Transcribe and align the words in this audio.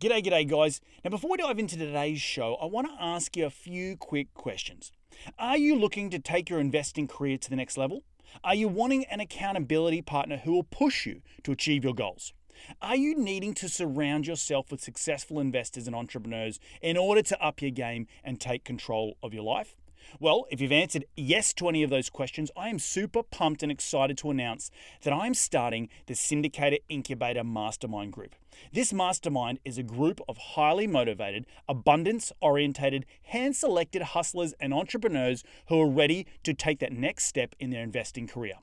G'day, 0.00 0.24
g'day, 0.24 0.46
guys. 0.48 0.80
Now, 1.02 1.10
before 1.10 1.32
we 1.32 1.38
dive 1.38 1.58
into 1.58 1.76
today's 1.76 2.20
show, 2.20 2.54
I 2.62 2.66
want 2.66 2.86
to 2.86 3.02
ask 3.02 3.36
you 3.36 3.46
a 3.46 3.50
few 3.50 3.96
quick 3.96 4.32
questions. 4.32 4.92
Are 5.40 5.58
you 5.58 5.74
looking 5.74 6.08
to 6.10 6.20
take 6.20 6.48
your 6.48 6.60
investing 6.60 7.08
career 7.08 7.36
to 7.36 7.50
the 7.50 7.56
next 7.56 7.76
level? 7.76 8.04
Are 8.44 8.54
you 8.54 8.68
wanting 8.68 9.06
an 9.06 9.18
accountability 9.18 10.02
partner 10.02 10.36
who 10.36 10.52
will 10.52 10.62
push 10.62 11.04
you 11.04 11.22
to 11.42 11.50
achieve 11.50 11.82
your 11.82 11.94
goals? 11.94 12.32
Are 12.80 12.94
you 12.94 13.18
needing 13.18 13.54
to 13.54 13.68
surround 13.68 14.24
yourself 14.24 14.70
with 14.70 14.80
successful 14.80 15.40
investors 15.40 15.88
and 15.88 15.96
entrepreneurs 15.96 16.60
in 16.80 16.96
order 16.96 17.22
to 17.22 17.44
up 17.44 17.60
your 17.60 17.72
game 17.72 18.06
and 18.22 18.40
take 18.40 18.62
control 18.62 19.16
of 19.20 19.34
your 19.34 19.42
life? 19.42 19.74
Well, 20.20 20.46
if 20.50 20.60
you've 20.60 20.72
answered 20.72 21.04
yes 21.16 21.52
to 21.54 21.68
any 21.68 21.82
of 21.82 21.90
those 21.90 22.10
questions, 22.10 22.50
I 22.56 22.68
am 22.68 22.78
super 22.78 23.22
pumped 23.22 23.62
and 23.62 23.70
excited 23.70 24.18
to 24.18 24.30
announce 24.30 24.70
that 25.02 25.12
I'm 25.12 25.34
starting 25.34 25.88
the 26.06 26.14
Syndicator 26.14 26.78
Incubator 26.88 27.44
Mastermind 27.44 28.12
Group. 28.12 28.34
This 28.72 28.92
mastermind 28.92 29.60
is 29.64 29.78
a 29.78 29.82
group 29.82 30.20
of 30.28 30.36
highly 30.38 30.86
motivated, 30.86 31.46
abundance 31.68 32.32
orientated, 32.40 33.06
hand 33.22 33.54
selected 33.54 34.02
hustlers 34.02 34.54
and 34.58 34.74
entrepreneurs 34.74 35.44
who 35.68 35.80
are 35.80 35.88
ready 35.88 36.26
to 36.42 36.54
take 36.54 36.80
that 36.80 36.92
next 36.92 37.26
step 37.26 37.54
in 37.60 37.70
their 37.70 37.82
investing 37.82 38.26
career. 38.26 38.54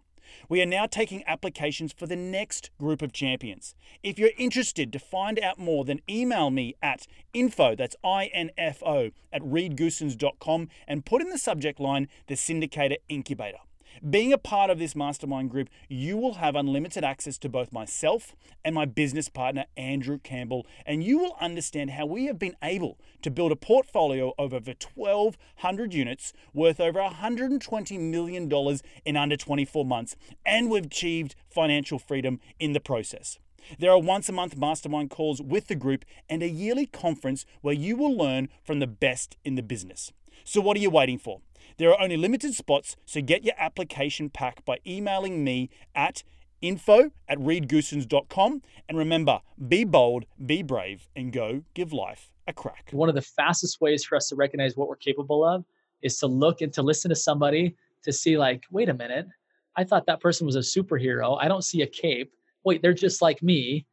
We 0.50 0.62
are 0.62 0.66
now 0.66 0.86
taking 0.86 1.24
applications 1.28 1.94
for 1.94 2.08
the 2.08 2.16
next 2.16 2.70
group 2.80 3.02
of 3.02 3.12
champions. 3.12 3.76
If 4.04 4.20
you're 4.20 4.32
interested 4.38 4.92
to 4.94 5.00
find 5.00 5.40
out 5.40 5.58
more, 5.58 5.86
then 5.86 6.02
email 6.10 6.50
me 6.50 6.76
at 6.82 7.08
info, 7.34 7.76
that's 7.76 7.96
I-N-F-O, 8.04 9.12
at 9.32 9.42
reedgoossens.com 9.42 10.70
and 10.88 11.06
put 11.06 11.22
in 11.22 11.30
the 11.30 11.38
subject 11.38 11.80
line 11.80 12.08
the 12.28 12.36
Syndicator 12.36 12.98
Incubator. 13.10 13.60
Being 14.08 14.34
a 14.34 14.38
part 14.38 14.70
of 14.70 14.78
this 14.78 14.96
mastermind 14.96 15.52
group, 15.52 15.70
you 15.88 16.18
will 16.18 16.36
have 16.36 16.56
unlimited 16.56 17.06
access 17.06 17.38
to 17.38 17.50
both 17.50 17.72
myself 17.72 18.36
and 18.64 18.76
my 18.76 18.84
business 18.84 19.30
partner, 19.30 19.66
Andrew 19.78 20.20
Campbell, 20.20 20.68
and 20.86 21.02
you 21.02 21.18
will 21.18 21.38
understand 21.40 21.92
how 21.92 22.06
we 22.06 22.26
have 22.26 22.38
been 22.38 22.58
able 22.62 22.98
to 23.22 23.32
build 23.32 23.54
a 23.54 23.56
portfolio 23.56 24.34
of 24.38 24.54
over 24.54 24.74
1,200 24.96 25.94
units 25.94 26.34
worth 26.54 26.80
over 26.82 27.00
$120 27.00 28.00
million 28.00 28.80
in 29.06 29.18
under 29.18 29.38
24 29.38 29.86
months, 29.86 30.16
and 30.46 30.70
we've 30.70 30.86
achieved 30.86 31.36
financial 31.48 31.98
freedom 31.98 32.40
in 32.60 32.74
the 32.74 32.82
process. 32.82 33.40
There 33.80 33.92
are 33.92 34.00
once 34.00 34.28
a 34.28 34.34
month 34.34 34.58
mastermind 34.58 35.10
calls 35.10 35.42
with 35.42 35.68
the 35.68 35.76
group 35.76 36.06
and 36.30 36.44
a 36.44 36.50
yearly 36.50 36.86
conference 36.86 37.46
where 37.62 37.74
you 37.74 37.96
will 37.96 38.16
learn 38.16 38.50
from 38.64 38.80
the 38.80 38.88
best 38.88 39.38
in 39.44 39.56
the 39.56 39.64
business. 39.64 40.12
So, 40.44 40.62
what 40.62 40.78
are 40.78 40.82
you 40.82 40.92
waiting 40.92 41.18
for? 41.18 41.42
There 41.78 41.92
are 41.92 42.02
only 42.02 42.16
limited 42.16 42.54
spots, 42.56 42.96
so 43.06 43.22
get 43.22 43.44
your 43.44 43.56
application 43.58 44.30
pack 44.30 44.64
by 44.64 44.80
emailing 44.88 45.44
me 45.44 45.70
at 45.94 46.24
info 46.62 47.12
at 47.28 47.38
reedgoossens.com. 47.38 48.62
And 48.88 48.98
remember, 48.98 49.42
be 49.68 49.84
bold, 49.84 50.26
be 50.46 50.64
brave, 50.64 51.08
and 51.16 51.34
go 51.34 51.64
give 51.74 51.92
life 51.92 52.32
a 52.48 52.54
crack. 52.54 52.90
One 52.92 53.10
of 53.10 53.16
the 53.16 53.22
fastest 53.22 53.82
ways 53.82 54.06
for 54.06 54.16
us 54.16 54.30
to 54.30 54.36
recognize 54.36 54.78
what 54.78 54.88
we're 54.88 54.96
capable 54.96 55.44
of 55.44 55.66
is 56.02 56.18
to 56.20 56.28
look 56.28 56.62
and 56.62 56.72
to 56.74 56.82
listen 56.82 57.10
to 57.10 57.16
somebody 57.16 57.76
to 58.04 58.14
see, 58.14 58.38
like, 58.38 58.64
wait 58.72 58.88
a 58.88 58.94
minute, 58.94 59.28
I 59.76 59.84
thought 59.84 60.06
that 60.06 60.22
person 60.22 60.46
was 60.46 60.56
a 60.56 60.60
superhero. 60.60 61.38
I 61.42 61.48
don't 61.48 61.64
see 61.64 61.82
a 61.82 61.88
cape. 61.88 62.32
Wait, 62.64 62.82
they're 62.82 62.94
just 62.94 63.22
like 63.22 63.44
me. 63.44 63.86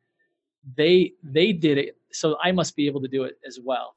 They 0.77 1.12
they 1.25 1.53
did 1.53 1.78
it, 1.78 1.97
so 2.12 2.36
I 2.41 2.53
must 2.53 2.77
be 2.77 2.86
able 2.86 3.00
to 3.00 3.08
do 3.08 3.25
it 3.25 3.38
as 3.44 3.58
well. 3.62 3.97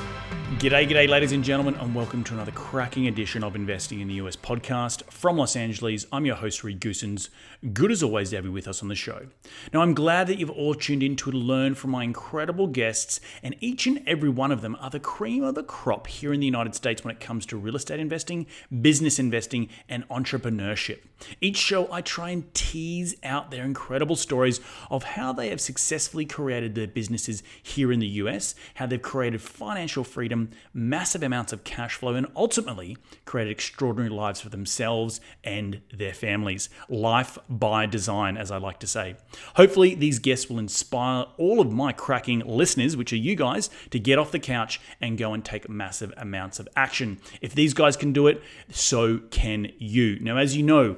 G'day, 0.61 0.87
g'day, 0.87 1.09
ladies 1.09 1.31
and 1.31 1.43
gentlemen, 1.43 1.73
and 1.73 1.95
welcome 1.95 2.23
to 2.23 2.35
another 2.35 2.51
cracking 2.51 3.07
edition 3.07 3.43
of 3.43 3.55
Investing 3.55 3.99
in 3.99 4.07
the 4.07 4.13
US 4.25 4.35
podcast 4.35 5.03
from 5.05 5.37
Los 5.37 5.55
Angeles. 5.55 6.05
I'm 6.11 6.23
your 6.23 6.35
host, 6.35 6.63
Reed 6.63 6.79
Goossens. 6.79 7.29
Good 7.73 7.89
as 7.89 8.03
always 8.03 8.29
to 8.29 8.35
have 8.35 8.45
you 8.45 8.51
with 8.51 8.67
us 8.67 8.83
on 8.83 8.87
the 8.87 8.93
show. 8.93 9.25
Now, 9.73 9.81
I'm 9.81 9.95
glad 9.95 10.27
that 10.27 10.37
you've 10.37 10.51
all 10.51 10.75
tuned 10.75 11.01
in 11.01 11.15
to 11.15 11.31
learn 11.31 11.73
from 11.73 11.89
my 11.89 12.03
incredible 12.03 12.67
guests, 12.67 13.19
and 13.41 13.55
each 13.59 13.87
and 13.87 14.03
every 14.05 14.29
one 14.29 14.51
of 14.51 14.61
them 14.61 14.77
are 14.79 14.91
the 14.91 14.99
cream 14.99 15.43
of 15.43 15.55
the 15.55 15.63
crop 15.63 16.05
here 16.05 16.31
in 16.31 16.39
the 16.39 16.45
United 16.45 16.75
States 16.75 17.03
when 17.03 17.11
it 17.11 17.19
comes 17.19 17.47
to 17.47 17.57
real 17.57 17.75
estate 17.75 17.99
investing, 17.99 18.45
business 18.81 19.17
investing, 19.17 19.67
and 19.89 20.07
entrepreneurship. 20.09 20.99
Each 21.39 21.57
show, 21.57 21.91
I 21.91 22.01
try 22.01 22.29
and 22.29 22.53
tease 22.53 23.15
out 23.23 23.51
their 23.51 23.63
incredible 23.63 24.15
stories 24.15 24.59
of 24.89 25.03
how 25.03 25.33
they 25.33 25.49
have 25.49 25.61
successfully 25.61 26.25
created 26.25 26.75
their 26.75 26.87
businesses 26.87 27.43
here 27.61 27.91
in 27.91 27.99
the 27.99 28.07
US, 28.07 28.55
how 28.75 28.85
they've 28.85 29.01
created 29.01 29.41
financial 29.41 30.03
freedom 30.03 30.49
massive 30.73 31.23
amounts 31.23 31.53
of 31.53 31.63
cash 31.63 31.95
flow, 31.95 32.15
and 32.15 32.27
ultimately 32.35 32.97
created 33.25 33.51
extraordinary 33.51 34.09
lives 34.09 34.41
for 34.41 34.49
themselves 34.49 35.21
and 35.43 35.81
their 35.93 36.13
families. 36.13 36.69
Life 36.89 37.37
by 37.49 37.85
design, 37.85 38.37
as 38.37 38.51
I 38.51 38.57
like 38.57 38.79
to 38.79 38.87
say. 38.87 39.15
Hopefully, 39.55 39.95
these 39.95 40.19
guests 40.19 40.49
will 40.49 40.59
inspire 40.59 41.25
all 41.37 41.59
of 41.59 41.71
my 41.71 41.91
cracking 41.91 42.39
listeners, 42.39 42.97
which 42.97 43.13
are 43.13 43.17
you 43.17 43.35
guys, 43.35 43.69
to 43.89 43.99
get 43.99 44.19
off 44.19 44.31
the 44.31 44.39
couch 44.39 44.79
and 44.99 45.17
go 45.17 45.33
and 45.33 45.43
take 45.43 45.69
massive 45.69 46.13
amounts 46.17 46.59
of 46.59 46.67
action. 46.75 47.19
If 47.41 47.53
these 47.53 47.73
guys 47.73 47.97
can 47.97 48.13
do 48.13 48.27
it, 48.27 48.41
so 48.69 49.19
can 49.29 49.71
you. 49.77 50.19
Now, 50.19 50.37
as 50.37 50.55
you 50.55 50.63
know, 50.63 50.97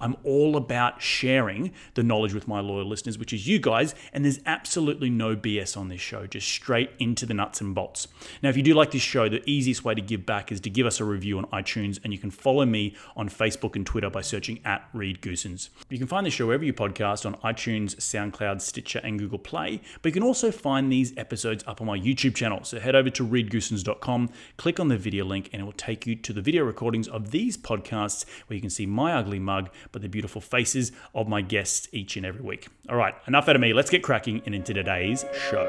I'm 0.00 0.16
all 0.24 0.56
about 0.56 1.02
sharing 1.02 1.72
the 1.94 2.02
knowledge 2.02 2.34
with 2.34 2.48
my 2.48 2.60
loyal 2.60 2.86
listeners, 2.86 3.18
which 3.18 3.32
is 3.32 3.46
you 3.46 3.58
guys, 3.58 3.94
and 4.12 4.24
there's 4.24 4.40
absolutely 4.46 5.10
no 5.10 5.36
BS 5.36 5.76
on 5.76 5.88
this 5.88 6.00
show, 6.00 6.26
just 6.26 6.48
straight 6.48 6.90
into 6.98 7.26
the 7.26 7.34
nuts 7.34 7.60
and 7.60 7.74
bolts. 7.74 8.08
Now, 8.42 8.48
if 8.48 8.56
you 8.56 8.62
do 8.62 8.74
like 8.74 8.90
this 8.90 9.02
show, 9.02 9.28
the 9.28 9.42
easiest 9.48 9.84
way 9.84 9.94
to 9.94 10.00
give 10.00 10.26
back 10.26 10.52
is 10.52 10.60
to 10.60 10.70
give 10.70 10.86
us 10.86 11.00
a 11.00 11.04
review 11.04 11.38
on 11.38 11.44
iTunes, 11.46 11.98
and 12.02 12.12
you 12.12 12.18
can 12.18 12.30
follow 12.30 12.64
me 12.64 12.96
on 13.16 13.28
Facebook 13.28 13.76
and 13.76 13.84
Twitter 13.86 14.10
by 14.10 14.20
searching 14.20 14.60
at 14.64 14.88
Reed 14.92 15.20
Goossens. 15.20 15.68
You 15.88 15.98
can 15.98 16.06
find 16.06 16.26
the 16.26 16.30
show 16.30 16.46
wherever 16.46 16.64
you 16.64 16.72
podcast 16.72 17.26
on 17.26 17.34
iTunes, 17.36 17.96
SoundCloud, 17.96 18.60
Stitcher, 18.60 19.00
and 19.02 19.18
Google 19.18 19.38
Play, 19.38 19.80
but 20.02 20.10
you 20.10 20.12
can 20.12 20.22
also 20.22 20.50
find 20.50 20.92
these 20.92 21.16
episodes 21.16 21.64
up 21.66 21.80
on 21.80 21.86
my 21.86 21.98
YouTube 21.98 22.34
channel. 22.34 22.64
So 22.64 22.78
head 22.78 22.94
over 22.94 23.10
to 23.10 23.26
reedgoossens.com, 23.26 24.30
click 24.56 24.80
on 24.80 24.88
the 24.88 24.96
video 24.96 25.24
link, 25.24 25.50
and 25.52 25.62
it 25.62 25.64
will 25.64 25.72
take 25.72 26.06
you 26.06 26.14
to 26.16 26.32
the 26.32 26.42
video 26.42 26.64
recordings 26.64 27.08
of 27.08 27.30
these 27.30 27.56
podcasts 27.56 28.24
where 28.46 28.54
you 28.54 28.60
can 28.60 28.70
see 28.70 28.86
my 28.86 29.12
ugly 29.12 29.38
mug, 29.38 29.70
but 29.92 30.02
the 30.02 30.08
beautiful 30.08 30.40
faces 30.40 30.92
of 31.14 31.28
my 31.28 31.40
guests 31.40 31.88
each 31.92 32.16
and 32.16 32.24
every 32.24 32.42
week. 32.42 32.68
All 32.88 32.96
right, 32.96 33.14
enough 33.26 33.48
out 33.48 33.56
of 33.56 33.62
me. 33.62 33.72
Let's 33.72 33.90
get 33.90 34.02
cracking 34.02 34.42
and 34.46 34.54
into 34.54 34.74
today's 34.74 35.24
show. 35.50 35.66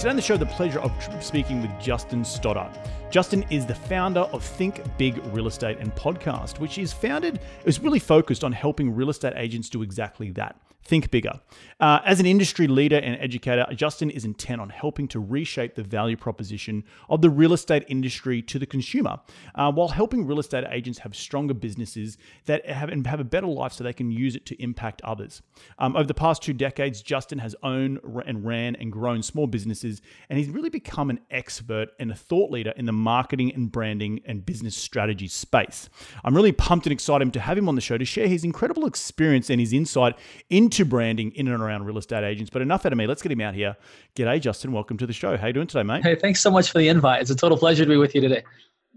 Today 0.00 0.10
on 0.10 0.16
the 0.16 0.22
show, 0.22 0.38
the 0.38 0.46
pleasure 0.46 0.80
of 0.80 0.92
speaking 1.22 1.60
with 1.60 1.70
Justin 1.78 2.24
Stoddart. 2.24 2.74
Justin 3.10 3.44
is 3.50 3.66
the 3.66 3.74
founder 3.74 4.20
of 4.20 4.42
Think 4.42 4.80
Big 4.96 5.22
Real 5.26 5.46
Estate 5.46 5.76
and 5.78 5.94
Podcast, 5.94 6.58
which 6.58 6.78
is 6.78 6.90
founded, 6.90 7.40
is 7.66 7.80
really 7.80 7.98
focused 7.98 8.42
on 8.42 8.50
helping 8.50 8.94
real 8.94 9.10
estate 9.10 9.34
agents 9.36 9.68
do 9.68 9.82
exactly 9.82 10.30
that 10.30 10.56
think 10.90 11.10
bigger. 11.10 11.40
Uh, 11.78 12.00
as 12.04 12.18
an 12.18 12.26
industry 12.26 12.66
leader 12.66 12.96
and 12.96 13.16
educator, 13.20 13.64
Justin 13.74 14.10
is 14.10 14.24
intent 14.24 14.60
on 14.60 14.70
helping 14.70 15.06
to 15.08 15.20
reshape 15.20 15.76
the 15.76 15.84
value 15.84 16.16
proposition 16.16 16.82
of 17.08 17.22
the 17.22 17.30
real 17.30 17.52
estate 17.52 17.84
industry 17.88 18.42
to 18.42 18.58
the 18.58 18.66
consumer, 18.66 19.20
uh, 19.54 19.70
while 19.70 19.88
helping 19.88 20.26
real 20.26 20.40
estate 20.40 20.64
agents 20.68 20.98
have 20.98 21.14
stronger 21.14 21.54
businesses 21.54 22.18
that 22.46 22.66
have 22.66 22.88
and 22.90 23.06
have 23.06 23.20
a 23.20 23.24
better 23.24 23.46
life 23.46 23.72
so 23.72 23.84
they 23.84 23.92
can 23.92 24.10
use 24.10 24.34
it 24.34 24.44
to 24.44 24.60
impact 24.60 25.00
others. 25.02 25.42
Um, 25.78 25.94
over 25.94 26.06
the 26.06 26.12
past 26.26 26.42
two 26.42 26.52
decades, 26.52 27.02
Justin 27.02 27.38
has 27.38 27.54
owned 27.62 28.00
and 28.26 28.44
ran 28.44 28.74
and 28.74 28.90
grown 28.90 29.22
small 29.22 29.46
businesses, 29.46 30.02
and 30.28 30.38
he's 30.38 30.48
really 30.48 30.70
become 30.70 31.08
an 31.08 31.20
expert 31.30 31.90
and 32.00 32.10
a 32.10 32.16
thought 32.16 32.50
leader 32.50 32.74
in 32.76 32.86
the 32.86 32.92
marketing 32.92 33.54
and 33.54 33.70
branding 33.70 34.20
and 34.26 34.44
business 34.44 34.76
strategy 34.76 35.28
space. 35.28 35.88
I'm 36.24 36.34
really 36.34 36.52
pumped 36.52 36.86
and 36.86 36.92
excited 36.92 37.32
to 37.32 37.40
have 37.40 37.56
him 37.56 37.68
on 37.68 37.76
the 37.76 37.80
show 37.80 37.96
to 37.96 38.04
share 38.04 38.26
his 38.26 38.42
incredible 38.42 38.86
experience 38.86 39.50
and 39.50 39.60
his 39.60 39.72
insight 39.72 40.18
into 40.48 40.79
branding 40.84 41.32
in 41.32 41.48
and 41.48 41.62
around 41.62 41.84
real 41.84 41.98
estate 41.98 42.24
agents. 42.24 42.50
But 42.50 42.62
enough 42.62 42.86
out 42.86 42.92
of 42.92 42.98
me. 42.98 43.06
Let's 43.06 43.22
get 43.22 43.32
him 43.32 43.40
out 43.40 43.54
here. 43.54 43.76
G'day, 44.16 44.40
Justin. 44.40 44.72
Welcome 44.72 44.96
to 44.98 45.06
the 45.06 45.12
show. 45.12 45.36
How 45.36 45.48
you 45.48 45.52
doing 45.52 45.66
today, 45.66 45.82
mate? 45.82 46.02
Hey, 46.02 46.14
thanks 46.16 46.40
so 46.40 46.50
much 46.50 46.70
for 46.70 46.78
the 46.78 46.88
invite. 46.88 47.22
It's 47.22 47.30
a 47.30 47.36
total 47.36 47.58
pleasure 47.58 47.84
to 47.84 47.88
be 47.90 47.96
with 47.96 48.14
you 48.14 48.20
today. 48.20 48.42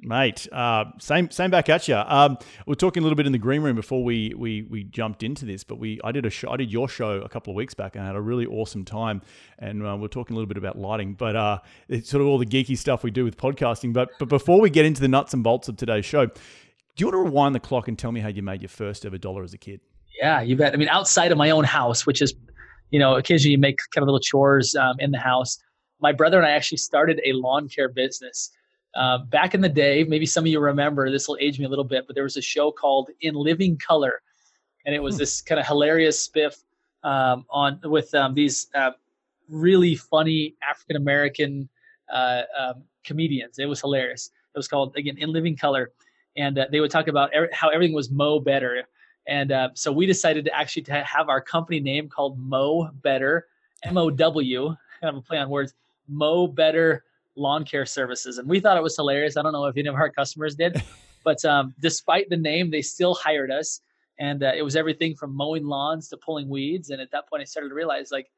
Mate, 0.06 0.48
uh, 0.52 0.84
same 1.00 1.32
same 1.32 1.50
back 1.50 1.70
at 1.70 1.88
you. 1.88 1.96
Um, 1.96 2.38
we 2.68 2.74
are 2.74 2.76
talking 2.76 3.02
a 3.02 3.06
little 3.06 3.16
bit 3.16 3.26
in 3.26 3.32
the 3.32 3.38
green 3.38 3.62
room 3.62 3.78
before 3.78 4.04
we 4.04 4.34
we 4.36 4.64
we 4.64 4.84
jumped 4.84 5.24
into 5.24 5.46
this, 5.46 5.64
but 5.64 5.80
we 5.80 5.98
I 6.04 6.12
did 6.12 6.26
a 6.26 6.30
show, 6.30 6.52
I 6.52 6.58
did 6.58 6.70
your 6.74 6.90
show 6.90 7.22
a 7.22 7.30
couple 7.30 7.52
of 7.52 7.56
weeks 7.56 7.74
back 7.74 7.96
and 7.96 8.04
I 8.04 8.08
had 8.08 8.18
a 8.18 8.22
really 8.22 8.46
awesome 8.46 8.84
time. 8.84 9.22
And 9.60 9.86
uh, 9.88 9.96
we 9.96 10.04
are 10.04 10.10
talking 10.10 10.36
a 10.36 10.38
little 10.38 10.48
bit 10.48 10.58
about 10.58 10.78
lighting, 10.78 11.14
but 11.14 11.38
uh, 11.38 11.60
it's 11.88 12.10
sort 12.10 12.20
of 12.22 12.28
all 12.28 12.38
the 12.38 12.46
geeky 12.46 12.78
stuff 12.78 13.04
we 13.04 13.12
do 13.12 13.24
with 13.24 13.38
podcasting. 13.38 13.94
But 13.94 14.10
but 14.20 14.28
before 14.28 14.60
we 14.60 14.70
get 14.70 14.86
into 14.86 15.00
the 15.00 15.08
nuts 15.08 15.34
and 15.34 15.42
bolts 15.42 15.70
of 15.70 15.78
today's 15.78 16.04
show, 16.04 16.26
Do 16.96 17.02
you 17.02 17.08
want 17.08 17.16
to 17.16 17.30
rewind 17.30 17.56
the 17.56 17.60
clock 17.60 17.88
and 17.88 17.98
tell 17.98 18.12
me 18.12 18.20
how 18.20 18.28
you 18.28 18.44
made 18.44 18.62
your 18.62 18.70
first 18.70 19.04
ever 19.06 19.18
dollar 19.18 19.44
as 19.44 19.54
a 19.54 19.58
kid? 19.58 19.80
Yeah, 20.16 20.42
you 20.42 20.56
bet. 20.56 20.74
I 20.74 20.78
mean, 20.78 20.90
outside 20.90 21.32
of 21.32 21.38
my 21.38 21.50
own 21.50 21.64
house, 21.64 22.06
which 22.06 22.22
is, 22.22 22.34
you 22.92 23.00
know, 23.00 23.16
occasionally 23.16 23.54
you 23.54 23.58
make 23.58 23.80
kind 23.94 24.04
of 24.04 24.08
little 24.08 24.20
chores 24.20 24.76
um, 24.76 24.96
in 25.00 25.12
the 25.12 25.20
house. 25.20 25.58
My 26.00 26.12
brother 26.12 26.38
and 26.38 26.46
I 26.46 26.52
actually 26.52 26.78
started 26.78 27.22
a 27.26 27.34
lawn 27.34 27.68
care 27.68 27.90
business. 27.90 28.52
Uh, 28.96 29.18
back 29.18 29.56
in 29.56 29.62
the 29.62 29.70
day, 29.70 30.04
maybe 30.04 30.26
some 30.26 30.44
of 30.44 30.48
you 30.48 30.60
remember, 30.60 31.10
this 31.10 31.28
will 31.28 31.38
age 31.40 31.58
me 31.58 31.66
a 31.66 31.70
little 31.70 31.84
bit, 31.84 32.06
but 32.06 32.14
there 32.14 32.24
was 32.24 32.38
a 32.38 32.42
show 32.42 32.72
called 32.72 33.10
In 33.22 33.34
Living 33.34 33.78
Color. 33.78 34.22
And 34.86 34.94
it 34.94 35.02
was 35.02 35.16
hmm. 35.16 35.20
this 35.20 35.42
kind 35.42 35.60
of 35.60 35.66
hilarious 35.66 36.28
spiff 36.28 36.64
um, 37.04 37.46
on 37.50 37.80
with 37.84 38.14
um, 38.14 38.34
these 38.34 38.68
uh, 38.76 38.92
really 39.50 39.96
funny 39.96 40.56
African 40.68 40.96
American 40.96 41.70
uh, 42.12 42.44
um, 42.58 42.84
comedians. 43.04 43.58
It 43.58 43.66
was 43.66 43.82
hilarious. 43.82 44.30
It 44.54 44.60
was 44.60 44.68
called, 44.68 44.96
again, 44.96 45.18
In 45.18 45.32
Living 45.32 45.58
Color 45.58 45.92
and 46.36 46.58
uh, 46.58 46.66
they 46.72 46.80
would 46.80 46.92
talk 46.92 47.08
about 47.08 47.32
how 47.52 47.70
everything 47.70 47.96
was 47.96 48.10
Mo 48.10 48.40
Better. 48.40 48.84
And 49.28 49.52
uh, 49.52 49.70
so 49.74 49.92
we 49.92 50.06
decided 50.06 50.46
to 50.46 50.56
actually 50.56 50.84
to 50.84 51.04
have 51.04 51.30
our 51.30 51.42
company 51.42 51.80
name 51.80 52.10
called 52.10 52.38
Mo 52.38 52.90
Better, 53.02 53.48
M 53.84 53.98
O 53.98 54.10
W, 54.10 54.76
kind 55.02 55.16
of 55.16 55.18
a 55.18 55.22
play 55.22 55.38
on 55.38 55.50
words, 55.50 55.74
Mo 56.08 56.48
Better 56.48 57.04
Lawn 57.36 57.64
Care 57.64 57.86
Services. 57.86 58.38
And 58.38 58.48
we 58.48 58.60
thought 58.60 58.78
it 58.78 58.84
was 58.84 58.96
hilarious. 58.96 59.38
I 59.38 59.42
don't 59.42 59.54
know 59.54 59.66
if 59.66 59.78
any 59.78 59.88
of 59.88 59.96
our 59.96 60.10
customers 60.10 60.56
did, 60.56 60.82
but 61.24 61.44
um, 61.46 61.74
despite 61.80 62.30
the 62.30 62.38
name, 62.38 62.70
they 62.70 62.82
still 62.82 63.14
hired 63.14 63.52
us. 63.52 63.82
And 64.20 64.44
uh, 64.44 64.52
it 64.56 64.62
was 64.62 64.76
everything 64.76 65.16
from 65.16 65.36
mowing 65.36 65.66
lawns 65.66 66.08
to 66.10 66.18
pulling 66.18 66.48
weeds. 66.48 66.92
And 66.92 67.02
at 67.02 67.12
that 67.12 67.28
point, 67.30 67.42
I 67.42 67.46
started 67.46 67.70
to 67.70 67.76
realize 67.76 68.12
like, 68.12 68.30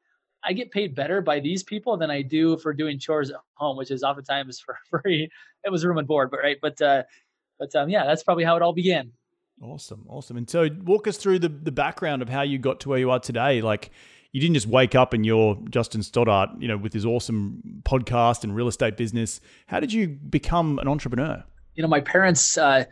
I 0.44 0.52
get 0.52 0.70
paid 0.70 0.94
better 0.94 1.20
by 1.20 1.40
these 1.40 1.62
people 1.62 1.96
than 1.96 2.10
I 2.10 2.22
do 2.22 2.56
for 2.58 2.72
doing 2.72 2.98
chores 2.98 3.30
at 3.30 3.36
home, 3.54 3.76
which 3.76 3.90
is 3.90 4.02
oftentimes 4.02 4.60
for 4.64 4.78
free. 4.88 5.28
It 5.64 5.70
was 5.70 5.84
room 5.84 5.98
and 5.98 6.06
board, 6.06 6.30
but 6.30 6.40
right. 6.40 6.56
But 6.62 6.80
uh, 6.80 7.02
but 7.58 7.74
um, 7.74 7.88
yeah, 7.88 8.04
that's 8.04 8.22
probably 8.22 8.44
how 8.44 8.56
it 8.56 8.62
all 8.62 8.72
began. 8.72 9.10
Awesome, 9.62 10.04
awesome. 10.08 10.36
And 10.36 10.48
so, 10.48 10.68
walk 10.84 11.06
us 11.06 11.16
through 11.16 11.38
the 11.38 11.48
the 11.48 11.72
background 11.72 12.22
of 12.22 12.28
how 12.28 12.42
you 12.42 12.58
got 12.58 12.80
to 12.80 12.88
where 12.90 12.98
you 12.98 13.10
are 13.10 13.18
today. 13.18 13.62
Like, 13.62 13.90
you 14.32 14.40
didn't 14.40 14.54
just 14.54 14.66
wake 14.66 14.94
up 14.94 15.14
and 15.14 15.24
you're 15.24 15.58
Justin 15.70 16.02
Stoddart, 16.02 16.50
you 16.58 16.68
know, 16.68 16.76
with 16.76 16.92
his 16.92 17.06
awesome 17.06 17.62
podcast 17.82 18.44
and 18.44 18.54
real 18.54 18.68
estate 18.68 18.96
business. 18.96 19.40
How 19.66 19.80
did 19.80 19.92
you 19.92 20.08
become 20.08 20.78
an 20.78 20.88
entrepreneur? 20.88 21.42
You 21.74 21.82
know, 21.82 21.88
my 21.88 22.00
parents. 22.00 22.58
Uh, 22.58 22.84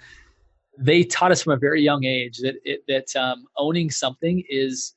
they 0.77 1.05
taught 1.05 1.31
us 1.31 1.43
from 1.43 1.53
a 1.53 1.57
very 1.57 1.83
young 1.83 2.05
age 2.05 2.39
that 2.39 2.57
it, 2.65 2.83
that 2.89 3.15
um, 3.15 3.47
owning 3.57 3.91
something 3.91 4.43
is 4.49 4.95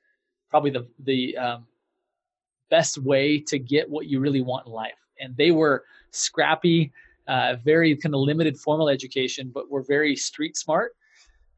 probably 0.49 0.71
the 0.71 0.87
the 0.99 1.37
um, 1.37 1.67
best 2.69 2.97
way 2.97 3.39
to 3.41 3.59
get 3.59 3.89
what 3.89 4.07
you 4.07 4.19
really 4.19 4.41
want 4.41 4.65
in 4.65 4.71
life. 4.71 4.97
And 5.19 5.35
they 5.35 5.51
were 5.51 5.83
scrappy 6.11 6.91
uh, 7.27 7.57
very 7.63 7.95
kind 7.95 8.15
of 8.15 8.21
limited 8.21 8.57
formal 8.57 8.89
education, 8.89 9.51
but 9.53 9.69
were 9.69 9.83
very 9.83 10.15
street 10.15 10.55
smart. 10.55 10.95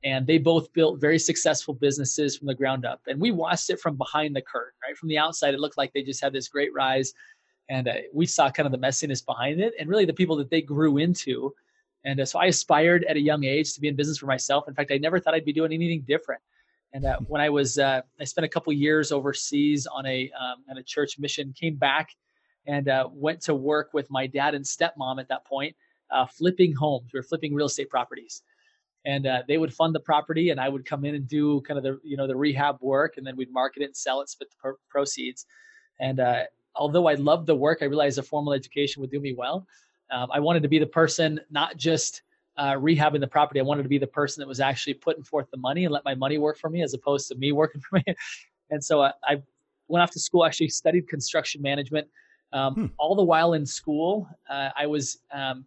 And 0.03 0.25
they 0.25 0.37
both 0.37 0.71
built 0.71 1.01
very 1.01 1.19
successful 1.19 1.73
businesses 1.73 2.37
from 2.37 2.47
the 2.47 2.55
ground 2.55 2.85
up. 2.85 3.01
And 3.07 3.19
we 3.19 3.31
watched 3.31 3.69
it 3.69 3.79
from 3.79 3.97
behind 3.97 4.35
the 4.35 4.41
curtain, 4.41 4.73
right? 4.81 4.97
From 4.97 5.09
the 5.09 5.17
outside, 5.17 5.53
it 5.53 5.59
looked 5.59 5.77
like 5.77 5.91
they 5.91 6.03
just 6.03 6.21
had 6.21 6.31
this 6.31 6.47
great 6.47 6.73
rise. 6.73 7.13
And 7.67 7.87
uh, 7.87 7.95
we 8.13 8.25
saw 8.25 8.49
kind 8.49 8.65
of 8.65 8.71
the 8.71 8.77
messiness 8.77 9.25
behind 9.25 9.59
it 9.59 9.73
and 9.79 9.89
really 9.89 10.05
the 10.05 10.13
people 10.13 10.37
that 10.37 10.49
they 10.49 10.61
grew 10.61 10.97
into. 10.97 11.53
And 12.05 12.19
uh, 12.21 12.25
so 12.25 12.39
I 12.39 12.45
aspired 12.45 13.03
at 13.09 13.17
a 13.17 13.19
young 13.19 13.43
age 13.43 13.73
to 13.73 13.81
be 13.81 13.89
in 13.89 13.95
business 13.95 14.17
for 14.17 14.25
myself. 14.25 14.67
In 14.67 14.73
fact, 14.73 14.91
I 14.91 14.97
never 14.97 15.19
thought 15.19 15.33
I'd 15.33 15.45
be 15.45 15.53
doing 15.53 15.73
anything 15.73 16.03
different. 16.07 16.41
And 16.93 17.05
uh, 17.05 17.17
when 17.27 17.41
I 17.41 17.49
was, 17.49 17.77
uh, 17.77 18.01
I 18.19 18.23
spent 18.23 18.45
a 18.45 18.49
couple 18.49 18.73
years 18.73 19.11
overseas 19.11 19.85
on 19.85 20.05
a 20.05 20.31
um, 20.39 20.63
on 20.69 20.77
a 20.77 20.83
church 20.83 21.19
mission. 21.19 21.53
Came 21.53 21.75
back 21.75 22.09
and 22.65 22.89
uh, 22.89 23.07
went 23.11 23.41
to 23.41 23.55
work 23.55 23.93
with 23.93 24.09
my 24.09 24.27
dad 24.27 24.55
and 24.55 24.65
stepmom 24.65 25.19
at 25.19 25.27
that 25.29 25.45
point, 25.45 25.75
uh, 26.11 26.25
flipping 26.25 26.73
homes. 26.73 27.11
We 27.13 27.19
were 27.19 27.23
flipping 27.23 27.53
real 27.53 27.67
estate 27.67 27.89
properties, 27.89 28.41
and 29.05 29.25
uh, 29.25 29.43
they 29.47 29.57
would 29.57 29.73
fund 29.73 29.95
the 29.95 29.99
property, 29.99 30.49
and 30.49 30.59
I 30.59 30.69
would 30.69 30.85
come 30.85 31.05
in 31.05 31.15
and 31.15 31.27
do 31.27 31.61
kind 31.61 31.77
of 31.77 31.83
the 31.83 31.99
you 32.03 32.17
know 32.17 32.27
the 32.27 32.35
rehab 32.35 32.77
work, 32.81 33.17
and 33.17 33.25
then 33.25 33.35
we'd 33.35 33.51
market 33.51 33.81
it 33.81 33.85
and 33.85 33.95
sell 33.95 34.21
it, 34.21 34.29
split 34.29 34.49
the 34.49 34.55
pro- 34.59 34.79
proceeds. 34.89 35.45
And 35.99 36.19
uh, 36.19 36.43
although 36.75 37.07
I 37.07 37.15
loved 37.15 37.47
the 37.47 37.55
work, 37.55 37.79
I 37.81 37.85
realized 37.85 38.17
a 38.17 38.23
formal 38.23 38.53
education 38.53 39.01
would 39.01 39.11
do 39.11 39.19
me 39.19 39.33
well. 39.33 39.67
Um, 40.11 40.29
I 40.33 40.39
wanted 40.39 40.63
to 40.63 40.69
be 40.69 40.79
the 40.79 40.87
person, 40.87 41.39
not 41.49 41.77
just 41.77 42.23
uh, 42.57 42.73
rehabbing 42.73 43.19
the 43.19 43.27
property. 43.27 43.59
I 43.59 43.63
wanted 43.63 43.83
to 43.83 43.89
be 43.89 43.97
the 43.97 44.07
person 44.07 44.41
that 44.41 44.47
was 44.47 44.59
actually 44.59 44.95
putting 44.95 45.23
forth 45.23 45.49
the 45.51 45.57
money 45.57 45.85
and 45.85 45.93
let 45.93 46.03
my 46.03 46.15
money 46.15 46.37
work 46.37 46.57
for 46.57 46.69
me, 46.69 46.81
as 46.81 46.93
opposed 46.93 47.27
to 47.29 47.35
me 47.35 47.51
working 47.53 47.81
for 47.81 48.01
me. 48.05 48.15
and 48.69 48.83
so 48.83 49.01
I, 49.01 49.07
uh, 49.07 49.11
I 49.23 49.41
went 49.87 50.03
off 50.03 50.11
to 50.11 50.19
school, 50.19 50.45
actually 50.45 50.69
studied 50.69 51.07
construction 51.07 51.61
management 51.61 52.07
um, 52.51 52.73
hmm. 52.73 52.85
All 52.97 53.15
the 53.15 53.23
while 53.23 53.53
in 53.53 53.65
school, 53.65 54.27
uh, 54.49 54.69
I 54.75 54.87
was 54.87 55.19
um, 55.31 55.65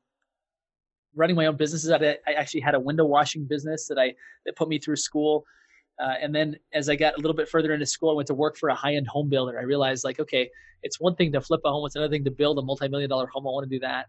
running 1.15 1.37
my 1.37 1.47
own 1.47 1.57
businesses. 1.57 1.91
I, 1.91 2.17
actually 2.27 2.61
had 2.61 2.75
a 2.75 2.81
window 2.81 3.05
washing 3.05 3.45
business 3.45 3.87
that 3.89 3.99
I 3.99 4.15
that 4.47 4.57
put 4.57 4.69
me 4.69 4.79
through 4.79 4.97
school. 4.97 5.45
Uh, 6.03 6.15
and 6.21 6.35
then 6.35 6.57
as 6.73 6.89
I 6.89 6.97
got 6.97 7.15
a 7.15 7.17
little 7.19 7.37
bit 7.37 7.49
further 7.49 7.73
into 7.73 7.87
school, 7.87 8.11
I 8.11 8.15
went 8.15 8.27
to 8.29 8.35
work 8.35 8.57
for 8.57 8.71
a 8.71 8.75
high 8.75 8.95
end 8.95 9.07
home 9.07 9.29
builder. 9.29 9.59
I 9.59 9.63
realized 9.63 10.05
like, 10.05 10.19
okay, 10.21 10.51
it's 10.83 10.99
one 10.99 11.15
thing 11.15 11.33
to 11.33 11.41
flip 11.41 11.61
a 11.65 11.71
home; 11.71 11.87
it's 11.87 11.97
another 11.97 12.11
thing 12.11 12.25
to 12.25 12.31
build 12.31 12.59
a 12.59 12.63
multi 12.63 12.89
million 12.89 13.11
dollar 13.11 13.27
home. 13.27 13.47
I 13.47 13.51
want 13.51 13.69
to 13.69 13.77
do 13.77 13.81
that. 13.81 14.07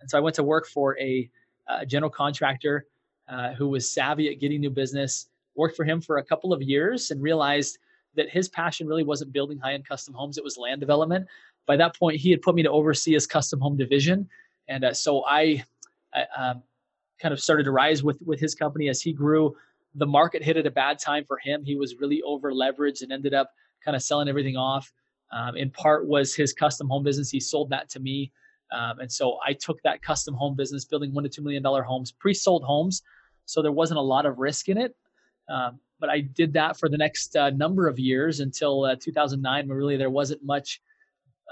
And 0.00 0.10
so 0.10 0.18
I 0.18 0.20
went 0.20 0.36
to 0.36 0.42
work 0.42 0.66
for 0.66 0.98
a, 0.98 1.28
a 1.68 1.86
general 1.86 2.10
contractor 2.10 2.86
uh, 3.28 3.54
who 3.54 3.68
was 3.68 3.92
savvy 3.92 4.28
at 4.30 4.40
getting 4.40 4.60
new 4.60 4.70
business. 4.70 5.28
Worked 5.54 5.76
for 5.76 5.84
him 5.84 6.00
for 6.00 6.16
a 6.16 6.24
couple 6.24 6.52
of 6.54 6.62
years 6.62 7.10
and 7.10 7.20
realized 7.20 7.78
that 8.14 8.30
his 8.30 8.48
passion 8.48 8.86
really 8.86 9.04
wasn't 9.04 9.32
building 9.32 9.58
high 9.58 9.74
end 9.74 9.86
custom 9.86 10.14
homes; 10.14 10.38
it 10.38 10.44
was 10.44 10.56
land 10.56 10.80
development 10.80 11.26
by 11.66 11.76
that 11.76 11.96
point, 11.96 12.18
he 12.18 12.30
had 12.30 12.42
put 12.42 12.54
me 12.54 12.62
to 12.62 12.70
oversee 12.70 13.12
his 13.12 13.26
custom 13.26 13.60
home 13.60 13.76
division, 13.76 14.28
and 14.68 14.84
uh, 14.84 14.94
so 14.94 15.24
I, 15.26 15.64
Um, 16.36 16.62
kind 17.20 17.32
of 17.32 17.40
started 17.40 17.64
to 17.64 17.70
rise 17.70 18.02
with 18.02 18.20
with 18.24 18.40
his 18.40 18.54
company 18.54 18.88
as 18.88 19.00
he 19.00 19.12
grew. 19.12 19.54
The 19.94 20.06
market 20.06 20.42
hit 20.42 20.56
at 20.56 20.66
a 20.66 20.70
bad 20.70 20.98
time 20.98 21.24
for 21.24 21.38
him. 21.38 21.64
He 21.64 21.76
was 21.76 21.96
really 21.96 22.22
over 22.22 22.52
leveraged 22.52 23.02
and 23.02 23.12
ended 23.12 23.34
up 23.34 23.50
kind 23.84 23.96
of 23.96 24.02
selling 24.02 24.28
everything 24.28 24.56
off. 24.56 24.92
Um, 25.32 25.56
in 25.56 25.70
part 25.70 26.06
was 26.06 26.34
his 26.34 26.52
custom 26.52 26.88
home 26.88 27.02
business. 27.02 27.30
He 27.30 27.40
sold 27.40 27.70
that 27.70 27.88
to 27.90 28.00
me, 28.00 28.32
um, 28.70 28.98
and 29.00 29.10
so 29.10 29.38
I 29.46 29.54
took 29.54 29.80
that 29.82 30.02
custom 30.02 30.34
home 30.34 30.56
business, 30.56 30.84
building 30.84 31.14
one 31.14 31.24
to 31.24 31.30
two 31.30 31.42
million 31.42 31.62
dollar 31.62 31.82
homes, 31.82 32.12
pre-sold 32.12 32.64
homes, 32.64 33.02
so 33.46 33.62
there 33.62 33.72
wasn't 33.72 33.98
a 33.98 34.02
lot 34.02 34.26
of 34.26 34.38
risk 34.38 34.68
in 34.68 34.78
it. 34.78 34.94
Um, 35.48 35.78
but 36.00 36.10
I 36.10 36.20
did 36.20 36.52
that 36.54 36.78
for 36.78 36.88
the 36.88 36.98
next 36.98 37.36
uh, 37.36 37.50
number 37.50 37.86
of 37.86 37.98
years 37.98 38.40
until 38.40 38.84
uh, 38.84 38.96
2009, 39.00 39.68
when 39.68 39.76
really 39.76 39.96
there 39.96 40.10
wasn't 40.10 40.42
much 40.44 40.80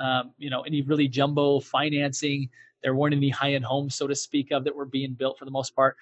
um, 0.00 0.32
you 0.38 0.50
know, 0.50 0.62
any 0.62 0.82
really 0.82 1.06
jumbo 1.06 1.60
financing. 1.60 2.48
There 2.82 2.94
weren't 2.94 3.14
any 3.14 3.28
high-end 3.28 3.64
homes, 3.64 3.94
so 3.94 4.06
to 4.06 4.14
speak, 4.14 4.50
of 4.52 4.64
that 4.64 4.74
were 4.74 4.86
being 4.86 5.12
built 5.12 5.38
for 5.38 5.44
the 5.44 5.50
most 5.50 5.74
part. 5.74 5.96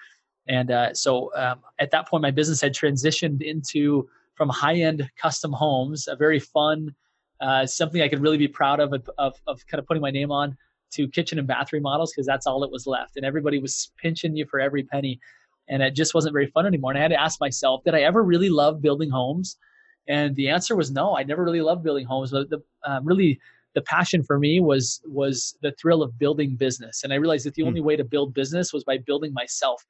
And 0.47 0.71
uh, 0.71 0.93
so 0.93 1.31
um, 1.35 1.59
at 1.79 1.91
that 1.91 2.07
point, 2.07 2.21
my 2.21 2.31
business 2.31 2.61
had 2.61 2.73
transitioned 2.73 3.41
into 3.41 4.07
from 4.35 4.49
high-end 4.49 5.09
custom 5.21 5.51
homes, 5.51 6.07
a 6.07 6.15
very 6.15 6.39
fun, 6.39 6.95
uh, 7.41 7.65
something 7.65 8.01
I 8.01 8.07
could 8.07 8.21
really 8.21 8.37
be 8.37 8.47
proud 8.47 8.79
of, 8.79 8.93
of, 9.17 9.35
of 9.47 9.67
kind 9.67 9.79
of 9.79 9.85
putting 9.85 10.01
my 10.01 10.11
name 10.11 10.31
on, 10.31 10.57
to 10.91 11.07
kitchen 11.07 11.37
and 11.37 11.47
bath 11.47 11.71
remodels 11.71 12.11
because 12.11 12.25
that's 12.25 12.47
all 12.47 12.63
it 12.63 12.71
was 12.71 12.87
left, 12.87 13.15
and 13.15 13.25
everybody 13.25 13.59
was 13.59 13.91
pinching 13.97 14.35
you 14.35 14.45
for 14.45 14.59
every 14.59 14.83
penny, 14.83 15.19
and 15.67 15.83
it 15.83 15.93
just 15.93 16.13
wasn't 16.13 16.33
very 16.33 16.47
fun 16.47 16.65
anymore. 16.65 16.91
And 16.91 16.97
I 16.97 17.01
had 17.01 17.11
to 17.11 17.21
ask 17.21 17.39
myself, 17.39 17.83
did 17.83 17.93
I 17.93 18.01
ever 18.01 18.23
really 18.23 18.49
love 18.49 18.81
building 18.81 19.09
homes? 19.09 19.57
And 20.07 20.35
the 20.35 20.49
answer 20.49 20.75
was 20.75 20.89
no. 20.89 21.15
I 21.15 21.23
never 21.23 21.43
really 21.43 21.61
loved 21.61 21.83
building 21.83 22.05
homes. 22.07 22.31
But 22.31 22.49
the 22.49 22.63
um, 22.83 23.05
really 23.05 23.39
the 23.75 23.81
passion 23.81 24.23
for 24.23 24.39
me 24.39 24.59
was 24.59 25.01
was 25.05 25.57
the 25.61 25.71
thrill 25.73 26.01
of 26.01 26.17
building 26.17 26.55
business. 26.55 27.03
And 27.03 27.13
i 27.13 27.15
realized 27.15 27.45
that 27.45 27.55
the 27.55 27.63
mm. 27.63 27.67
only 27.67 27.81
way 27.81 27.95
to 27.95 28.03
build 28.03 28.33
business 28.33 28.73
was 28.73 28.83
by 28.83 28.97
building 28.97 29.33
myself 29.33 29.85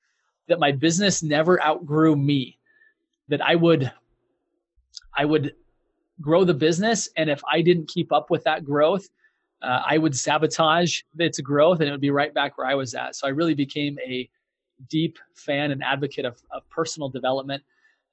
that 0.47 0.59
my 0.59 0.71
business 0.71 1.21
never 1.21 1.61
outgrew 1.63 2.15
me 2.15 2.57
that 3.27 3.41
i 3.41 3.55
would 3.55 3.91
i 5.17 5.25
would 5.25 5.53
grow 6.21 6.43
the 6.43 6.53
business. 6.53 7.09
And 7.15 7.29
if 7.29 7.41
i 7.51 7.61
didn't 7.61 7.87
keep 7.87 8.11
up 8.11 8.29
with 8.29 8.43
that 8.43 8.65
growth 8.65 9.07
uh, 9.61 9.81
i 9.87 9.97
would 9.97 10.15
sabotage 10.15 11.01
its 11.17 11.39
growth 11.39 11.79
and 11.79 11.87
it 11.87 11.91
would 11.91 12.01
be 12.01 12.11
right 12.11 12.33
back 12.33 12.57
where 12.57 12.67
i 12.67 12.75
was 12.75 12.93
at. 12.93 13.15
So 13.15 13.27
i 13.27 13.29
really 13.31 13.55
became 13.55 13.97
a 14.05 14.29
deep 14.89 15.19
fan 15.35 15.71
and 15.71 15.83
advocate 15.83 16.25
of, 16.25 16.41
of 16.51 16.67
personal 16.69 17.09
development 17.09 17.63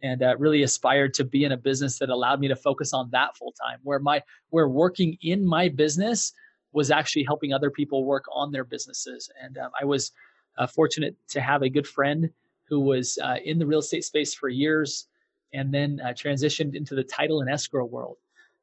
and 0.03 0.23
uh, 0.23 0.37
really 0.39 0.63
aspired 0.63 1.15
to 1.15 1.25
be 1.25 1.45
in 1.45 1.53
a 1.53 1.57
business 1.57 1.99
that 1.99 2.11
allowed 2.11 2.41
me 2.41 2.49
to 2.49 2.57
focus 2.57 2.93
on 2.93 3.09
that 3.11 3.37
full 3.37 3.53
time 3.53 3.79
where 3.83 3.99
my 3.99 4.23
where 4.51 4.69
working 4.69 5.17
in 5.23 5.47
my 5.47 5.69
business 5.69 6.33
was 6.73 6.91
actually 6.91 7.25
helping 7.25 7.53
other 7.53 7.71
people 7.71 8.05
work 8.05 8.25
on 8.33 8.53
their 8.53 8.65
businesses. 8.65 9.31
And 9.43 9.57
um, 9.59 9.71
i 9.81 9.85
was 9.85 10.13
uh, 10.59 10.67
fortunate 10.67 11.17
to 11.29 11.41
have 11.41 11.63
a 11.63 11.69
good 11.69 11.87
friend 11.87 12.31
who 12.69 12.81
was 12.81 13.19
uh, 13.23 13.37
in 13.45 13.59
the 13.59 13.67
real 13.67 13.79
estate 13.79 14.05
space 14.05 14.35
for 14.35 14.49
years 14.49 15.07
and 15.53 15.73
then 15.73 16.01
uh, 16.05 16.09
transitioned 16.09 16.75
into 16.75 16.95
the 16.95 17.05
title 17.05 17.41
and 17.41 17.51
escrow 17.51 17.85
world. 17.85 18.17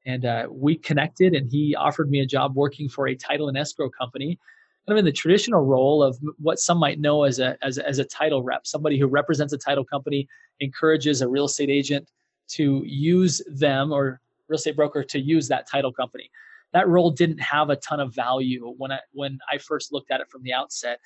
And 0.06 0.26
uh, 0.26 0.48
we 0.52 0.76
connected 0.76 1.34
and 1.34 1.50
he 1.50 1.76
offered 1.76 2.10
me 2.10 2.20
a 2.20 2.26
job 2.26 2.56
working 2.56 2.90
for 2.90 3.08
a 3.08 3.16
title 3.16 3.48
and 3.48 3.58
escrow 3.58 3.90
company 3.90 4.38
kind 4.86 4.98
of 4.98 5.00
in 5.00 5.06
the 5.06 5.12
traditional 5.12 5.62
role 5.62 6.04
of 6.04 6.20
what 6.40 6.60
some 6.60 6.78
might 6.78 7.00
know 7.00 7.24
as 7.24 7.40
a, 7.40 7.58
as, 7.64 7.78
as 7.78 8.00
a 8.00 8.04
title 8.04 8.44
rep, 8.44 8.68
somebody 8.68 9.00
who 9.00 9.08
represents 9.08 9.54
a 9.54 9.58
title 9.58 9.86
company, 9.86 10.28
encourages 10.64 11.22
a 11.22 11.28
real 11.28 11.46
estate 11.46 11.70
agent 11.70 12.10
to 12.50 12.84
use 12.86 13.42
them 13.48 13.92
or 13.92 14.22
real 14.48 14.58
estate 14.58 14.76
broker 14.76 15.04
to 15.04 15.20
use 15.20 15.48
that 15.48 15.70
title 15.70 15.92
company. 15.92 16.30
That 16.74 16.88
role 16.88 17.12
didn't 17.12 17.40
have 17.40 17.70
a 17.70 17.76
ton 17.78 18.00
of 18.00 18.14
value 18.14 18.74
when 18.78 18.92
I 18.92 19.00
when 19.12 19.40
I 19.52 19.58
first 19.58 19.92
looked 19.94 20.12
at 20.12 20.22
it 20.22 20.30
from 20.30 20.44
the 20.44 20.54
outset. 20.54 21.00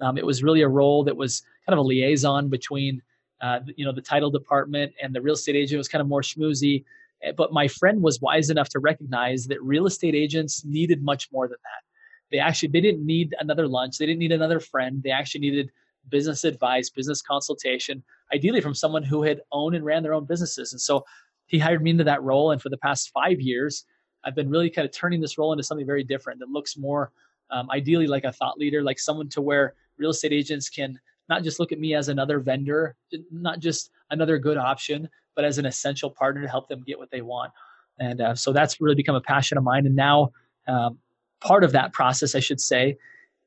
Um, 0.00 0.18
it 0.18 0.26
was 0.26 0.42
really 0.42 0.62
a 0.62 0.68
role 0.68 1.04
that 1.04 1.16
was 1.16 1.42
kind 1.66 1.78
of 1.78 1.84
a 1.84 1.86
liaison 1.86 2.48
between, 2.48 3.00
uh, 3.40 3.60
you 3.76 3.84
know, 3.84 3.92
the 3.92 4.02
title 4.02 4.30
department 4.30 4.92
and 5.00 5.14
the 5.14 5.22
real 5.22 5.34
estate 5.34 5.56
agent. 5.56 5.74
It 5.74 5.78
was 5.78 5.88
kind 5.88 6.02
of 6.02 6.08
more 6.08 6.20
schmoozy. 6.20 6.84
Eh, 7.22 7.32
but 7.32 7.52
my 7.52 7.68
friend 7.68 8.02
was 8.02 8.20
wise 8.20 8.50
enough 8.50 8.68
to 8.70 8.78
recognize 8.78 9.46
that 9.46 9.62
real 9.62 9.86
estate 9.86 10.14
agents 10.14 10.64
needed 10.64 11.02
much 11.02 11.30
more 11.32 11.48
than 11.48 11.58
that. 11.62 11.82
They 12.30 12.38
actually 12.38 12.70
they 12.70 12.80
didn't 12.80 13.06
need 13.06 13.34
another 13.38 13.68
lunch. 13.68 13.98
They 13.98 14.06
didn't 14.06 14.20
need 14.20 14.32
another 14.32 14.60
friend. 14.60 15.02
They 15.02 15.10
actually 15.10 15.42
needed 15.42 15.70
business 16.08 16.44
advice, 16.44 16.90
business 16.90 17.22
consultation, 17.22 18.02
ideally 18.32 18.60
from 18.60 18.74
someone 18.74 19.02
who 19.02 19.22
had 19.22 19.40
owned 19.52 19.74
and 19.74 19.84
ran 19.84 20.02
their 20.02 20.14
own 20.14 20.24
businesses. 20.24 20.72
And 20.72 20.80
so 20.80 21.04
he 21.46 21.58
hired 21.58 21.82
me 21.82 21.90
into 21.90 22.04
that 22.04 22.22
role. 22.22 22.50
And 22.50 22.60
for 22.60 22.68
the 22.68 22.78
past 22.78 23.10
five 23.12 23.40
years, 23.40 23.84
I've 24.24 24.34
been 24.34 24.50
really 24.50 24.70
kind 24.70 24.86
of 24.86 24.92
turning 24.92 25.20
this 25.20 25.36
role 25.38 25.52
into 25.52 25.62
something 25.62 25.86
very 25.86 26.04
different 26.04 26.40
that 26.40 26.48
looks 26.48 26.76
more 26.76 27.12
um, 27.50 27.70
ideally 27.70 28.06
like 28.06 28.24
a 28.24 28.32
thought 28.32 28.58
leader, 28.58 28.82
like 28.82 28.98
someone 28.98 29.28
to 29.30 29.42
where 29.42 29.74
real 29.98 30.10
estate 30.10 30.32
agents 30.32 30.68
can 30.68 30.98
not 31.28 31.42
just 31.42 31.60
look 31.60 31.72
at 31.72 31.78
me 31.78 31.94
as 31.94 32.08
another 32.08 32.38
vendor, 32.38 32.96
not 33.30 33.60
just 33.60 33.90
another 34.10 34.38
good 34.38 34.56
option, 34.56 35.08
but 35.34 35.44
as 35.44 35.58
an 35.58 35.66
essential 35.66 36.10
partner 36.10 36.42
to 36.42 36.48
help 36.48 36.68
them 36.68 36.82
get 36.86 36.98
what 36.98 37.10
they 37.10 37.20
want. 37.20 37.52
And 37.98 38.20
uh, 38.20 38.34
so 38.34 38.52
that's 38.52 38.80
really 38.80 38.96
become 38.96 39.14
a 39.14 39.20
passion 39.20 39.56
of 39.56 39.64
mine. 39.64 39.86
And 39.86 39.96
now, 39.96 40.30
um, 40.66 40.98
part 41.40 41.64
of 41.64 41.72
that 41.72 41.92
process, 41.92 42.34
I 42.34 42.40
should 42.40 42.60
say, 42.60 42.96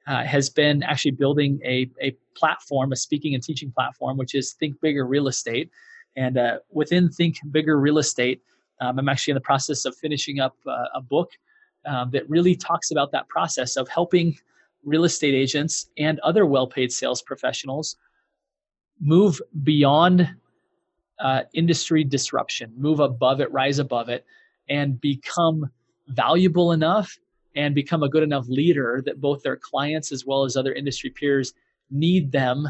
uh, 0.08 0.24
has 0.24 0.50
been 0.50 0.84
actually 0.84 1.12
building 1.12 1.60
a, 1.64 1.90
a 2.02 2.16
platform, 2.36 2.92
a 2.92 2.96
speaking 2.96 3.34
and 3.36 3.44
teaching 3.44 3.72
platform, 3.72 4.18
which 4.18 4.34
is 4.34 4.54
Think 4.54 4.80
Bigger 4.82 5.06
Real 5.06 5.28
Estate. 5.28 5.70
And 6.16 6.38
uh, 6.38 6.60
within 6.72 7.10
Think 7.10 7.38
Bigger 7.52 7.80
Real 7.80 7.98
Estate, 7.98 8.42
um, 8.80 9.00
I'm 9.00 9.10
actually 9.10 9.32
in 9.32 9.36
the 9.36 9.42
process 9.42 9.86
of 9.86 9.96
finishing 9.96 10.40
up 10.40 10.56
uh, 10.66 10.86
a 10.96 11.02
book 11.02 11.32
um, 11.86 12.10
that 12.12 12.30
really 12.30 12.56
talks 12.56 12.92
about 12.92 13.12
that 13.12 13.28
process 13.28 13.76
of 13.76 13.88
helping 13.90 14.38
real 14.84 15.04
estate 15.04 15.34
agents 15.34 15.90
and 15.98 16.20
other 16.20 16.46
well 16.46 16.68
paid 16.68 16.92
sales 16.92 17.22
professionals 17.22 17.98
move 19.02 19.42
beyond 19.64 20.30
uh, 21.20 21.42
industry 21.54 22.04
disruption, 22.04 22.72
move 22.78 23.00
above 23.00 23.42
it, 23.42 23.52
rise 23.52 23.80
above 23.80 24.10
it, 24.10 24.26
and 24.70 25.00
become 25.02 25.70
valuable 26.08 26.72
enough 26.72 27.18
and 27.58 27.74
become 27.74 28.04
a 28.04 28.10
good 28.10 28.22
enough 28.22 28.48
leader 28.48 29.02
that 29.04 29.20
both 29.20 29.42
their 29.42 29.58
clients 29.58 30.12
as 30.12 30.26
well 30.26 30.46
as 30.46 30.56
other 30.56 30.74
industry 30.74 31.10
peers 31.10 31.54
need 31.90 32.32
them 32.32 32.70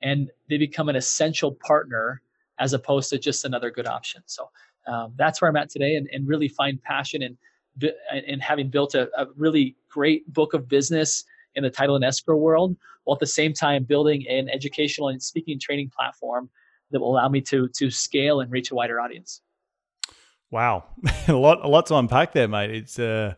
and 0.00 0.30
they 0.48 0.56
become 0.56 0.88
an 0.88 0.96
essential 0.96 1.52
partner 1.52 2.22
as 2.58 2.72
opposed 2.72 3.10
to 3.10 3.18
just 3.18 3.44
another 3.44 3.70
good 3.70 3.86
option. 3.86 4.22
So 4.24 4.48
um, 4.86 5.12
that's 5.16 5.40
where 5.40 5.50
I'm 5.50 5.56
at 5.56 5.68
today 5.68 5.96
and, 5.96 6.08
and 6.12 6.26
really 6.26 6.48
find 6.48 6.82
passion 6.82 7.22
in, 7.22 7.36
in 8.26 8.40
having 8.40 8.70
built 8.70 8.94
a, 8.94 9.10
a 9.20 9.26
really 9.36 9.76
great 9.90 10.30
book 10.32 10.54
of 10.54 10.66
business 10.66 11.24
in 11.54 11.62
the 11.62 11.70
title 11.70 11.94
and 11.94 12.04
escrow 12.04 12.36
world, 12.36 12.74
while 13.04 13.16
at 13.16 13.20
the 13.20 13.26
same 13.26 13.52
time 13.52 13.84
building 13.84 14.26
an 14.28 14.48
educational 14.48 15.08
and 15.08 15.22
speaking 15.22 15.60
training 15.60 15.90
platform 15.94 16.48
that 16.90 17.00
will 17.00 17.12
allow 17.12 17.28
me 17.28 17.42
to 17.42 17.68
to 17.68 17.90
scale 17.90 18.40
and 18.40 18.50
reach 18.50 18.70
a 18.70 18.74
wider 18.74 18.98
audience. 18.98 19.42
Wow, 20.50 20.84
a 21.28 21.34
lot 21.34 21.64
a 21.64 21.68
lot 21.68 21.86
to 21.86 21.96
unpack 21.96 22.32
there, 22.32 22.48
mate. 22.48 22.70
It's 22.70 22.98
uh, 22.98 23.34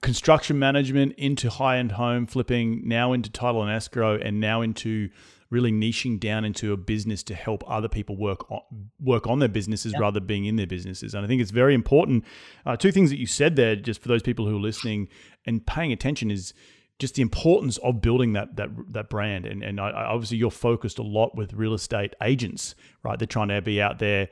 construction 0.00 0.58
management 0.58 1.14
into 1.16 1.50
high 1.50 1.78
end 1.78 1.92
home 1.92 2.26
flipping, 2.26 2.86
now 2.86 3.12
into 3.12 3.30
title 3.30 3.62
and 3.62 3.70
escrow, 3.70 4.16
and 4.16 4.40
now 4.40 4.60
into 4.60 5.10
really 5.50 5.70
niching 5.70 6.18
down 6.18 6.44
into 6.44 6.72
a 6.72 6.76
business 6.76 7.22
to 7.22 7.34
help 7.34 7.62
other 7.66 7.88
people 7.88 8.16
work 8.16 8.50
on, 8.50 8.60
work 9.00 9.26
on 9.26 9.38
their 9.38 9.48
businesses 9.48 9.92
yeah. 9.92 10.00
rather 10.00 10.18
than 10.18 10.26
being 10.26 10.44
in 10.46 10.56
their 10.56 10.66
businesses. 10.66 11.14
And 11.14 11.24
I 11.24 11.28
think 11.28 11.40
it's 11.40 11.52
very 11.52 11.74
important. 11.74 12.24
Uh, 12.66 12.76
two 12.76 12.90
things 12.90 13.10
that 13.10 13.18
you 13.18 13.26
said 13.26 13.56
there, 13.56 13.76
just 13.76 14.02
for 14.02 14.08
those 14.08 14.22
people 14.22 14.46
who 14.46 14.56
are 14.56 14.60
listening 14.60 15.08
and 15.46 15.64
paying 15.64 15.92
attention, 15.92 16.30
is 16.30 16.54
just 16.98 17.14
the 17.14 17.22
importance 17.22 17.76
of 17.78 18.00
building 18.00 18.32
that 18.34 18.56
that 18.56 18.68
that 18.92 19.08
brand. 19.08 19.46
And 19.46 19.62
and 19.62 19.80
I, 19.80 19.90
obviously 19.90 20.38
you're 20.38 20.50
focused 20.50 20.98
a 20.98 21.02
lot 21.02 21.36
with 21.36 21.52
real 21.52 21.74
estate 21.74 22.14
agents, 22.22 22.74
right? 23.02 23.18
They're 23.18 23.26
trying 23.26 23.48
to 23.48 23.62
be 23.62 23.80
out 23.80 23.98
there 23.98 24.28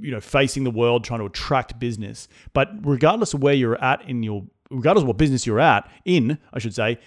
you 0.00 0.10
know 0.10 0.20
facing 0.20 0.64
the 0.64 0.70
world 0.70 1.04
trying 1.04 1.20
to 1.20 1.26
attract 1.26 1.78
business 1.78 2.28
but 2.52 2.70
regardless 2.82 3.34
of 3.34 3.42
where 3.42 3.54
you're 3.54 3.82
at 3.82 4.02
in 4.08 4.22
your 4.22 4.44
regardless 4.70 5.02
of 5.02 5.08
what 5.08 5.16
business 5.16 5.46
you're 5.46 5.60
at 5.60 5.90
in 6.04 6.38
i 6.52 6.58
should 6.58 6.74
say 6.74 6.98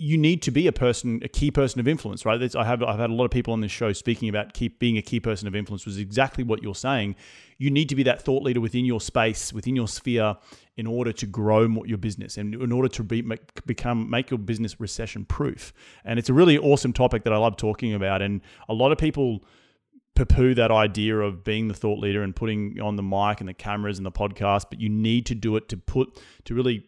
you 0.00 0.16
need 0.16 0.42
to 0.42 0.52
be 0.52 0.68
a 0.68 0.72
person, 0.72 1.20
a 1.24 1.28
key 1.28 1.50
person 1.50 1.80
of 1.80 1.88
influence, 1.88 2.24
right? 2.24 2.54
I 2.54 2.64
have 2.64 2.84
I've 2.84 3.00
had 3.00 3.10
a 3.10 3.12
lot 3.12 3.24
of 3.24 3.32
people 3.32 3.52
on 3.52 3.60
this 3.60 3.72
show 3.72 3.92
speaking 3.92 4.28
about 4.28 4.54
keep 4.54 4.78
being 4.78 4.96
a 4.96 5.02
key 5.02 5.18
person 5.18 5.48
of 5.48 5.56
influence 5.56 5.84
was 5.84 5.98
exactly 5.98 6.44
what 6.44 6.62
you're 6.62 6.76
saying. 6.76 7.16
You 7.58 7.68
need 7.72 7.88
to 7.88 7.96
be 7.96 8.04
that 8.04 8.22
thought 8.22 8.44
leader 8.44 8.60
within 8.60 8.84
your 8.84 9.00
space, 9.00 9.52
within 9.52 9.74
your 9.74 9.88
sphere, 9.88 10.36
in 10.76 10.86
order 10.86 11.12
to 11.12 11.26
grow 11.26 11.66
more, 11.66 11.84
your 11.84 11.98
business 11.98 12.36
and 12.36 12.54
in 12.54 12.70
order 12.70 12.88
to 12.88 13.02
be 13.02 13.22
make, 13.22 13.66
become 13.66 14.08
make 14.08 14.30
your 14.30 14.38
business 14.38 14.78
recession 14.78 15.24
proof. 15.24 15.72
And 16.04 16.20
it's 16.20 16.28
a 16.28 16.34
really 16.34 16.56
awesome 16.58 16.92
topic 16.92 17.24
that 17.24 17.32
I 17.32 17.36
love 17.36 17.56
talking 17.56 17.92
about. 17.92 18.22
And 18.22 18.40
a 18.68 18.74
lot 18.74 18.92
of 18.92 18.98
people 18.98 19.42
poo-poo 20.18 20.54
that 20.54 20.70
idea 20.72 21.16
of 21.16 21.44
being 21.44 21.68
the 21.68 21.74
thought 21.74 22.00
leader 22.00 22.22
and 22.22 22.34
putting 22.34 22.80
on 22.80 22.96
the 22.96 23.02
mic 23.02 23.40
and 23.40 23.48
the 23.48 23.54
cameras 23.54 23.98
and 23.98 24.06
the 24.06 24.12
podcast, 24.12 24.66
but 24.68 24.80
you 24.80 24.88
need 24.88 25.26
to 25.26 25.34
do 25.34 25.54
it 25.56 25.68
to 25.68 25.76
put 25.76 26.20
to 26.44 26.54
really 26.54 26.84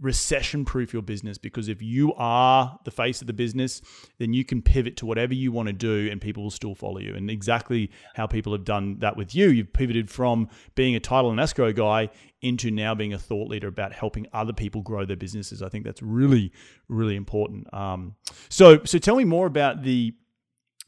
recession 0.00 0.64
proof 0.64 0.94
your 0.94 1.02
business 1.02 1.36
because 1.36 1.68
if 1.68 1.82
you 1.82 2.14
are 2.14 2.78
the 2.84 2.90
face 2.90 3.20
of 3.20 3.26
the 3.26 3.32
business, 3.32 3.82
then 4.18 4.32
you 4.32 4.44
can 4.44 4.62
pivot 4.62 4.96
to 4.96 5.04
whatever 5.04 5.34
you 5.34 5.52
want 5.52 5.66
to 5.66 5.72
do 5.72 6.08
and 6.10 6.20
people 6.20 6.42
will 6.42 6.50
still 6.50 6.74
follow 6.74 6.98
you. 6.98 7.14
And 7.14 7.30
exactly 7.30 7.90
how 8.14 8.26
people 8.26 8.52
have 8.52 8.64
done 8.64 8.98
that 9.00 9.16
with 9.16 9.34
you. 9.34 9.50
You've 9.50 9.72
pivoted 9.72 10.10
from 10.10 10.48
being 10.74 10.94
a 10.94 11.00
title 11.00 11.30
and 11.30 11.40
escrow 11.40 11.72
guy 11.72 12.08
into 12.42 12.70
now 12.70 12.94
being 12.94 13.12
a 13.12 13.18
thought 13.18 13.48
leader 13.48 13.68
about 13.68 13.92
helping 13.92 14.26
other 14.32 14.54
people 14.54 14.80
grow 14.80 15.04
their 15.04 15.16
businesses. 15.16 15.62
I 15.62 15.68
think 15.68 15.84
that's 15.84 16.02
really, 16.02 16.52
really 16.88 17.16
important. 17.16 17.72
Um, 17.74 18.16
so, 18.48 18.82
so 18.84 18.98
tell 18.98 19.16
me 19.16 19.24
more 19.24 19.46
about 19.46 19.82
the 19.82 20.14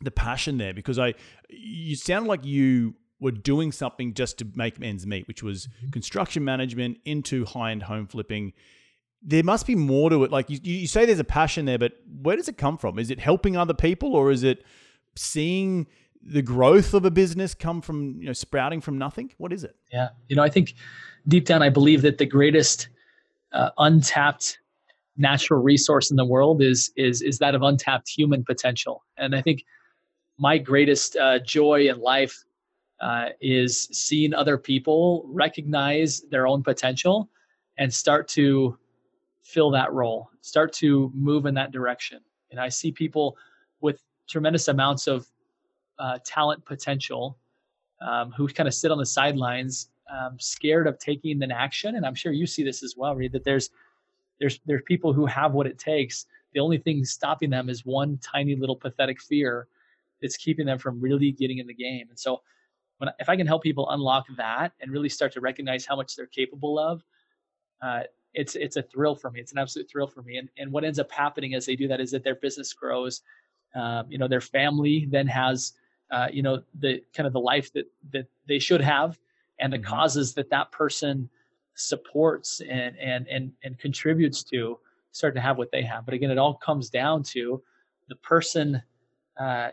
the 0.02 0.10
passion 0.10 0.58
there 0.58 0.74
because 0.74 0.98
I 0.98 1.14
you 1.48 1.96
sound 1.96 2.26
like 2.26 2.44
you 2.44 2.94
were 3.20 3.30
doing 3.30 3.70
something 3.70 4.14
just 4.14 4.38
to 4.38 4.46
make 4.54 4.80
ends 4.82 5.06
meet, 5.06 5.28
which 5.28 5.42
was 5.42 5.66
mm-hmm. 5.66 5.90
construction 5.90 6.44
management 6.44 6.98
into 7.04 7.44
high 7.44 7.70
end 7.70 7.84
home 7.84 8.06
flipping 8.06 8.52
there 9.22 9.44
must 9.44 9.66
be 9.66 9.74
more 9.74 10.10
to 10.10 10.24
it. 10.24 10.30
Like 10.30 10.50
you, 10.50 10.58
you 10.62 10.86
say 10.86 11.06
there's 11.06 11.20
a 11.20 11.24
passion 11.24 11.64
there, 11.64 11.78
but 11.78 11.92
where 12.22 12.36
does 12.36 12.48
it 12.48 12.58
come 12.58 12.76
from? 12.76 12.98
Is 12.98 13.10
it 13.10 13.20
helping 13.20 13.56
other 13.56 13.74
people 13.74 14.14
or 14.14 14.30
is 14.32 14.42
it 14.42 14.64
seeing 15.14 15.86
the 16.20 16.42
growth 16.42 16.94
of 16.94 17.04
a 17.04 17.10
business 17.10 17.54
come 17.54 17.80
from, 17.80 18.16
you 18.18 18.26
know, 18.26 18.32
sprouting 18.32 18.80
from 18.80 18.98
nothing? 18.98 19.32
What 19.38 19.52
is 19.52 19.64
it? 19.64 19.76
Yeah. 19.92 20.08
You 20.28 20.36
know, 20.36 20.42
I 20.42 20.48
think 20.48 20.74
deep 21.28 21.46
down, 21.46 21.62
I 21.62 21.68
believe 21.68 22.02
that 22.02 22.18
the 22.18 22.26
greatest 22.26 22.88
uh, 23.52 23.70
untapped 23.78 24.58
natural 25.16 25.62
resource 25.62 26.10
in 26.10 26.16
the 26.16 26.24
world 26.24 26.62
is, 26.62 26.90
is, 26.96 27.22
is 27.22 27.38
that 27.38 27.54
of 27.54 27.62
untapped 27.62 28.08
human 28.08 28.44
potential. 28.44 29.04
And 29.16 29.36
I 29.36 29.42
think 29.42 29.64
my 30.38 30.58
greatest 30.58 31.16
uh, 31.16 31.38
joy 31.40 31.88
in 31.88 32.00
life 32.00 32.44
uh, 33.00 33.30
is 33.40 33.88
seeing 33.92 34.32
other 34.32 34.56
people 34.56 35.24
recognize 35.26 36.20
their 36.30 36.46
own 36.46 36.62
potential 36.62 37.28
and 37.78 37.92
start 37.92 38.28
to 38.28 38.78
fill 39.42 39.70
that 39.70 39.92
role, 39.92 40.30
start 40.40 40.72
to 40.72 41.10
move 41.14 41.46
in 41.46 41.54
that 41.54 41.72
direction. 41.72 42.20
And 42.50 42.60
I 42.60 42.68
see 42.68 42.92
people 42.92 43.36
with 43.80 44.02
tremendous 44.28 44.68
amounts 44.68 45.06
of 45.06 45.26
uh, 45.98 46.18
talent 46.24 46.64
potential 46.64 47.38
um, 48.00 48.32
who 48.32 48.48
kind 48.48 48.68
of 48.68 48.74
sit 48.74 48.90
on 48.90 48.98
the 48.98 49.06
sidelines, 49.06 49.90
um, 50.12 50.36
scared 50.38 50.86
of 50.86 50.98
taking 50.98 51.42
an 51.42 51.50
action. 51.50 51.96
And 51.96 52.06
I'm 52.06 52.14
sure 52.14 52.32
you 52.32 52.46
see 52.46 52.62
this 52.62 52.82
as 52.82 52.94
well, 52.96 53.14
Reed, 53.14 53.32
that 53.32 53.44
there's 53.44 53.70
there's 54.40 54.60
there's 54.66 54.82
people 54.86 55.12
who 55.12 55.26
have 55.26 55.52
what 55.52 55.66
it 55.66 55.78
takes. 55.78 56.26
The 56.52 56.60
only 56.60 56.78
thing 56.78 57.04
stopping 57.04 57.50
them 57.50 57.68
is 57.68 57.84
one 57.84 58.18
tiny 58.18 58.56
little 58.56 58.76
pathetic 58.76 59.20
fear 59.20 59.68
that's 60.22 60.36
keeping 60.36 60.66
them 60.66 60.78
from 60.78 61.00
really 61.00 61.32
getting 61.32 61.58
in 61.58 61.66
the 61.66 61.74
game. 61.74 62.06
And 62.08 62.18
so, 62.18 62.40
when 62.98 63.10
if 63.18 63.28
I 63.28 63.36
can 63.36 63.46
help 63.46 63.62
people 63.62 63.90
unlock 63.90 64.26
that 64.36 64.72
and 64.80 64.90
really 64.92 65.08
start 65.08 65.32
to 65.32 65.40
recognize 65.40 65.84
how 65.84 65.96
much 65.96 66.16
they're 66.16 66.26
capable 66.26 66.78
of, 66.78 67.02
uh, 67.82 68.02
it's 68.34 68.54
it's 68.54 68.76
a 68.76 68.82
thrill 68.82 69.14
for 69.14 69.30
me. 69.30 69.40
It's 69.40 69.52
an 69.52 69.58
absolute 69.58 69.90
thrill 69.90 70.06
for 70.06 70.22
me. 70.22 70.36
And 70.36 70.48
and 70.56 70.72
what 70.72 70.84
ends 70.84 70.98
up 70.98 71.10
happening 71.10 71.54
as 71.54 71.66
they 71.66 71.76
do 71.76 71.88
that 71.88 72.00
is 72.00 72.10
that 72.12 72.24
their 72.24 72.36
business 72.36 72.72
grows. 72.72 73.22
Um, 73.74 74.06
you 74.10 74.18
know, 74.18 74.28
their 74.28 74.40
family 74.40 75.08
then 75.10 75.26
has 75.26 75.72
uh, 76.10 76.28
you 76.32 76.42
know 76.42 76.62
the 76.78 77.02
kind 77.14 77.26
of 77.26 77.32
the 77.32 77.40
life 77.40 77.72
that 77.72 77.86
that 78.12 78.26
they 78.46 78.58
should 78.58 78.80
have, 78.80 79.18
and 79.58 79.72
the 79.72 79.78
mm-hmm. 79.78 79.86
causes 79.86 80.34
that 80.34 80.50
that 80.50 80.70
person 80.72 81.28
supports 81.74 82.60
and 82.68 82.96
and 82.98 83.26
and 83.28 83.52
and 83.64 83.78
contributes 83.78 84.42
to 84.44 84.78
start 85.12 85.34
to 85.34 85.40
have 85.40 85.58
what 85.58 85.70
they 85.72 85.82
have. 85.82 86.04
But 86.04 86.14
again, 86.14 86.30
it 86.30 86.38
all 86.38 86.54
comes 86.54 86.90
down 86.90 87.22
to 87.24 87.62
the 88.08 88.16
person. 88.16 88.82
Uh, 89.38 89.70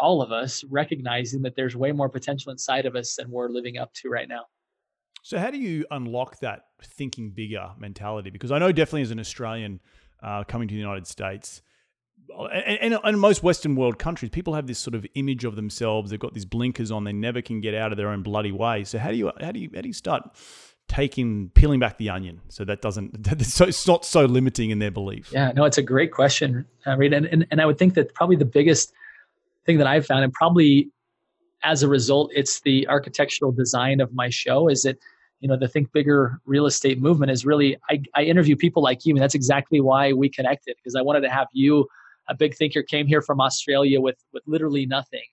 all 0.00 0.22
of 0.22 0.32
us 0.32 0.64
recognizing 0.64 1.42
that 1.42 1.54
there's 1.56 1.76
way 1.76 1.92
more 1.92 2.08
potential 2.08 2.50
inside 2.52 2.86
of 2.86 2.96
us 2.96 3.16
than 3.16 3.30
we're 3.30 3.48
living 3.48 3.78
up 3.78 3.92
to 3.94 4.08
right 4.08 4.28
now. 4.28 4.44
So, 5.22 5.38
how 5.38 5.50
do 5.50 5.58
you 5.58 5.84
unlock 5.90 6.40
that 6.40 6.64
thinking 6.82 7.30
bigger 7.30 7.70
mentality? 7.78 8.30
Because 8.30 8.50
I 8.50 8.58
know 8.58 8.72
definitely 8.72 9.02
as 9.02 9.10
an 9.10 9.20
Australian 9.20 9.80
uh, 10.22 10.44
coming 10.44 10.68
to 10.68 10.74
the 10.74 10.80
United 10.80 11.06
States, 11.06 11.62
and, 12.28 12.94
and, 12.94 12.98
and, 13.02 13.20
most 13.20 13.42
Western 13.42 13.76
world 13.76 13.98
countries, 13.98 14.30
people 14.30 14.54
have 14.54 14.66
this 14.66 14.78
sort 14.78 14.94
of 14.94 15.06
image 15.14 15.44
of 15.44 15.56
themselves. 15.56 16.10
They've 16.10 16.20
got 16.20 16.32
these 16.32 16.44
blinkers 16.44 16.90
on. 16.90 17.04
They 17.04 17.12
never 17.12 17.42
can 17.42 17.60
get 17.60 17.74
out 17.74 17.92
of 17.92 17.98
their 17.98 18.08
own 18.08 18.22
bloody 18.22 18.52
way. 18.52 18.84
So, 18.84 18.98
how 18.98 19.10
do 19.10 19.16
you 19.16 19.32
how 19.40 19.52
do 19.52 19.60
you 19.60 19.70
how 19.74 19.82
do 19.82 19.88
you 19.88 19.94
start 19.94 20.30
taking 20.88 21.50
peeling 21.50 21.78
back 21.78 21.98
the 21.98 22.10
onion 22.10 22.40
so 22.48 22.64
that 22.64 22.82
doesn't 22.82 23.24
so 23.44 23.64
it's 23.64 23.86
not 23.86 24.04
so 24.04 24.24
limiting 24.24 24.70
in 24.70 24.80
their 24.80 24.90
belief 24.90 25.30
yeah 25.32 25.52
no 25.52 25.64
it's 25.64 25.78
a 25.78 25.82
great 25.82 26.10
question 26.10 26.66
uh, 26.84 26.96
Reed. 26.96 27.12
And, 27.12 27.26
and 27.26 27.46
and 27.52 27.60
i 27.60 27.64
would 27.64 27.78
think 27.78 27.94
that 27.94 28.12
probably 28.12 28.34
the 28.34 28.44
biggest 28.44 28.92
thing 29.70 29.78
that 29.78 29.86
i've 29.86 30.06
found 30.06 30.24
and 30.24 30.32
probably 30.32 30.90
as 31.62 31.82
a 31.82 31.88
result 31.88 32.30
it's 32.34 32.60
the 32.62 32.86
architectural 32.88 33.52
design 33.52 34.00
of 34.00 34.12
my 34.12 34.28
show 34.28 34.68
is 34.68 34.82
that 34.82 34.96
you 35.40 35.48
know 35.48 35.56
the 35.56 35.68
think 35.68 35.90
bigger 35.92 36.40
real 36.44 36.66
estate 36.66 37.00
movement 37.00 37.30
is 37.30 37.46
really 37.46 37.76
i, 37.88 38.02
I 38.14 38.22
interview 38.22 38.56
people 38.56 38.82
like 38.82 39.04
you 39.04 39.14
and 39.14 39.22
that's 39.22 39.34
exactly 39.34 39.80
why 39.80 40.12
we 40.12 40.28
connected 40.28 40.76
because 40.76 40.96
i 40.96 41.02
wanted 41.02 41.20
to 41.20 41.30
have 41.30 41.48
you 41.52 41.86
a 42.28 42.34
big 42.34 42.54
thinker 42.54 42.82
came 42.82 43.06
here 43.06 43.22
from 43.22 43.40
australia 43.40 44.00
with 44.00 44.18
with 44.32 44.42
literally 44.46 44.86
nothing. 44.86 45.24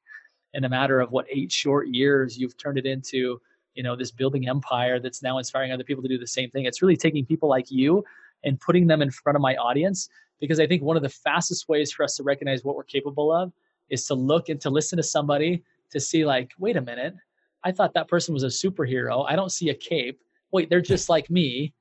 In 0.54 0.64
a 0.64 0.70
matter 0.70 1.00
of 1.00 1.12
what 1.12 1.26
eight 1.30 1.52
short 1.52 1.88
years 1.90 2.38
you've 2.38 2.58
turned 2.58 2.78
it 2.80 2.86
into 2.86 3.40
you 3.76 3.84
know 3.84 3.96
this 3.96 4.12
building 4.12 4.50
empire 4.50 5.00
that's 5.00 5.22
now 5.22 5.38
inspiring 5.38 5.72
other 5.72 5.84
people 5.84 6.02
to 6.02 6.10
do 6.10 6.18
the 6.18 6.26
same 6.26 6.50
thing. 6.50 6.66
It's 6.66 6.82
really 6.82 6.98
taking 6.98 7.26
people 7.26 7.48
like 7.48 7.70
you 7.70 8.04
and 8.44 8.60
putting 8.60 8.88
them 8.88 9.02
in 9.02 9.12
front 9.12 9.36
of 9.36 9.42
my 9.42 9.56
audience 9.58 10.10
because 10.40 10.60
i 10.60 10.68
think 10.68 10.82
one 10.82 10.98
of 10.98 11.04
the 11.04 11.10
fastest 11.10 11.68
ways 11.70 11.92
for 11.92 12.04
us 12.04 12.16
to 12.16 12.24
recognize 12.24 12.64
what 12.64 12.76
we're 12.76 12.84
capable 12.84 13.32
of 13.32 13.52
is 13.90 14.06
to 14.06 14.14
look 14.14 14.50
and 14.50 14.60
to 14.62 14.70
listen 14.70 14.98
to 14.98 15.04
somebody 15.04 15.64
to 15.90 16.00
see 16.00 16.26
like 16.26 16.52
wait 16.60 16.78
a 16.78 16.82
minute 16.82 17.16
i 17.64 17.72
thought 17.72 17.94
that 17.94 18.08
person 18.08 18.34
was 18.34 18.44
a 18.44 18.48
superhero. 18.48 19.26
I 19.28 19.36
don't 19.36 19.52
see 19.52 19.70
a 19.70 19.74
cape. 19.74 20.20
Wait 20.52 20.70
they're 20.70 20.82
just 20.82 21.10
like 21.16 21.30
me. 21.30 21.74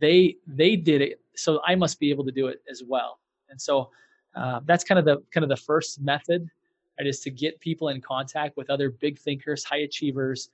They 0.00 0.36
they 0.46 0.76
did 0.76 1.02
it 1.02 1.20
so 1.36 1.60
i 1.66 1.74
must 1.74 1.98
be 1.98 2.10
able 2.10 2.24
to 2.24 2.32
do 2.32 2.48
it 2.48 2.62
as 2.70 2.82
well. 2.86 3.20
And 3.48 3.60
so 3.60 3.90
uh, 4.36 4.60
that's 4.64 4.84
kind 4.84 4.98
of 4.98 5.04
the 5.04 5.22
kind 5.32 5.42
of 5.42 5.48
the 5.48 5.56
first 5.56 6.00
method 6.00 6.48
right, 6.98 7.06
is 7.06 7.20
to 7.20 7.30
get 7.30 7.58
people 7.60 7.88
in 7.88 8.00
contact 8.00 8.56
with 8.56 8.70
other 8.70 8.90
big 8.90 9.18
thinkers 9.18 9.64
high 9.64 9.78
achievers 9.78 10.50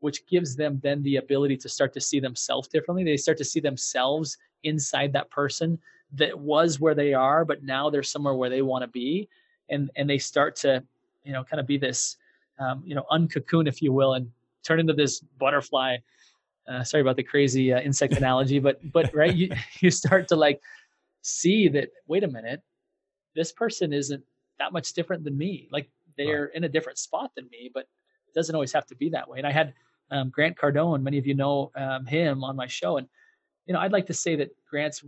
which 0.00 0.26
gives 0.26 0.54
them 0.56 0.78
then 0.82 1.02
the 1.02 1.16
ability 1.16 1.56
to 1.56 1.68
start 1.68 1.92
to 1.94 2.00
see 2.00 2.20
themselves 2.20 2.68
differently. 2.68 3.04
They 3.04 3.16
start 3.16 3.38
to 3.38 3.44
see 3.44 3.60
themselves 3.60 4.36
inside 4.62 5.12
that 5.12 5.30
person 5.30 5.78
that 6.12 6.38
was 6.38 6.80
where 6.80 6.94
they 6.94 7.14
are, 7.14 7.44
but 7.44 7.62
now 7.62 7.90
they're 7.90 8.02
somewhere 8.02 8.34
where 8.34 8.50
they 8.50 8.62
want 8.62 8.82
to 8.82 8.88
be, 8.88 9.28
and 9.68 9.90
and 9.96 10.08
they 10.08 10.18
start 10.18 10.56
to, 10.56 10.82
you 11.24 11.32
know, 11.32 11.44
kind 11.44 11.60
of 11.60 11.66
be 11.66 11.78
this, 11.78 12.16
um, 12.58 12.82
you 12.84 12.94
know, 12.94 13.04
uncocoon, 13.10 13.66
if 13.66 13.82
you 13.82 13.92
will, 13.92 14.14
and 14.14 14.30
turn 14.62 14.80
into 14.80 14.92
this 14.92 15.20
butterfly. 15.38 15.96
Uh, 16.68 16.82
sorry 16.82 17.00
about 17.00 17.16
the 17.16 17.22
crazy 17.22 17.72
uh, 17.72 17.80
insect 17.80 18.14
analogy, 18.16 18.58
but 18.58 18.80
but 18.92 19.12
right, 19.14 19.34
you 19.34 19.50
you 19.80 19.90
start 19.90 20.28
to 20.28 20.36
like 20.36 20.60
see 21.22 21.68
that. 21.68 21.90
Wait 22.06 22.24
a 22.24 22.28
minute, 22.28 22.62
this 23.34 23.52
person 23.52 23.92
isn't 23.92 24.22
that 24.58 24.72
much 24.72 24.92
different 24.92 25.24
than 25.24 25.36
me. 25.36 25.68
Like 25.70 25.88
they're 26.16 26.44
right. 26.44 26.54
in 26.54 26.64
a 26.64 26.68
different 26.68 26.98
spot 26.98 27.30
than 27.36 27.48
me, 27.50 27.70
but 27.72 27.84
it 28.26 28.34
doesn't 28.34 28.54
always 28.54 28.72
have 28.72 28.86
to 28.86 28.94
be 28.94 29.08
that 29.10 29.28
way. 29.28 29.38
And 29.38 29.46
I 29.46 29.52
had 29.52 29.74
um, 30.10 30.30
Grant 30.30 30.56
Cardone. 30.56 31.02
Many 31.02 31.18
of 31.18 31.26
you 31.26 31.34
know 31.34 31.70
um, 31.76 32.06
him 32.06 32.42
on 32.42 32.56
my 32.56 32.66
show, 32.66 32.96
and 32.96 33.08
you 33.66 33.74
know 33.74 33.80
I'd 33.80 33.92
like 33.92 34.06
to 34.06 34.14
say 34.14 34.36
that 34.36 34.50
Grant's 34.68 35.04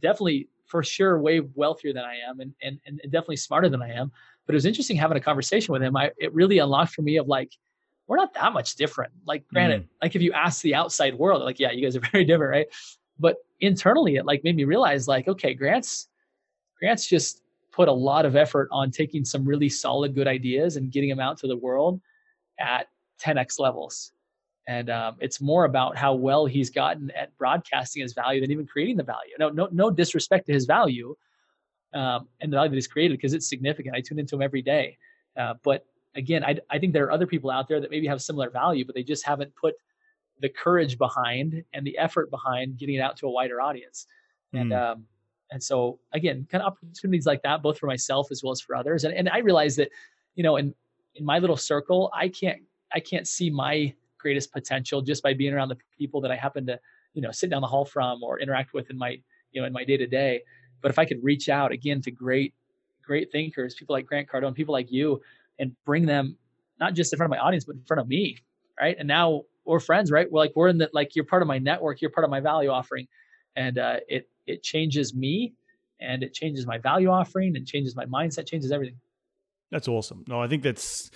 definitely 0.00 0.48
for 0.72 0.82
sure 0.82 1.20
way 1.20 1.40
wealthier 1.54 1.92
than 1.92 2.02
I 2.02 2.16
am, 2.26 2.40
and 2.40 2.54
and 2.62 2.80
and 2.86 2.98
definitely 3.04 3.36
smarter 3.36 3.68
than 3.68 3.82
I 3.82 3.90
am. 3.90 4.10
But 4.46 4.54
it 4.54 4.56
was 4.56 4.64
interesting 4.64 4.96
having 4.96 5.18
a 5.18 5.20
conversation 5.20 5.70
with 5.70 5.82
him. 5.82 5.94
I 5.94 6.10
it 6.16 6.32
really 6.32 6.58
unlocked 6.58 6.94
for 6.94 7.02
me 7.02 7.18
of 7.18 7.28
like 7.28 7.52
we're 8.06 8.16
not 8.16 8.32
that 8.32 8.54
much 8.54 8.74
different. 8.74 9.12
Like 9.26 9.46
granted, 9.48 9.82
mm. 9.82 9.88
like 10.00 10.16
if 10.16 10.22
you 10.22 10.32
ask 10.32 10.62
the 10.62 10.74
outside 10.74 11.14
world, 11.14 11.42
like 11.42 11.60
yeah, 11.60 11.72
you 11.72 11.82
guys 11.82 11.94
are 11.94 12.00
very 12.12 12.24
different, 12.24 12.50
right? 12.50 12.66
But 13.20 13.36
internally, 13.60 14.16
it 14.16 14.24
like 14.24 14.42
made 14.44 14.56
me 14.56 14.64
realize 14.64 15.06
like 15.06 15.28
okay, 15.28 15.52
Grant's 15.52 16.08
Grant's 16.78 17.06
just 17.06 17.42
put 17.70 17.88
a 17.88 17.92
lot 17.92 18.24
of 18.24 18.34
effort 18.34 18.68
on 18.72 18.90
taking 18.90 19.26
some 19.26 19.44
really 19.44 19.68
solid 19.68 20.14
good 20.14 20.26
ideas 20.26 20.76
and 20.76 20.90
getting 20.90 21.10
them 21.10 21.20
out 21.20 21.36
to 21.38 21.46
the 21.46 21.56
world 21.56 22.00
at 22.58 22.88
10x 23.20 23.60
levels 23.60 24.12
and 24.68 24.90
um, 24.90 25.16
it's 25.20 25.40
more 25.40 25.64
about 25.64 25.96
how 25.96 26.14
well 26.14 26.46
he's 26.46 26.70
gotten 26.70 27.10
at 27.12 27.36
broadcasting 27.36 28.02
his 28.02 28.12
value 28.12 28.40
than 28.40 28.50
even 28.50 28.66
creating 28.66 28.96
the 28.96 29.02
value. 29.02 29.34
No, 29.38 29.48
no, 29.48 29.68
no 29.72 29.90
disrespect 29.90 30.46
to 30.46 30.52
his 30.52 30.66
value 30.66 31.16
um, 31.94 32.28
and 32.40 32.52
the 32.52 32.56
value 32.56 32.70
that 32.70 32.76
he's 32.76 32.86
created 32.86 33.18
because 33.18 33.32
it's 33.32 33.48
significant. 33.48 33.96
I 33.96 34.00
tune 34.00 34.18
into 34.18 34.36
him 34.36 34.42
every 34.42 34.62
day, 34.62 34.98
uh, 35.36 35.54
but 35.62 35.84
again, 36.14 36.44
I, 36.44 36.58
I 36.70 36.78
think 36.78 36.92
there 36.92 37.04
are 37.04 37.12
other 37.12 37.26
people 37.26 37.50
out 37.50 37.68
there 37.68 37.80
that 37.80 37.90
maybe 37.90 38.06
have 38.06 38.22
similar 38.22 38.50
value, 38.50 38.84
but 38.84 38.94
they 38.94 39.02
just 39.02 39.24
haven't 39.24 39.54
put 39.56 39.74
the 40.40 40.48
courage 40.48 40.98
behind 40.98 41.64
and 41.72 41.86
the 41.86 41.96
effort 41.98 42.30
behind 42.30 42.76
getting 42.76 42.96
it 42.96 43.00
out 43.00 43.16
to 43.18 43.26
a 43.26 43.30
wider 43.30 43.60
audience. 43.60 44.06
And 44.52 44.72
mm. 44.72 44.92
um, 44.92 45.04
and 45.50 45.62
so 45.62 45.98
again, 46.12 46.46
kind 46.50 46.62
of 46.62 46.72
opportunities 46.72 47.26
like 47.26 47.42
that, 47.42 47.62
both 47.62 47.78
for 47.78 47.86
myself 47.86 48.28
as 48.30 48.42
well 48.42 48.52
as 48.52 48.60
for 48.60 48.74
others. 48.74 49.04
And 49.04 49.14
and 49.14 49.28
I 49.28 49.38
realize 49.38 49.76
that, 49.76 49.90
you 50.34 50.42
know, 50.42 50.56
in 50.56 50.74
in 51.14 51.24
my 51.24 51.38
little 51.38 51.56
circle, 51.56 52.10
I 52.14 52.28
can't 52.28 52.62
I 52.92 53.00
can't 53.00 53.26
see 53.26 53.50
my 53.50 53.94
greatest 54.22 54.52
potential 54.52 55.02
just 55.02 55.22
by 55.22 55.34
being 55.34 55.52
around 55.52 55.68
the 55.68 55.76
people 55.98 56.20
that 56.22 56.30
I 56.30 56.36
happen 56.36 56.66
to, 56.66 56.78
you 57.12 57.20
know, 57.20 57.30
sit 57.30 57.50
down 57.50 57.60
the 57.60 57.68
hall 57.68 57.84
from 57.84 58.22
or 58.22 58.40
interact 58.40 58.72
with 58.72 58.88
in 58.90 58.96
my, 58.96 59.18
you 59.50 59.60
know, 59.60 59.66
in 59.66 59.72
my 59.72 59.84
day 59.84 59.96
to 59.96 60.06
day. 60.06 60.42
But 60.80 60.90
if 60.90 60.98
I 60.98 61.04
could 61.04 61.22
reach 61.22 61.48
out 61.48 61.72
again 61.72 62.00
to 62.02 62.10
great, 62.10 62.54
great 63.04 63.30
thinkers, 63.30 63.74
people 63.74 63.94
like 63.94 64.06
Grant 64.06 64.28
Cardone, 64.28 64.54
people 64.54 64.72
like 64.72 64.90
you, 64.90 65.20
and 65.58 65.76
bring 65.84 66.06
them 66.06 66.36
not 66.80 66.94
just 66.94 67.12
in 67.12 67.16
front 67.16 67.32
of 67.32 67.36
my 67.36 67.42
audience, 67.42 67.64
but 67.64 67.76
in 67.76 67.82
front 67.82 68.00
of 68.00 68.08
me, 68.08 68.38
right? 68.80 68.96
And 68.98 69.06
now 69.06 69.42
we're 69.64 69.80
friends, 69.80 70.10
right? 70.10 70.30
We're 70.30 70.40
like 70.40 70.52
we're 70.56 70.68
in 70.68 70.78
the 70.78 70.90
like 70.92 71.14
you're 71.14 71.24
part 71.24 71.42
of 71.42 71.48
my 71.48 71.58
network, 71.58 72.00
you're 72.00 72.10
part 72.10 72.24
of 72.24 72.30
my 72.30 72.40
value 72.40 72.70
offering, 72.70 73.06
and 73.56 73.78
uh, 73.78 73.96
it 74.08 74.28
it 74.46 74.62
changes 74.62 75.14
me, 75.14 75.54
and 76.00 76.22
it 76.22 76.34
changes 76.34 76.66
my 76.66 76.78
value 76.78 77.08
offering, 77.08 77.56
and 77.56 77.66
changes 77.66 77.94
my 77.94 78.06
mindset, 78.06 78.46
changes 78.46 78.72
everything. 78.72 78.98
That's 79.70 79.88
awesome. 79.88 80.24
No, 80.28 80.40
I 80.40 80.48
think 80.48 80.62
that's 80.62 81.10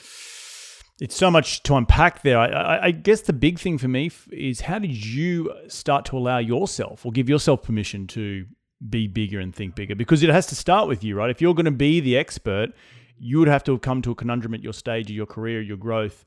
it's 1.01 1.17
so 1.17 1.31
much 1.31 1.63
to 1.65 1.77
unpack 1.77 2.23
there. 2.23 2.39
I, 2.39 2.47
I, 2.47 2.85
I, 2.87 2.91
guess 2.91 3.21
the 3.23 3.33
big 3.33 3.59
thing 3.59 3.77
for 3.77 3.89
me 3.89 4.11
is 4.31 4.63
how 4.63 4.79
did 4.79 5.05
you 5.05 5.53
start 5.69 6.07
to 6.07 6.17
allow 6.17 6.39
yourself 6.39 7.05
or 7.05 7.13
give 7.13 7.29
yourself 7.29 7.63
permission 7.63 8.07
to 8.09 8.47
be 8.89 9.07
bigger 9.07 9.39
and 9.39 9.55
think 9.55 9.75
bigger? 9.75 9.95
Because 9.95 10.23
it 10.23 10.31
has 10.31 10.47
to 10.47 10.55
start 10.55 10.89
with 10.89 11.05
you, 11.05 11.15
right? 11.15 11.29
If 11.29 11.43
you're 11.43 11.55
going 11.55 11.67
to 11.67 11.71
be 11.71 12.01
the 12.01 12.17
expert, 12.17 12.71
you 13.19 13.39
would 13.39 13.49
have 13.49 13.63
to 13.65 13.79
come 13.79 14.01
to 14.03 14.11
a 14.13 14.15
conundrum 14.15 14.55
at 14.55 14.63
your 14.63 14.73
stage 14.73 15.11
of 15.11 15.17
your 15.17 15.27
career, 15.27 15.61
your 15.61 15.77
growth, 15.77 16.25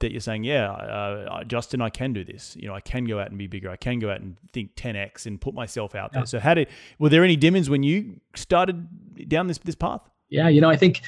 that 0.00 0.12
you're 0.12 0.20
saying, 0.20 0.44
yeah, 0.44 0.70
uh, 0.70 1.44
Justin, 1.44 1.80
I 1.80 1.88
can 1.88 2.12
do 2.12 2.24
this. 2.24 2.56
You 2.56 2.68
know, 2.68 2.74
I 2.74 2.80
can 2.80 3.04
go 3.04 3.18
out 3.18 3.28
and 3.30 3.38
be 3.38 3.46
bigger. 3.46 3.70
I 3.70 3.76
can 3.76 3.98
go 3.98 4.10
out 4.10 4.20
and 4.20 4.36
think 4.52 4.74
10x 4.76 5.26
and 5.26 5.40
put 5.40 5.54
myself 5.54 5.94
out 5.94 6.12
there. 6.12 6.22
Yeah. 6.22 6.26
So, 6.26 6.40
how 6.40 6.54
did 6.54 6.68
were 6.98 7.08
there 7.08 7.24
any 7.24 7.36
demons 7.36 7.70
when 7.70 7.82
you 7.82 8.20
started 8.34 9.28
down 9.28 9.46
this 9.46 9.58
this 9.58 9.74
path? 9.74 10.02
Yeah, 10.28 10.48
you 10.48 10.60
know, 10.60 10.70
I 10.70 10.76
think 10.76 11.02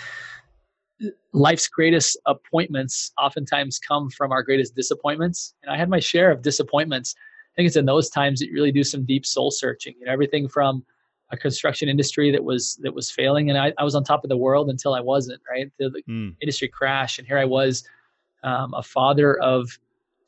life's 1.32 1.68
greatest 1.68 2.18
appointments 2.26 3.12
oftentimes 3.18 3.78
come 3.78 4.10
from 4.10 4.32
our 4.32 4.42
greatest 4.42 4.74
disappointments. 4.74 5.54
And 5.62 5.72
I 5.72 5.76
had 5.76 5.88
my 5.88 6.00
share 6.00 6.30
of 6.30 6.42
disappointments. 6.42 7.14
I 7.18 7.56
think 7.56 7.66
it's 7.66 7.76
in 7.76 7.86
those 7.86 8.08
times 8.08 8.40
that 8.40 8.46
you 8.46 8.54
really 8.54 8.72
do 8.72 8.84
some 8.84 9.04
deep 9.04 9.26
soul 9.26 9.50
searching. 9.50 9.94
You 9.98 10.06
know, 10.06 10.12
everything 10.12 10.48
from 10.48 10.84
a 11.30 11.36
construction 11.36 11.88
industry 11.88 12.30
that 12.30 12.44
was 12.44 12.78
that 12.82 12.94
was 12.94 13.10
failing, 13.10 13.50
and 13.50 13.58
I, 13.58 13.72
I 13.78 13.84
was 13.84 13.94
on 13.94 14.04
top 14.04 14.24
of 14.24 14.30
the 14.30 14.36
world 14.36 14.70
until 14.70 14.94
I 14.94 15.00
wasn't. 15.00 15.40
Right, 15.50 15.70
the, 15.78 15.90
the 15.90 16.02
mm. 16.08 16.36
industry 16.40 16.68
crashed, 16.68 17.18
and 17.18 17.26
here 17.26 17.38
I 17.38 17.44
was, 17.44 17.82
um, 18.44 18.74
a 18.74 18.82
father 18.82 19.38
of 19.40 19.78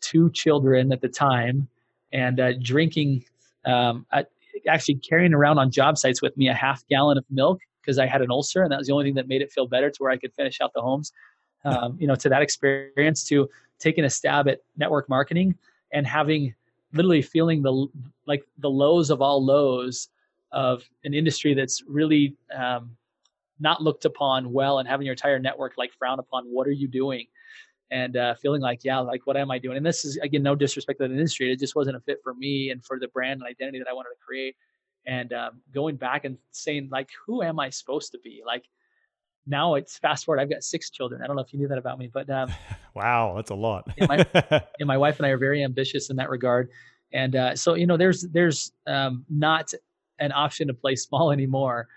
two 0.01 0.31
children 0.31 0.93
at 0.93 1.01
the 1.01 1.09
time, 1.09 1.69
and 2.13 2.41
uh, 2.41 2.53
drinking, 2.55 3.25
um, 3.65 4.07
actually 4.67 4.97
carrying 4.97 5.35
around 5.35 5.59
on 5.59 5.71
job 5.71 5.99
sites 5.99 6.21
with 6.21 6.37
me 6.37 6.49
a 6.49 6.55
half 6.55 6.87
gallon 6.89 7.17
of 7.17 7.25
milk 7.31 7.61
because 7.89 7.99
I 7.99 8.05
had 8.05 8.21
an 8.21 8.31
ulcer, 8.31 8.63
and 8.63 8.71
that 8.71 8.77
was 8.77 8.87
the 8.87 8.93
only 8.93 9.07
thing 9.07 9.15
that 9.15 9.29
made 9.29 9.41
it 9.41 9.51
feel 9.51 9.67
better 9.67 9.89
to 9.89 10.03
where 10.03 10.13
I 10.13 10.19
could 10.19 10.35
finish 10.35 10.61
out 10.61 10.75
the 10.75 10.83
homes. 10.83 11.11
Um, 11.65 11.97
you 11.99 12.07
know, 12.07 12.15
to 12.17 12.29
that 12.29 12.43
experience, 12.43 13.25
to 13.29 13.49
taking 13.79 14.05
a 14.05 14.11
stab 14.11 14.47
at 14.47 14.61
network 14.77 15.09
marketing 15.09 15.57
and 15.91 16.07
having 16.07 16.55
literally 16.93 17.23
feeling 17.23 17.63
the 17.63 17.87
like 18.27 18.45
the 18.59 18.69
lows 18.69 19.09
of 19.09 19.23
all 19.23 19.43
lows 19.43 20.11
of 20.53 20.83
an 21.05 21.15
industry 21.15 21.55
that's 21.55 21.83
really 21.89 22.37
um, 22.55 22.95
not 23.59 23.83
looked 23.83 24.05
upon 24.05 24.53
well, 24.53 24.81
and 24.81 24.87
having 24.87 25.07
your 25.07 25.15
entire 25.15 25.39
network 25.39 25.73
like 25.79 25.95
frown 25.99 26.19
upon. 26.19 26.45
What 26.45 26.67
are 26.67 26.73
you 26.73 26.89
doing? 26.89 27.27
And 27.91 28.19
uh, 28.19 28.35
feeling 28.35 28.61
like, 28.61 28.85
yeah, 28.85 28.99
like 28.99 29.27
what 29.27 29.39
am 29.39 29.51
I 29.51 29.59
doing? 29.59 29.79
And 29.79 29.87
this 29.87 30.05
is 30.05 30.19
again 30.19 30.43
no 30.43 30.55
disrespect 30.55 31.01
to 31.01 31.09
the 31.09 31.15
industry, 31.15 31.51
it 31.51 31.59
just 31.59 31.75
wasn't 31.75 31.97
a 31.97 32.01
fit 32.01 32.19
for 32.23 32.35
me 32.35 32.69
and 32.69 32.85
for 32.85 32.99
the 33.01 33.09
brand 33.09 33.41
and 33.41 33.49
identity 33.49 33.79
that 33.79 33.89
I 33.89 33.95
wanted 33.95 34.11
to 34.11 34.21
create 34.27 34.57
and 35.09 35.33
um, 35.33 35.63
going 35.75 35.97
back 35.97 36.25
and 36.25 36.37
saying 36.53 36.91
like 36.93 37.09
who 37.27 37.43
am 37.43 37.59
i 37.59 37.71
supposed 37.71 38.13
to 38.13 38.19
be? 38.23 38.43
Like 38.47 38.65
now 39.47 39.75
it's 39.75 39.97
fast 39.97 40.27
forward 40.27 40.41
i've 40.41 40.51
got 40.51 40.63
six 40.63 40.91
children. 40.91 41.23
I 41.23 41.27
don't 41.27 41.35
know 41.35 41.43
if 41.43 41.53
you 41.53 41.59
knew 41.59 41.69
that 41.69 41.79
about 41.79 41.99
me 41.99 42.09
but 42.13 42.31
um, 42.31 42.53
wow 42.95 43.33
that's 43.35 43.51
a 43.51 43.55
lot. 43.55 43.89
And, 43.97 44.09
my, 44.09 44.27
and, 44.79 44.87
my, 44.87 44.99
wife 44.99 45.19
and 45.19 45.27
i 45.27 45.31
are 45.31 45.39
very 45.39 45.65
ambitious 45.65 46.11
in 46.11 46.17
that 46.17 46.29
regard. 46.29 46.69
And 47.13 47.35
uh, 47.35 47.57
so 47.57 47.75
you 47.75 47.87
know 47.87 47.97
there's 47.97 48.29
there's 48.31 48.71
um, 48.87 49.25
not 49.31 49.73
an 50.21 50.31
option 50.33 50.69
to 50.69 50.75
play 50.75 50.95
small 50.95 51.33
anymore. 51.39 51.89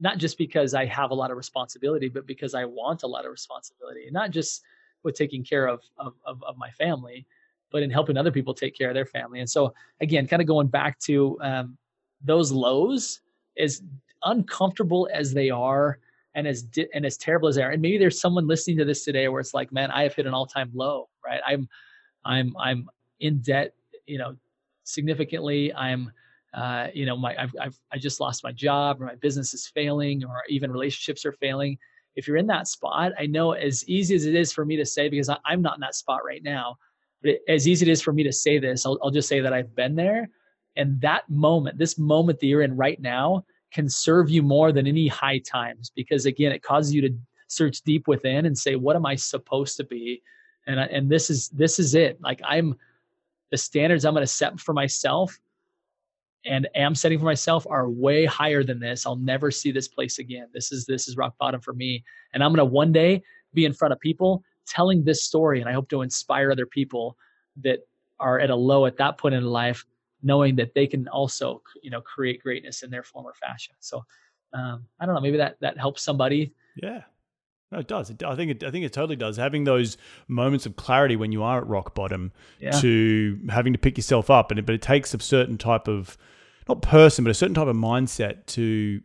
Not 0.00 0.18
just 0.18 0.36
because 0.36 0.74
i 0.74 0.84
have 0.84 1.10
a 1.10 1.14
lot 1.14 1.30
of 1.30 1.38
responsibility 1.38 2.08
but 2.10 2.26
because 2.26 2.54
i 2.54 2.66
want 2.66 3.02
a 3.02 3.06
lot 3.06 3.24
of 3.24 3.30
responsibility 3.30 4.08
not 4.10 4.30
just 4.30 4.62
with 5.04 5.14
taking 5.14 5.42
care 5.42 5.66
of 5.68 5.80
of, 5.96 6.12
of, 6.26 6.42
of 6.42 6.58
my 6.58 6.70
family 6.70 7.26
but 7.72 7.82
in 7.82 7.90
helping 7.90 8.16
other 8.16 8.30
people 8.30 8.54
take 8.54 8.76
care 8.76 8.88
of 8.88 8.94
their 8.94 9.06
family. 9.06 9.40
And 9.40 9.48
so 9.48 9.72
again 10.00 10.26
kind 10.26 10.42
of 10.42 10.48
going 10.48 10.66
back 10.66 10.98
to 11.00 11.38
um, 11.40 11.78
those 12.24 12.52
lows, 12.52 13.20
as 13.58 13.82
uncomfortable 14.24 15.08
as 15.12 15.32
they 15.32 15.50
are, 15.50 15.98
and 16.34 16.46
as 16.46 16.62
di- 16.62 16.88
and 16.94 17.06
as 17.06 17.16
terrible 17.16 17.48
as 17.48 17.56
they 17.56 17.62
are, 17.62 17.70
and 17.70 17.80
maybe 17.82 17.98
there's 17.98 18.20
someone 18.20 18.46
listening 18.46 18.76
to 18.78 18.84
this 18.84 19.04
today 19.04 19.28
where 19.28 19.40
it's 19.40 19.54
like, 19.54 19.72
man, 19.72 19.90
I 19.90 20.02
have 20.02 20.14
hit 20.14 20.26
an 20.26 20.34
all-time 20.34 20.70
low, 20.74 21.08
right? 21.24 21.40
I'm, 21.46 21.68
I'm, 22.24 22.54
I'm 22.58 22.90
in 23.20 23.38
debt 23.38 23.72
you 24.06 24.18
know, 24.18 24.36
significantly. 24.84 25.72
I'm, 25.74 26.12
uh, 26.54 26.88
you 26.94 27.06
know, 27.06 27.16
my 27.16 27.34
I've, 27.38 27.54
I've 27.60 27.78
I 27.92 27.98
just 27.98 28.20
lost 28.20 28.44
my 28.44 28.52
job, 28.52 29.02
or 29.02 29.06
my 29.06 29.14
business 29.16 29.52
is 29.52 29.66
failing, 29.66 30.24
or 30.24 30.42
even 30.48 30.70
relationships 30.70 31.26
are 31.26 31.32
failing. 31.32 31.78
If 32.14 32.26
you're 32.26 32.38
in 32.38 32.46
that 32.46 32.66
spot, 32.66 33.12
I 33.18 33.26
know 33.26 33.52
as 33.52 33.86
easy 33.88 34.14
as 34.14 34.24
it 34.24 34.34
is 34.34 34.52
for 34.52 34.64
me 34.64 34.76
to 34.76 34.86
say 34.86 35.08
because 35.08 35.28
I, 35.28 35.36
I'm 35.44 35.60
not 35.60 35.74
in 35.74 35.80
that 35.80 35.94
spot 35.94 36.20
right 36.24 36.42
now. 36.42 36.76
But 37.20 37.32
it, 37.32 37.42
as 37.48 37.68
easy 37.68 37.84
as 37.84 37.88
it 37.88 37.90
is 37.90 38.02
for 38.02 38.12
me 38.12 38.22
to 38.22 38.32
say 38.32 38.58
this, 38.58 38.86
I'll, 38.86 38.98
I'll 39.02 39.10
just 39.10 39.28
say 39.28 39.40
that 39.40 39.52
I've 39.52 39.74
been 39.74 39.96
there. 39.96 40.30
And 40.76 41.00
that 41.00 41.28
moment, 41.28 41.78
this 41.78 41.98
moment 41.98 42.40
that 42.40 42.46
you're 42.46 42.62
in 42.62 42.76
right 42.76 43.00
now, 43.00 43.44
can 43.72 43.88
serve 43.88 44.30
you 44.30 44.42
more 44.42 44.72
than 44.72 44.86
any 44.86 45.06
high 45.06 45.38
times 45.38 45.90
because 45.94 46.24
again, 46.24 46.52
it 46.52 46.62
causes 46.62 46.94
you 46.94 47.02
to 47.02 47.14
search 47.48 47.82
deep 47.82 48.08
within 48.08 48.46
and 48.46 48.56
say, 48.56 48.74
what 48.76 48.96
am 48.96 49.06
I 49.06 49.14
supposed 49.14 49.76
to 49.76 49.84
be? 49.84 50.22
And 50.66 50.80
I, 50.80 50.84
and 50.84 51.10
this 51.10 51.30
is 51.30 51.48
this 51.50 51.78
is 51.78 51.94
it. 51.94 52.20
Like 52.20 52.40
I'm 52.44 52.76
the 53.50 53.56
standards 53.56 54.04
I'm 54.04 54.14
going 54.14 54.22
to 54.22 54.32
set 54.32 54.58
for 54.58 54.72
myself 54.72 55.38
and 56.44 56.68
am 56.74 56.94
setting 56.94 57.18
for 57.18 57.24
myself 57.24 57.66
are 57.68 57.88
way 57.88 58.24
higher 58.24 58.62
than 58.62 58.80
this. 58.80 59.04
I'll 59.04 59.16
never 59.16 59.50
see 59.50 59.72
this 59.72 59.88
place 59.88 60.18
again. 60.18 60.46
This 60.52 60.72
is 60.72 60.86
this 60.86 61.08
is 61.08 61.16
rock 61.16 61.36
bottom 61.38 61.60
for 61.60 61.74
me. 61.74 62.04
And 62.32 62.42
I'm 62.42 62.50
going 62.50 62.66
to 62.66 62.72
one 62.72 62.92
day 62.92 63.22
be 63.52 63.64
in 63.64 63.72
front 63.72 63.92
of 63.92 64.00
people 64.00 64.42
telling 64.66 65.04
this 65.04 65.22
story 65.22 65.60
and 65.60 65.68
I 65.68 65.72
hope 65.72 65.88
to 65.90 66.02
inspire 66.02 66.50
other 66.50 66.66
people 66.66 67.16
that 67.62 67.80
are 68.18 68.40
at 68.40 68.50
a 68.50 68.56
low 68.56 68.86
at 68.86 68.96
that 68.96 69.18
point 69.18 69.34
in 69.34 69.44
life 69.44 69.84
knowing 70.26 70.56
that 70.56 70.74
they 70.74 70.86
can 70.86 71.08
also 71.08 71.62
you 71.82 71.90
know 71.90 72.00
create 72.00 72.42
greatness 72.42 72.82
in 72.82 72.90
their 72.90 73.02
form 73.02 73.24
or 73.24 73.34
fashion. 73.34 73.74
So 73.80 74.04
um, 74.52 74.86
I 75.00 75.06
don't 75.06 75.14
know, 75.14 75.20
maybe 75.20 75.38
that 75.38 75.58
that 75.60 75.78
helps 75.78 76.02
somebody. 76.02 76.52
Yeah. 76.76 77.02
No, 77.72 77.80
it 77.80 77.88
does. 77.88 78.10
It, 78.10 78.22
I 78.22 78.36
think 78.36 78.50
it. 78.52 78.64
I 78.64 78.70
think 78.70 78.84
it 78.84 78.92
totally 78.92 79.16
does. 79.16 79.36
Having 79.36 79.64
those 79.64 79.96
moments 80.28 80.66
of 80.66 80.76
clarity 80.76 81.16
when 81.16 81.32
you 81.32 81.42
are 81.42 81.58
at 81.58 81.66
rock 81.66 81.94
bottom, 81.94 82.32
yeah. 82.60 82.70
to 82.80 83.40
having 83.48 83.72
to 83.72 83.78
pick 83.78 83.96
yourself 83.96 84.30
up, 84.30 84.50
and 84.52 84.60
it, 84.60 84.66
but 84.66 84.74
it 84.74 84.82
takes 84.82 85.12
a 85.14 85.18
certain 85.18 85.58
type 85.58 85.88
of, 85.88 86.16
not 86.68 86.80
person, 86.80 87.24
but 87.24 87.30
a 87.30 87.34
certain 87.34 87.54
type 87.54 87.66
of 87.66 87.74
mindset 87.74 88.46
to, 88.46 89.00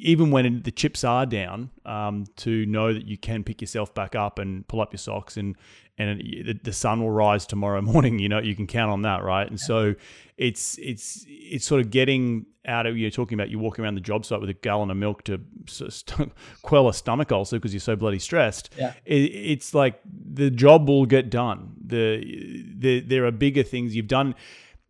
even 0.00 0.30
when 0.30 0.62
the 0.62 0.70
chips 0.70 1.04
are 1.04 1.26
down, 1.26 1.70
um, 1.84 2.24
to 2.36 2.64
know 2.66 2.92
that 2.92 3.06
you 3.06 3.18
can 3.18 3.44
pick 3.44 3.60
yourself 3.60 3.94
back 3.94 4.14
up 4.14 4.38
and 4.38 4.66
pull 4.66 4.80
up 4.80 4.92
your 4.92 4.98
socks 4.98 5.36
and 5.36 5.56
and 5.98 6.58
the 6.64 6.72
sun 6.72 7.02
will 7.02 7.10
rise 7.10 7.46
tomorrow 7.46 7.82
morning. 7.82 8.18
You 8.18 8.28
know, 8.28 8.38
you 8.38 8.56
can 8.56 8.66
count 8.66 8.90
on 8.90 9.02
that, 9.02 9.22
right? 9.22 9.46
And 9.46 9.60
yeah. 9.60 9.66
so 9.66 9.94
it's 10.38 10.78
it's 10.78 11.24
it's 11.28 11.66
sort 11.66 11.82
of 11.82 11.90
getting 11.90 12.46
out 12.66 12.86
of 12.86 12.96
you're 12.96 13.10
talking 13.10 13.36
about 13.38 13.50
you 13.50 13.58
walking 13.58 13.84
around 13.84 13.94
the 13.94 14.00
job 14.00 14.24
site 14.24 14.40
with 14.40 14.50
a 14.50 14.54
gallon 14.54 14.90
of 14.90 14.96
milk 14.96 15.24
to 15.24 15.40
st- 15.66 16.32
quell 16.62 16.88
a 16.88 16.94
stomach 16.94 17.32
ulcer 17.32 17.56
because 17.56 17.74
you're 17.74 17.80
so 17.80 17.96
bloody 17.96 18.18
stressed. 18.18 18.70
Yeah. 18.78 18.94
It, 19.04 19.14
it's 19.14 19.74
like 19.74 20.00
the 20.04 20.50
job 20.50 20.88
will 20.88 21.06
get 21.06 21.30
done. 21.30 21.74
The, 21.84 22.64
the 22.76 23.00
there 23.00 23.26
are 23.26 23.32
bigger 23.32 23.62
things 23.62 23.94
you've 23.94 24.08
done. 24.08 24.34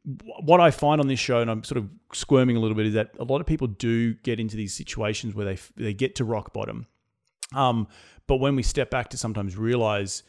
What 0.05 0.61
I 0.61 0.71
find 0.71 1.01
on 1.01 1.09
this 1.09 1.21
show, 1.21 1.41
and 1.41 1.51
I'm 1.51 1.65
sort 1.65 1.79
of 1.79 1.89
squirming 2.13 2.57
a 2.57 2.61
little 2.61 2.77
bit, 2.77 2.87
is 2.87 2.95
that 2.95 3.11
a 3.19 3.25
lot 3.25 3.41
of 3.41 3.47
people 3.47 3.67
do 3.67 4.15
get 4.15 4.41
into 4.41 4.57
these 4.57 4.75
situations 4.75 5.35
where 5.35 5.45
they 5.45 5.59
they 5.77 5.95
get 5.95 6.15
to 6.17 6.25
rock 6.25 6.53
bottom. 6.53 6.87
Um, 7.55 7.89
but 8.27 8.37
when 8.37 8.57
we 8.57 8.63
step 8.63 8.91
back 8.91 9.11
to 9.11 9.17
sometimes 9.17 9.57
realize 9.57 10.23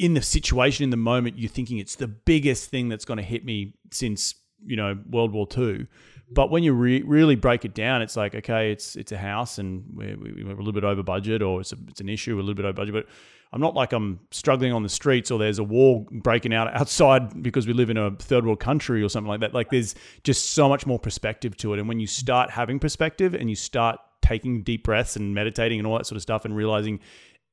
in 0.00 0.14
the 0.14 0.22
situation 0.22 0.84
in 0.84 0.90
the 0.90 0.96
moment 0.96 1.38
you're 1.38 1.50
thinking 1.50 1.78
it's 1.78 1.96
the 1.96 2.08
biggest 2.08 2.70
thing 2.70 2.88
that's 2.88 3.04
going 3.04 3.16
to 3.16 3.22
hit 3.22 3.44
me 3.44 3.74
since 3.90 4.34
you 4.64 4.76
know 4.76 4.98
World 5.10 5.32
War 5.32 5.46
II. 5.56 5.86
But 6.30 6.50
when 6.50 6.62
you 6.62 6.72
re- 6.72 7.02
really 7.02 7.36
break 7.36 7.64
it 7.64 7.74
down, 7.74 8.00
it's 8.00 8.16
like 8.16 8.34
okay, 8.34 8.72
it's 8.72 8.96
it's 8.96 9.12
a 9.12 9.18
house 9.18 9.58
and 9.58 9.84
we're, 9.94 10.16
we're 10.18 10.52
a 10.52 10.56
little 10.56 10.72
bit 10.72 10.84
over 10.84 11.02
budget, 11.02 11.42
or 11.42 11.60
it's 11.60 11.72
a, 11.72 11.76
it's 11.88 12.00
an 12.00 12.08
issue, 12.08 12.36
a 12.36 12.40
little 12.40 12.54
bit 12.54 12.64
over 12.64 12.72
budget. 12.72 12.94
But 12.94 13.06
I'm 13.52 13.60
not 13.60 13.74
like 13.74 13.92
I'm 13.92 14.20
struggling 14.30 14.72
on 14.72 14.82
the 14.82 14.88
streets, 14.88 15.30
or 15.30 15.38
there's 15.38 15.58
a 15.58 15.64
war 15.64 16.06
breaking 16.10 16.54
out 16.54 16.74
outside 16.74 17.42
because 17.42 17.66
we 17.66 17.74
live 17.74 17.90
in 17.90 17.96
a 17.98 18.10
third 18.12 18.46
world 18.46 18.60
country 18.60 19.02
or 19.02 19.08
something 19.08 19.28
like 19.28 19.40
that. 19.40 19.52
Like 19.52 19.70
there's 19.70 19.94
just 20.24 20.50
so 20.50 20.68
much 20.68 20.86
more 20.86 20.98
perspective 20.98 21.56
to 21.58 21.74
it, 21.74 21.78
and 21.78 21.88
when 21.88 22.00
you 22.00 22.06
start 22.06 22.50
having 22.50 22.78
perspective 22.78 23.34
and 23.34 23.50
you 23.50 23.56
start 23.56 23.98
taking 24.22 24.62
deep 24.62 24.84
breaths 24.84 25.16
and 25.16 25.34
meditating 25.34 25.78
and 25.78 25.86
all 25.86 25.98
that 25.98 26.06
sort 26.06 26.16
of 26.16 26.22
stuff, 26.22 26.44
and 26.44 26.56
realizing 26.56 27.00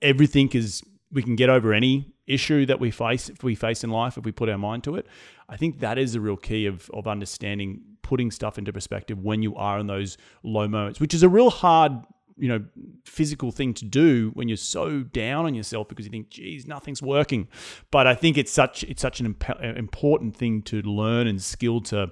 everything 0.02 0.50
is 0.50 0.82
we 1.12 1.22
can 1.22 1.36
get 1.36 1.50
over 1.50 1.74
any 1.74 2.14
issue 2.28 2.66
that 2.66 2.80
we 2.80 2.92
face 2.92 3.28
if 3.28 3.44
we 3.44 3.56
face 3.56 3.84
in 3.84 3.90
life 3.90 4.18
if 4.18 4.24
we 4.24 4.32
put 4.32 4.48
our 4.48 4.58
mind 4.58 4.84
to 4.84 4.96
it. 4.96 5.06
I 5.50 5.58
think 5.58 5.80
that 5.80 5.98
is 5.98 6.14
the 6.14 6.22
real 6.22 6.38
key 6.38 6.66
of 6.66 6.90
of 6.92 7.08
understanding 7.08 7.82
putting 8.04 8.32
stuff 8.32 8.58
into 8.58 8.72
perspective 8.72 9.20
when 9.20 9.44
you 9.44 9.56
are 9.56 9.80
in 9.80 9.88
those 9.88 10.18
low 10.44 10.68
moments, 10.68 11.00
which 11.00 11.14
is 11.14 11.24
a 11.24 11.30
real 11.30 11.50
hard 11.50 11.92
you 12.40 12.48
know 12.48 12.64
physical 13.06 13.52
thing 13.52 13.74
to 13.76 13.86
do 13.86 14.32
when 14.34 14.48
you're 14.48 14.58
so 14.58 15.02
down 15.02 15.46
on 15.46 15.54
yourself 15.54 15.88
because 15.88 16.06
you 16.06 16.12
think 16.12 16.30
geez 16.30 16.68
nothing's 16.68 17.02
working. 17.02 17.48
But 17.92 18.08
i 18.08 18.16
think 18.16 18.38
it's 18.38 18.52
such 18.52 18.84
it's 18.84 19.02
such 19.02 19.20
an 19.20 19.28
imp- 19.28 19.62
important 19.62 20.36
thing 20.36 20.62
to 20.64 20.82
learn 20.82 21.28
and 21.28 21.42
skill 21.42 21.82
to 21.82 22.12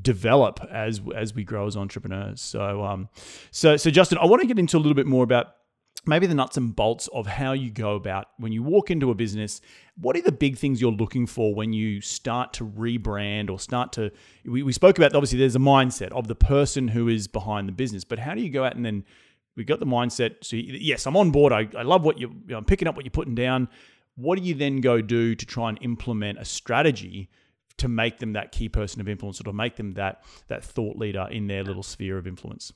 develop 0.00 0.60
as 0.70 1.00
as 1.16 1.34
we 1.34 1.44
grow 1.44 1.66
as 1.66 1.76
entrepreneurs. 1.76 2.40
So 2.40 2.84
um 2.84 3.08
so 3.50 3.76
so 3.76 3.90
justin 3.90 4.18
i 4.18 4.24
want 4.24 4.40
to 4.40 4.46
get 4.48 4.58
into 4.58 4.76
a 4.76 4.80
little 4.80 4.94
bit 4.94 5.06
more 5.06 5.24
about 5.24 5.54
maybe 6.06 6.26
the 6.26 6.34
nuts 6.34 6.56
and 6.56 6.74
bolts 6.74 7.08
of 7.08 7.26
how 7.26 7.52
you 7.52 7.70
go 7.70 7.94
about 7.94 8.28
when 8.38 8.52
you 8.52 8.62
walk 8.62 8.90
into 8.90 9.10
a 9.10 9.14
business 9.14 9.60
what 9.96 10.16
are 10.16 10.22
the 10.22 10.32
big 10.32 10.56
things 10.56 10.80
you're 10.80 10.92
looking 10.92 11.26
for 11.26 11.54
when 11.54 11.72
you 11.72 12.00
start 12.00 12.52
to 12.54 12.64
rebrand 12.64 13.50
or 13.50 13.58
start 13.58 13.92
to 13.92 14.10
we, 14.44 14.62
we 14.62 14.72
spoke 14.72 14.96
about 14.96 15.14
obviously 15.14 15.38
there's 15.38 15.56
a 15.56 15.60
mindset 15.60 16.10
of 16.12 16.26
the 16.26 16.34
person 16.34 16.88
who 16.88 17.08
is 17.08 17.28
behind 17.28 17.68
the 17.68 17.72
business 17.72 18.04
but 18.04 18.18
how 18.18 18.34
do 18.34 18.40
you 18.40 18.50
go 18.50 18.64
out 18.64 18.74
and 18.76 18.84
then 18.84 19.04
we 19.60 19.64
got 19.64 19.80
the 19.80 19.86
mindset 19.86 20.36
so 20.42 20.56
yes 20.56 21.06
i'm 21.06 21.16
on 21.16 21.30
board 21.30 21.52
i, 21.52 21.68
I 21.76 21.82
love 21.82 22.02
what 22.02 22.18
you, 22.18 22.34
i'm 22.54 22.64
picking 22.64 22.88
up 22.88 22.96
what 22.96 23.04
you're 23.04 23.10
putting 23.10 23.34
down 23.34 23.68
what 24.16 24.38
do 24.38 24.44
you 24.44 24.54
then 24.54 24.80
go 24.80 25.00
do 25.00 25.34
to 25.34 25.46
try 25.46 25.68
and 25.68 25.78
implement 25.82 26.38
a 26.38 26.44
strategy 26.44 27.28
to 27.78 27.88
make 27.88 28.18
them 28.18 28.32
that 28.34 28.52
key 28.52 28.68
person 28.68 29.00
of 29.00 29.08
influence 29.08 29.40
or 29.40 29.44
to 29.44 29.52
make 29.52 29.76
them 29.76 29.92
that 29.92 30.22
that 30.48 30.64
thought 30.64 30.96
leader 30.96 31.28
in 31.30 31.46
their 31.46 31.62
little 31.62 31.82
sphere 31.82 32.18
of 32.18 32.26
influence 32.26 32.72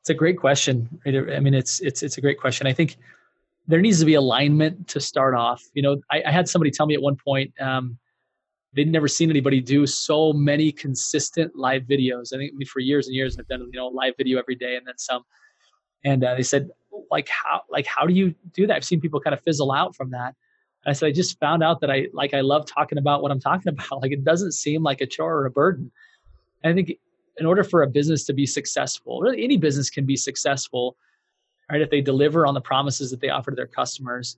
it's 0.00 0.10
a 0.10 0.14
great 0.14 0.38
question. 0.38 0.88
I 1.06 1.40
mean, 1.40 1.54
it's 1.54 1.80
it's 1.80 2.02
it's 2.02 2.18
a 2.18 2.20
great 2.20 2.38
question. 2.38 2.66
I 2.66 2.72
think 2.72 2.96
there 3.66 3.80
needs 3.80 4.00
to 4.00 4.06
be 4.06 4.14
alignment 4.14 4.88
to 4.88 5.00
start 5.00 5.34
off. 5.34 5.62
You 5.74 5.82
know, 5.82 6.00
I, 6.10 6.22
I 6.26 6.30
had 6.30 6.48
somebody 6.48 6.70
tell 6.70 6.86
me 6.86 6.94
at 6.94 7.02
one 7.02 7.16
point 7.16 7.52
um, 7.60 7.98
they'd 8.74 8.90
never 8.90 9.08
seen 9.08 9.30
anybody 9.30 9.60
do 9.60 9.86
so 9.86 10.32
many 10.32 10.72
consistent 10.72 11.54
live 11.56 11.82
videos. 11.82 12.32
I 12.34 12.38
think 12.38 12.52
I 12.54 12.56
mean, 12.56 12.66
for 12.66 12.80
years 12.80 13.06
and 13.06 13.14
years, 13.14 13.38
I've 13.38 13.48
done 13.48 13.60
you 13.72 13.78
know 13.78 13.88
live 13.88 14.14
video 14.16 14.38
every 14.38 14.56
day 14.56 14.76
and 14.76 14.86
then 14.86 14.98
some. 14.98 15.22
And 16.04 16.24
uh, 16.24 16.34
they 16.34 16.42
said, 16.42 16.70
like 17.10 17.28
how 17.28 17.62
like 17.68 17.86
how 17.86 18.06
do 18.06 18.14
you 18.14 18.34
do 18.52 18.66
that? 18.66 18.76
I've 18.76 18.84
seen 18.84 19.00
people 19.00 19.20
kind 19.20 19.34
of 19.34 19.42
fizzle 19.42 19.72
out 19.72 19.96
from 19.96 20.10
that. 20.10 20.34
And 20.84 20.90
I 20.90 20.92
said, 20.92 21.08
I 21.08 21.12
just 21.12 21.38
found 21.40 21.62
out 21.62 21.80
that 21.80 21.90
I 21.90 22.06
like 22.12 22.34
I 22.34 22.40
love 22.40 22.66
talking 22.66 22.98
about 22.98 23.22
what 23.22 23.30
I'm 23.30 23.40
talking 23.40 23.68
about. 23.72 24.02
Like 24.02 24.12
it 24.12 24.24
doesn't 24.24 24.52
seem 24.52 24.82
like 24.82 25.00
a 25.00 25.06
chore 25.06 25.36
or 25.36 25.46
a 25.46 25.50
burden. 25.50 25.90
And 26.62 26.72
I 26.72 26.74
think 26.74 26.98
in 27.38 27.46
order 27.46 27.64
for 27.64 27.82
a 27.82 27.86
business 27.86 28.24
to 28.24 28.32
be 28.32 28.46
successful, 28.46 29.20
really 29.20 29.42
any 29.42 29.56
business 29.56 29.90
can 29.90 30.04
be 30.04 30.16
successful, 30.16 30.96
right? 31.70 31.80
If 31.80 31.90
they 31.90 32.00
deliver 32.00 32.46
on 32.46 32.54
the 32.54 32.60
promises 32.60 33.10
that 33.10 33.20
they 33.20 33.30
offer 33.30 33.50
to 33.50 33.56
their 33.56 33.66
customers. 33.66 34.36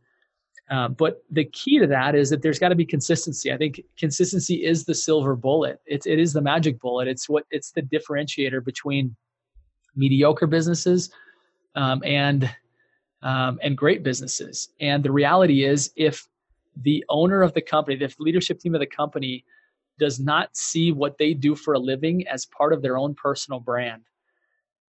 Uh, 0.71 0.89
but 0.89 1.23
the 1.31 1.45
key 1.47 1.79
to 1.81 1.87
that 1.89 2.15
is 2.15 2.31
that 2.31 2.41
there's 2.41 2.59
got 2.59 2.69
to 2.69 2.75
be 2.75 2.87
consistency. 2.87 3.53
I 3.53 3.57
think 3.57 3.83
consistency 3.99 4.65
is 4.65 4.85
the 4.85 4.95
silver 4.95 5.35
bullet. 5.35 5.81
It's 5.87 6.07
it 6.07 6.19
is 6.19 6.33
the 6.33 6.41
magic 6.41 6.81
bullet. 6.81 7.09
It's 7.09 7.29
what 7.29 7.45
it's 7.51 7.73
the 7.73 7.83
differentiator 7.83 8.65
between 8.65 9.15
mediocre 9.97 10.47
businesses 10.47 11.11
um, 11.75 12.03
and 12.05 12.51
um, 13.23 13.59
and 13.63 13.77
great 13.77 14.03
businesses. 14.03 14.71
And 14.81 15.03
the 15.03 15.13
reality 15.13 15.65
is, 15.65 15.93
if 15.97 16.27
the 16.77 17.05
owner 17.09 17.43
of 17.43 17.55
the 17.55 17.63
company, 17.63 18.03
if 18.03 18.17
the 18.17 18.23
leadership 18.25 18.59
team 18.59 18.75
of 18.75 18.81
the 18.81 18.87
company 18.87 19.45
does 19.99 20.19
not 20.19 20.57
see 20.57 20.91
what 20.91 21.19
they 21.19 21.35
do 21.35 21.55
for 21.55 21.75
a 21.75 21.79
living 21.79 22.27
as 22.27 22.47
part 22.47 22.73
of 22.73 22.83
their 22.83 22.97
own 22.97 23.15
personal 23.15 23.61
brand, 23.61 24.03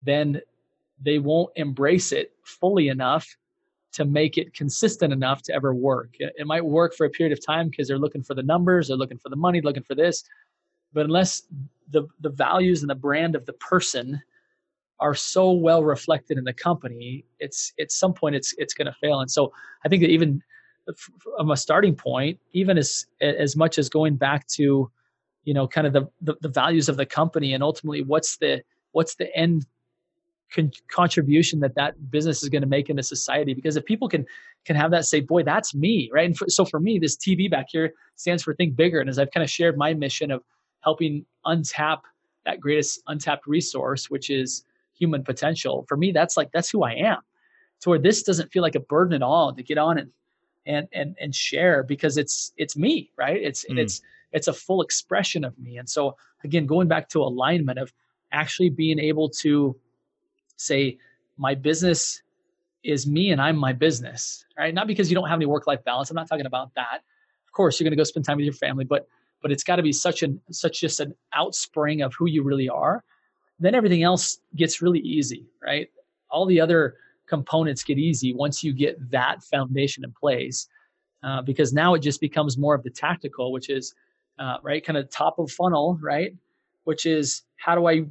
then 0.03 0.41
they 1.01 1.17
won't 1.17 1.51
embrace 1.55 2.11
it 2.11 2.33
fully 2.43 2.89
enough 2.89 3.37
to 3.91 4.05
make 4.05 4.37
it 4.37 4.53
consistent 4.53 5.11
enough 5.11 5.41
to 5.41 5.53
ever 5.53 5.73
work. 5.73 6.11
It 6.19 6.45
might 6.45 6.63
work 6.63 6.93
for 6.93 7.05
a 7.05 7.09
period 7.09 7.35
of 7.35 7.43
time 7.43 7.69
because 7.69 7.87
they're 7.87 7.97
looking 7.97 8.21
for 8.21 8.35
the 8.35 8.43
numbers, 8.43 8.87
they're 8.87 8.97
looking 8.97 9.17
for 9.17 9.29
the 9.29 9.35
money, 9.35 9.61
looking 9.61 9.83
for 9.83 9.95
this. 9.95 10.23
But 10.93 11.05
unless 11.05 11.43
the, 11.89 12.07
the 12.19 12.29
values 12.29 12.81
and 12.81 12.89
the 12.89 12.95
brand 12.95 13.35
of 13.35 13.45
the 13.45 13.53
person 13.53 14.21
are 14.99 15.15
so 15.15 15.51
well 15.51 15.83
reflected 15.83 16.37
in 16.37 16.43
the 16.43 16.53
company, 16.53 17.25
it's 17.39 17.73
at 17.79 17.91
some 17.91 18.13
point 18.13 18.35
it's 18.35 18.53
it's 18.57 18.73
going 18.73 18.87
to 18.87 18.95
fail. 19.01 19.19
And 19.21 19.31
so 19.31 19.53
I 19.85 19.89
think 19.89 20.01
that 20.01 20.09
even 20.09 20.41
from 21.19 21.51
a 21.51 21.57
starting 21.57 21.95
point, 21.95 22.39
even 22.53 22.77
as 22.77 23.05
as 23.21 23.55
much 23.55 23.77
as 23.77 23.89
going 23.89 24.15
back 24.15 24.47
to, 24.47 24.91
you 25.43 25.53
know, 25.53 25.67
kind 25.67 25.87
of 25.87 25.93
the 25.93 26.07
the, 26.21 26.35
the 26.41 26.49
values 26.49 26.89
of 26.89 26.97
the 26.97 27.05
company 27.05 27.53
and 27.53 27.63
ultimately 27.63 28.01
what's 28.01 28.37
the 28.37 28.61
what's 28.91 29.15
the 29.15 29.35
end 29.35 29.65
con- 30.53 30.71
contribution 30.89 31.59
that 31.59 31.75
that 31.75 32.11
business 32.11 32.43
is 32.43 32.49
going 32.49 32.61
to 32.61 32.67
make 32.67 32.89
into 32.89 33.03
society. 33.03 33.53
Because 33.53 33.77
if 33.77 33.85
people 33.85 34.09
can 34.09 34.25
can 34.65 34.75
have 34.75 34.91
that 34.91 35.05
say, 35.05 35.21
boy, 35.21 35.43
that's 35.43 35.73
me, 35.73 36.09
right? 36.11 36.25
And 36.25 36.51
so 36.51 36.65
for 36.65 36.79
me, 36.79 36.99
this 36.99 37.15
TB 37.15 37.49
back 37.49 37.67
here 37.69 37.93
stands 38.15 38.43
for 38.43 38.53
think 38.53 38.75
bigger. 38.75 38.99
And 38.99 39.09
as 39.09 39.17
I've 39.17 39.31
kind 39.31 39.43
of 39.43 39.49
shared 39.49 39.77
my 39.77 39.93
mission 39.93 40.31
of 40.31 40.43
helping 40.81 41.25
untap 41.45 41.99
that 42.45 42.59
greatest 42.59 43.01
untapped 43.07 43.47
resource, 43.47 44.09
which 44.09 44.29
is 44.29 44.63
human 44.99 45.23
potential. 45.23 45.85
For 45.87 45.97
me, 45.97 46.11
that's 46.11 46.37
like 46.37 46.51
that's 46.51 46.69
who 46.69 46.83
I 46.83 46.93
am. 46.93 47.19
To 47.81 47.89
where 47.89 47.99
this 47.99 48.23
doesn't 48.23 48.51
feel 48.51 48.61
like 48.61 48.75
a 48.75 48.81
burden 48.81 49.13
at 49.13 49.21
all 49.21 49.53
to 49.53 49.63
get 49.63 49.77
on 49.77 49.97
and 49.97 50.11
and 50.65 50.87
and 50.93 51.15
and 51.19 51.33
share 51.33 51.83
because 51.83 52.17
it's 52.17 52.51
it's 52.57 52.75
me 52.75 53.09
right 53.17 53.41
it's 53.41 53.65
mm. 53.65 53.79
it's 53.79 54.01
it's 54.31 54.47
a 54.47 54.53
full 54.53 54.81
expression 54.81 55.43
of 55.43 55.57
me. 55.57 55.77
And 55.77 55.89
so 55.89 56.15
again, 56.43 56.65
going 56.65 56.87
back 56.87 57.09
to 57.09 57.21
alignment 57.21 57.79
of 57.79 57.93
actually 58.31 58.69
being 58.69 58.99
able 58.99 59.29
to 59.29 59.75
say, 60.57 60.97
my 61.37 61.55
business 61.55 62.21
is 62.83 63.07
me 63.07 63.31
and 63.31 63.41
I'm 63.41 63.57
my 63.57 63.73
business, 63.73 64.45
right? 64.57 64.73
Not 64.73 64.87
because 64.87 65.09
you 65.09 65.15
don't 65.15 65.27
have 65.27 65.37
any 65.37 65.45
work-life 65.45 65.83
balance. 65.83 66.09
I'm 66.09 66.15
not 66.15 66.27
talking 66.27 66.45
about 66.45 66.73
that. 66.75 67.01
Of 67.47 67.53
course, 67.53 67.79
you're 67.79 67.85
going 67.85 67.91
to 67.91 67.97
go 67.97 68.03
spend 68.03 68.25
time 68.25 68.37
with 68.37 68.45
your 68.45 68.53
family, 68.53 68.85
but 68.85 69.07
but 69.41 69.53
it's 69.53 69.63
got 69.63 69.77
to 69.77 69.83
be 69.83 69.93
such 69.93 70.21
an 70.21 70.39
such 70.51 70.81
just 70.81 70.99
an 70.99 71.15
outspring 71.35 72.05
of 72.05 72.13
who 72.13 72.27
you 72.27 72.43
really 72.43 72.69
are. 72.69 73.03
Then 73.59 73.75
everything 73.75 74.03
else 74.03 74.39
gets 74.55 74.81
really 74.81 74.99
easy, 74.99 75.45
right? 75.61 75.89
All 76.29 76.45
the 76.45 76.61
other 76.61 76.95
components 77.27 77.83
get 77.83 77.97
easy 77.97 78.33
once 78.33 78.63
you 78.63 78.73
get 78.73 79.11
that 79.11 79.43
foundation 79.43 80.03
in 80.03 80.11
place, 80.11 80.67
uh, 81.23 81.41
because 81.41 81.73
now 81.73 81.93
it 81.93 81.99
just 81.99 82.21
becomes 82.21 82.57
more 82.57 82.73
of 82.73 82.83
the 82.83 82.89
tactical, 82.89 83.51
which 83.51 83.69
is 83.69 83.93
uh, 84.39 84.57
right, 84.63 84.85
kind 84.85 84.97
of 84.97 85.09
top 85.09 85.37
of 85.37 85.51
funnel, 85.51 85.99
right? 86.01 86.33
Which 86.85 87.05
is 87.05 87.43
how 87.57 87.75
do 87.75 87.87
I 87.87 88.05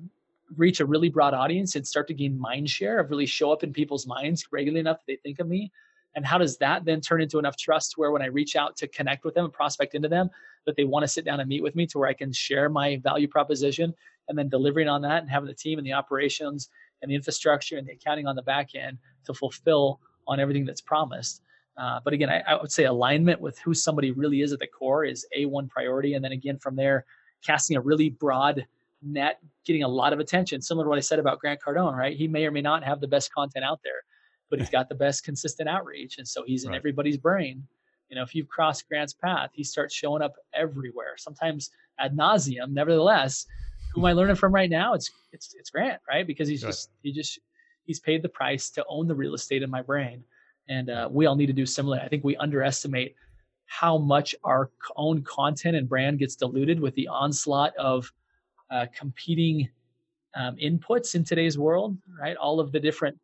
reach 0.57 0.81
a 0.81 0.87
really 0.87 1.09
broad 1.09 1.35
audience 1.35 1.75
and 1.75 1.87
start 1.87 2.09
to 2.09 2.15
gain 2.15 2.39
mind 2.39 2.71
share 2.71 2.99
of 2.99 3.11
really 3.11 3.27
show 3.27 3.53
up 3.53 3.63
in 3.63 3.73
people's 3.73 4.07
minds 4.07 4.47
regularly 4.51 4.81
enough 4.81 4.99
that 4.99 5.05
they 5.07 5.17
think 5.17 5.41
of 5.41 5.49
me 5.49 5.71
and 6.15 6.25
how 6.25 6.39
does 6.39 6.57
that 6.57 6.85
then 6.85 7.01
turn 7.01 7.21
into 7.21 7.39
enough 7.39 7.57
trust 7.57 7.99
where 7.99 8.11
when 8.13 8.23
i 8.23 8.27
reach 8.27 8.57
out 8.57 8.77
to 8.77 8.89
connect 8.89 9.25
with 9.25 9.35
them 9.35 9.45
and 9.45 9.53
prospect 9.53 9.95
into 9.95 10.09
them 10.09 10.31
that 10.65 10.77
they 10.77 10.85
want 10.85 11.03
to 11.03 11.09
sit 11.09 11.25
down 11.25 11.41
and 11.41 11.49
meet 11.49 11.63
with 11.63 11.75
me 11.77 11.87
to 11.87 11.99
where 11.99 12.09
i 12.09 12.15
can 12.15 12.33
share 12.33 12.69
my 12.69 12.97
value 13.03 13.29
proposition 13.29 13.93
and 14.29 14.39
then 14.39 14.49
delivering 14.49 14.89
on 14.89 15.03
that 15.03 15.23
and 15.23 15.31
having 15.31 15.47
the 15.47 15.55
team 15.55 15.79
and 15.79 15.87
the 15.87 15.93
operations 15.93 16.69
and 17.03 17.11
the 17.11 17.15
infrastructure 17.15 17.77
and 17.77 17.87
the 17.87 17.93
accounting 17.93 18.27
on 18.27 18.37
the 18.37 18.43
back 18.43 18.75
end 18.75 18.99
to 19.25 19.35
fulfill 19.35 20.01
on 20.27 20.41
everything 20.41 20.65
that's 20.65 20.81
promised 20.81 21.43
uh, 21.77 22.01
but 22.05 22.13
again 22.13 22.29
I, 22.29 22.41
I 22.41 22.61
would 22.61 22.73
say 22.73 22.85
alignment 22.85 23.41
with 23.41 23.59
who 23.59 23.75
somebody 23.75 24.11
really 24.11 24.43
is 24.43 24.53
at 24.53 24.59
the 24.59 24.67
core 24.67 25.05
is 25.05 25.27
a 25.37 25.47
one 25.47 25.69
priority 25.69 26.15
and 26.15 26.25
then 26.25 26.33
again 26.33 26.59
from 26.59 26.77
there 26.77 27.05
casting 27.45 27.77
a 27.77 27.81
really 27.81 28.11
broad 28.11 28.67
net 29.03 29.39
getting 29.65 29.83
a 29.83 29.89
lot 29.89 30.13
of 30.13 30.19
attention. 30.19 30.61
Similar 30.61 30.85
to 30.85 30.89
what 30.89 30.99
I 30.99 31.03
said 31.03 31.19
about 31.19 31.39
Grant 31.39 31.61
Cardone, 31.61 31.95
right? 31.95 32.17
He 32.17 32.29
may 32.29 32.47
or 32.47 32.51
may 32.51 32.61
not 32.61 32.83
have 32.85 33.01
the 33.01 33.09
best 33.09 33.33
content 33.33 33.65
out 33.65 33.81
there, 33.83 34.03
but 34.51 34.59
he's 34.59 34.71
got 34.71 34.89
the 34.89 34.95
best 34.95 35.25
consistent 35.25 35.69
outreach. 35.69 36.19
And 36.19 36.27
so 36.27 36.43
he's 36.45 36.65
in 36.65 36.71
right. 36.71 36.77
everybody's 36.77 37.17
brain. 37.17 37.63
You 38.09 38.17
know, 38.17 38.23
if 38.23 38.35
you've 38.35 38.49
crossed 38.49 38.89
Grant's 38.89 39.13
path, 39.13 39.51
he 39.53 39.63
starts 39.63 39.95
showing 39.95 40.23
up 40.23 40.35
everywhere, 40.55 41.15
sometimes 41.19 41.71
ad 41.99 42.17
nauseum. 42.17 42.71
Nevertheless, 42.71 43.45
who 43.93 44.01
am 44.01 44.07
I 44.07 44.13
learning 44.13 44.37
from 44.37 44.55
right 44.55 44.71
now? 44.71 44.95
It's 44.95 45.11
it's 45.33 45.55
it's 45.59 45.71
Grant, 45.71 46.01
right? 46.09 46.27
Because 46.27 46.49
he's 46.49 46.63
right. 46.63 46.71
just 46.71 46.91
he 47.03 47.13
just 47.13 47.39
he's 47.85 48.01
paid 48.01 48.23
the 48.23 48.29
price 48.29 48.71
to 48.71 48.85
own 48.89 49.09
the 49.09 49.15
real 49.15 49.35
estate 49.35 49.63
in 49.63 49.71
my 49.71 49.83
brain. 49.83 50.23
And 50.69 50.91
uh, 50.91 51.09
we 51.11 51.27
all 51.27 51.35
need 51.35 51.47
to 51.47 51.53
do 51.55 51.65
similar. 51.65 51.99
I 51.99 52.09
think 52.09 52.25
we 52.25 52.37
underestimate 52.37 53.15
how 53.67 53.97
much 53.99 54.35
our 54.45 54.71
own 54.97 55.23
content 55.23 55.77
and 55.77 55.89
brand 55.89 56.19
gets 56.19 56.37
diluted 56.37 56.81
with 56.81 56.95
the 56.95 57.09
onslaught 57.09 57.75
of 57.77 58.11
uh, 58.71 58.87
competing 58.95 59.69
um, 60.35 60.57
inputs 60.57 61.15
in 61.15 61.25
today's 61.25 61.59
world, 61.59 61.97
right? 62.21 62.37
All 62.37 62.61
of 62.61 62.73
the 62.73 62.81
different 62.81 63.19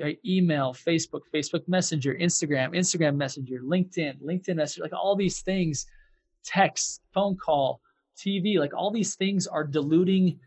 right, 0.00 0.18
email, 0.24 0.72
Facebook, 0.72 1.22
Facebook 1.32 1.66
Messenger, 1.68 2.14
Instagram, 2.14 2.74
Instagram 2.74 3.16
Messenger, 3.16 3.60
LinkedIn, 3.64 4.20
LinkedIn 4.22 4.56
Messenger, 4.56 4.82
like 4.82 4.92
all 4.92 5.16
these 5.16 5.40
things, 5.40 5.86
text, 6.44 7.02
phone 7.12 7.36
call, 7.36 7.80
TV, 8.18 8.58
like 8.58 8.74
all 8.74 8.90
these 8.90 9.14
things 9.14 9.46
are 9.46 9.64
diluting 9.64 10.38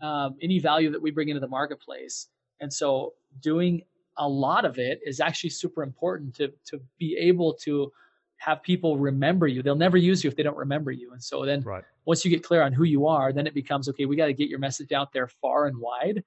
um, 0.00 0.36
any 0.42 0.58
value 0.58 0.90
that 0.90 1.00
we 1.00 1.10
bring 1.10 1.28
into 1.28 1.40
the 1.40 1.48
marketplace. 1.48 2.28
And 2.60 2.72
so 2.72 3.14
doing 3.40 3.82
a 4.16 4.28
lot 4.28 4.64
of 4.64 4.78
it 4.78 5.00
is 5.04 5.20
actually 5.20 5.50
super 5.50 5.82
important 5.82 6.34
to 6.36 6.52
to 6.66 6.80
be 6.98 7.16
able 7.16 7.54
to 7.54 7.92
have 8.38 8.62
people 8.62 8.98
remember 8.98 9.46
you. 9.46 9.62
They'll 9.62 9.76
never 9.76 9.96
use 9.96 10.22
you 10.22 10.28
if 10.28 10.36
they 10.36 10.42
don't 10.42 10.56
remember 10.56 10.92
you. 10.92 11.12
And 11.12 11.22
so 11.22 11.44
then 11.44 11.60
right. 11.62 11.84
once 12.04 12.24
you 12.24 12.30
get 12.30 12.44
clear 12.44 12.62
on 12.62 12.72
who 12.72 12.84
you 12.84 13.06
are, 13.06 13.32
then 13.32 13.46
it 13.46 13.54
becomes 13.54 13.88
okay, 13.88 14.06
we 14.06 14.16
got 14.16 14.26
to 14.26 14.32
get 14.32 14.48
your 14.48 14.60
message 14.60 14.92
out 14.92 15.12
there 15.12 15.26
far 15.26 15.66
and 15.66 15.76
wide. 15.78 16.22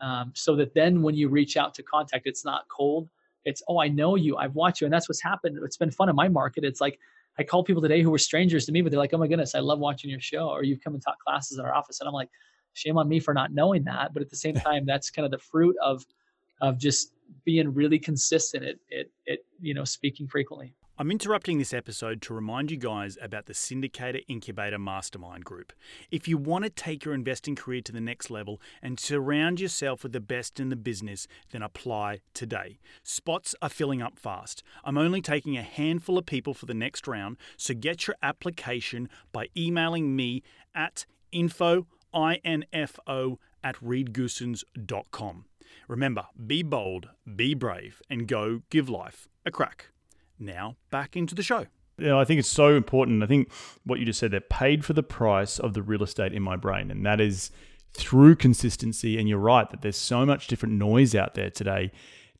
Um, 0.00 0.32
so 0.34 0.56
that 0.56 0.74
then 0.74 1.02
when 1.02 1.14
you 1.14 1.28
reach 1.28 1.56
out 1.56 1.74
to 1.74 1.82
contact, 1.82 2.26
it's 2.26 2.44
not 2.44 2.68
cold. 2.68 3.08
It's, 3.44 3.62
oh, 3.68 3.80
I 3.80 3.88
know 3.88 4.16
you, 4.16 4.36
I've 4.36 4.54
watched 4.54 4.80
you. 4.80 4.86
And 4.86 4.92
that's 4.92 5.08
what's 5.08 5.22
happened. 5.22 5.58
It's 5.62 5.76
been 5.76 5.90
fun 5.90 6.08
in 6.08 6.16
my 6.16 6.28
market. 6.28 6.64
It's 6.64 6.80
like 6.80 6.98
I 7.38 7.44
call 7.44 7.62
people 7.62 7.82
today 7.82 8.02
who 8.02 8.10
were 8.10 8.18
strangers 8.18 8.64
to 8.66 8.72
me, 8.72 8.80
but 8.80 8.90
they're 8.90 9.00
like, 9.00 9.12
oh 9.12 9.18
my 9.18 9.28
goodness, 9.28 9.54
I 9.54 9.60
love 9.60 9.78
watching 9.78 10.10
your 10.10 10.20
show. 10.20 10.48
Or 10.48 10.62
you've 10.62 10.80
come 10.80 10.94
and 10.94 11.02
taught 11.02 11.18
classes 11.18 11.58
in 11.58 11.64
our 11.64 11.74
office. 11.74 12.00
And 12.00 12.08
I'm 12.08 12.14
like, 12.14 12.30
shame 12.72 12.98
on 12.98 13.08
me 13.08 13.20
for 13.20 13.34
not 13.34 13.52
knowing 13.52 13.84
that. 13.84 14.12
But 14.14 14.22
at 14.22 14.30
the 14.30 14.36
same 14.36 14.54
time, 14.68 14.86
that's 14.86 15.10
kind 15.10 15.24
of 15.24 15.32
the 15.32 15.38
fruit 15.38 15.76
of 15.82 16.04
of 16.62 16.78
just 16.78 17.12
being 17.44 17.74
really 17.74 17.98
consistent 17.98 18.64
at, 18.64 18.76
at, 18.96 19.06
at 19.28 19.38
you 19.60 19.74
know 19.74 19.84
speaking 19.84 20.26
frequently. 20.26 20.74
I'm 20.98 21.10
interrupting 21.10 21.58
this 21.58 21.74
episode 21.74 22.22
to 22.22 22.32
remind 22.32 22.70
you 22.70 22.78
guys 22.78 23.18
about 23.20 23.44
the 23.44 23.52
Syndicator 23.52 24.24
Incubator 24.28 24.78
Mastermind 24.78 25.44
Group. 25.44 25.74
If 26.10 26.26
you 26.26 26.38
want 26.38 26.64
to 26.64 26.70
take 26.70 27.04
your 27.04 27.12
investing 27.12 27.54
career 27.54 27.82
to 27.82 27.92
the 27.92 28.00
next 28.00 28.30
level 28.30 28.62
and 28.80 28.98
surround 28.98 29.60
yourself 29.60 30.02
with 30.02 30.12
the 30.12 30.20
best 30.20 30.58
in 30.58 30.70
the 30.70 30.74
business, 30.74 31.28
then 31.50 31.60
apply 31.60 32.20
today. 32.32 32.78
Spots 33.02 33.54
are 33.60 33.68
filling 33.68 34.00
up 34.00 34.18
fast. 34.18 34.62
I'm 34.84 34.96
only 34.96 35.20
taking 35.20 35.58
a 35.58 35.62
handful 35.62 36.16
of 36.16 36.24
people 36.24 36.54
for 36.54 36.64
the 36.64 36.72
next 36.72 37.06
round, 37.06 37.36
so 37.58 37.74
get 37.74 38.06
your 38.06 38.16
application 38.22 39.10
by 39.32 39.48
emailing 39.54 40.16
me 40.16 40.42
at 40.74 41.04
info, 41.30 41.86
I-N-F-O, 42.14 43.38
at 43.62 43.76
reedgoossens.com. 43.84 45.44
Remember, 45.88 46.26
be 46.46 46.62
bold, 46.62 47.10
be 47.34 47.52
brave, 47.52 48.00
and 48.08 48.26
go 48.26 48.62
give 48.70 48.88
life 48.88 49.28
a 49.44 49.50
crack. 49.50 49.90
Now, 50.38 50.76
back 50.90 51.16
into 51.16 51.34
the 51.34 51.42
show. 51.42 51.66
Yeah, 51.98 52.18
I 52.18 52.24
think 52.24 52.38
it's 52.38 52.48
so 52.48 52.74
important. 52.74 53.22
I 53.22 53.26
think 53.26 53.50
what 53.84 53.98
you 53.98 54.04
just 54.04 54.20
said, 54.20 54.30
they're 54.30 54.40
paid 54.40 54.84
for 54.84 54.92
the 54.92 55.02
price 55.02 55.58
of 55.58 55.72
the 55.72 55.82
real 55.82 56.02
estate 56.02 56.32
in 56.32 56.42
my 56.42 56.56
brain. 56.56 56.90
And 56.90 57.06
that 57.06 57.20
is 57.20 57.50
through 57.94 58.36
consistency. 58.36 59.18
And 59.18 59.28
you're 59.28 59.38
right 59.38 59.68
that 59.70 59.80
there's 59.80 59.96
so 59.96 60.26
much 60.26 60.46
different 60.46 60.74
noise 60.74 61.14
out 61.14 61.34
there 61.34 61.50
today 61.50 61.90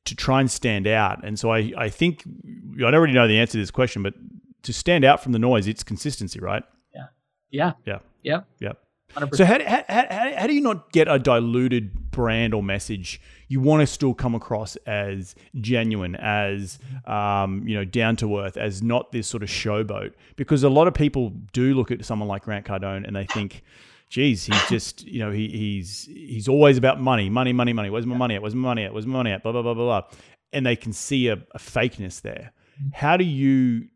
to 0.04 0.14
try 0.14 0.40
and 0.40 0.50
stand 0.50 0.86
out. 0.86 1.24
And 1.24 1.38
so 1.38 1.50
I, 1.52 1.72
I 1.76 1.88
think 1.88 2.22
I 2.26 2.80
don't 2.80 2.94
already 2.94 3.14
know 3.14 3.26
the 3.26 3.38
answer 3.38 3.52
to 3.52 3.58
this 3.58 3.70
question, 3.70 4.02
but 4.02 4.14
to 4.62 4.72
stand 4.72 5.04
out 5.04 5.22
from 5.22 5.32
the 5.32 5.38
noise, 5.38 5.66
it's 5.66 5.82
consistency, 5.82 6.38
right? 6.38 6.62
Yeah. 6.94 7.06
Yeah. 7.50 7.72
Yeah. 7.86 7.98
Yeah. 8.22 8.40
Yeah. 8.60 8.72
100%. 9.14 9.36
So 9.36 9.44
how, 9.44 9.58
how, 9.64 9.84
how, 9.88 10.32
how 10.36 10.46
do 10.46 10.54
you 10.54 10.60
not 10.60 10.92
get 10.92 11.08
a 11.08 11.18
diluted 11.18 12.10
brand 12.10 12.54
or 12.54 12.62
message? 12.62 13.20
You 13.48 13.60
want 13.60 13.80
to 13.80 13.86
still 13.86 14.14
come 14.14 14.34
across 14.34 14.76
as 14.86 15.34
genuine, 15.60 16.16
as 16.16 16.78
um, 17.06 17.66
you 17.66 17.74
know, 17.76 17.84
down 17.84 18.16
to 18.16 18.38
earth, 18.40 18.56
as 18.56 18.82
not 18.82 19.12
this 19.12 19.28
sort 19.28 19.42
of 19.42 19.48
showboat. 19.48 20.12
Because 20.36 20.62
a 20.64 20.68
lot 20.68 20.88
of 20.88 20.94
people 20.94 21.30
do 21.52 21.74
look 21.74 21.90
at 21.90 22.04
someone 22.04 22.28
like 22.28 22.42
Grant 22.42 22.66
Cardone 22.66 23.06
and 23.06 23.14
they 23.14 23.26
think, 23.26 23.62
geez, 24.08 24.46
he's 24.46 24.68
just, 24.68 25.06
you 25.06 25.20
know, 25.20 25.30
he, 25.30 25.48
he's 25.48 26.06
he's 26.06 26.48
always 26.48 26.76
about 26.76 27.00
money, 27.00 27.30
money, 27.30 27.52
money, 27.52 27.72
money. 27.72 27.88
Where's 27.88 28.06
my 28.06 28.16
money 28.16 28.34
at? 28.34 28.42
Where's 28.42 28.54
my 28.54 28.68
money 28.68 28.84
at? 28.84 28.92
Where's 28.92 29.06
my 29.06 29.14
money 29.14 29.30
at? 29.32 29.42
Blah 29.42 29.52
blah 29.52 29.62
blah 29.62 29.74
blah 29.74 30.00
blah. 30.00 30.10
And 30.52 30.66
they 30.66 30.76
can 30.76 30.92
see 30.92 31.28
a, 31.28 31.34
a 31.34 31.58
fakeness 31.58 32.20
there. 32.20 32.52
How 32.92 33.16
do 33.16 33.24
you 33.24 33.88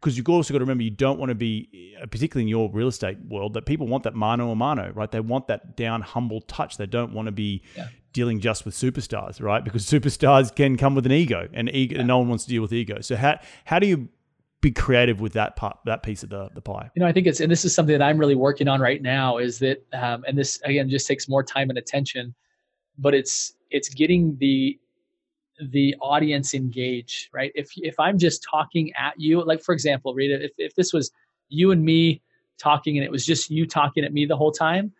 because 0.00 0.16
you've 0.16 0.28
also 0.28 0.54
got 0.54 0.58
to 0.58 0.64
remember 0.64 0.82
you 0.82 0.90
don't 0.90 1.18
want 1.18 1.28
to 1.28 1.34
be, 1.34 1.94
uh, 2.00 2.06
particularly 2.06 2.44
in 2.44 2.48
your 2.48 2.70
real 2.72 2.88
estate 2.88 3.18
world, 3.28 3.52
that 3.54 3.66
people 3.66 3.86
want 3.86 4.04
that 4.04 4.14
mano 4.14 4.50
a 4.50 4.56
mano, 4.56 4.92
right? 4.94 5.10
They 5.10 5.20
want 5.20 5.48
that 5.48 5.76
down, 5.76 6.00
humble 6.00 6.40
touch. 6.42 6.78
They 6.78 6.86
don't 6.86 7.12
want 7.12 7.26
to 7.26 7.32
be 7.32 7.62
yeah. 7.76 7.88
dealing 8.14 8.40
just 8.40 8.64
with 8.64 8.74
superstars, 8.74 9.42
right? 9.42 9.62
Because 9.62 9.84
superstars 9.90 10.54
can 10.54 10.76
come 10.76 10.94
with 10.94 11.04
an 11.04 11.12
ego, 11.12 11.48
and 11.52 11.68
ego, 11.68 11.94
yeah. 11.94 12.00
and 12.00 12.08
no 12.08 12.18
one 12.18 12.28
wants 12.28 12.44
to 12.44 12.50
deal 12.50 12.62
with 12.62 12.72
ego. 12.72 13.00
So 13.02 13.16
how 13.16 13.38
how 13.64 13.78
do 13.78 13.86
you 13.86 14.08
be 14.62 14.70
creative 14.70 15.20
with 15.20 15.32
that 15.34 15.56
part, 15.56 15.78
that 15.84 16.02
piece 16.02 16.22
of 16.22 16.30
the 16.30 16.48
the 16.54 16.62
pie? 16.62 16.90
You 16.94 17.00
know, 17.00 17.06
I 17.06 17.12
think 17.12 17.26
it's, 17.26 17.40
and 17.40 17.52
this 17.52 17.64
is 17.66 17.74
something 17.74 17.96
that 17.98 18.04
I'm 18.04 18.16
really 18.16 18.34
working 18.34 18.68
on 18.68 18.80
right 18.80 19.02
now. 19.02 19.36
Is 19.36 19.58
that, 19.58 19.84
um, 19.92 20.24
and 20.26 20.36
this 20.36 20.60
again 20.64 20.88
just 20.88 21.06
takes 21.06 21.28
more 21.28 21.42
time 21.42 21.68
and 21.68 21.78
attention, 21.78 22.34
but 22.96 23.14
it's 23.14 23.52
it's 23.70 23.90
getting 23.90 24.36
the 24.40 24.78
the 25.70 25.94
audience 26.00 26.54
engage, 26.54 27.28
right? 27.32 27.52
If 27.54 27.70
if 27.76 27.98
I'm 27.98 28.18
just 28.18 28.44
talking 28.48 28.92
at 28.98 29.14
you, 29.18 29.44
like 29.44 29.62
for 29.62 29.72
example, 29.72 30.14
Rita, 30.14 30.44
if 30.44 30.52
if 30.58 30.74
this 30.74 30.92
was 30.92 31.10
you 31.48 31.70
and 31.70 31.84
me 31.84 32.22
talking 32.58 32.96
and 32.96 33.04
it 33.04 33.10
was 33.10 33.26
just 33.26 33.50
you 33.50 33.66
talking 33.66 34.04
at 34.04 34.12
me 34.12 34.26
the 34.26 34.36
whole 34.36 34.52
time, 34.52 34.92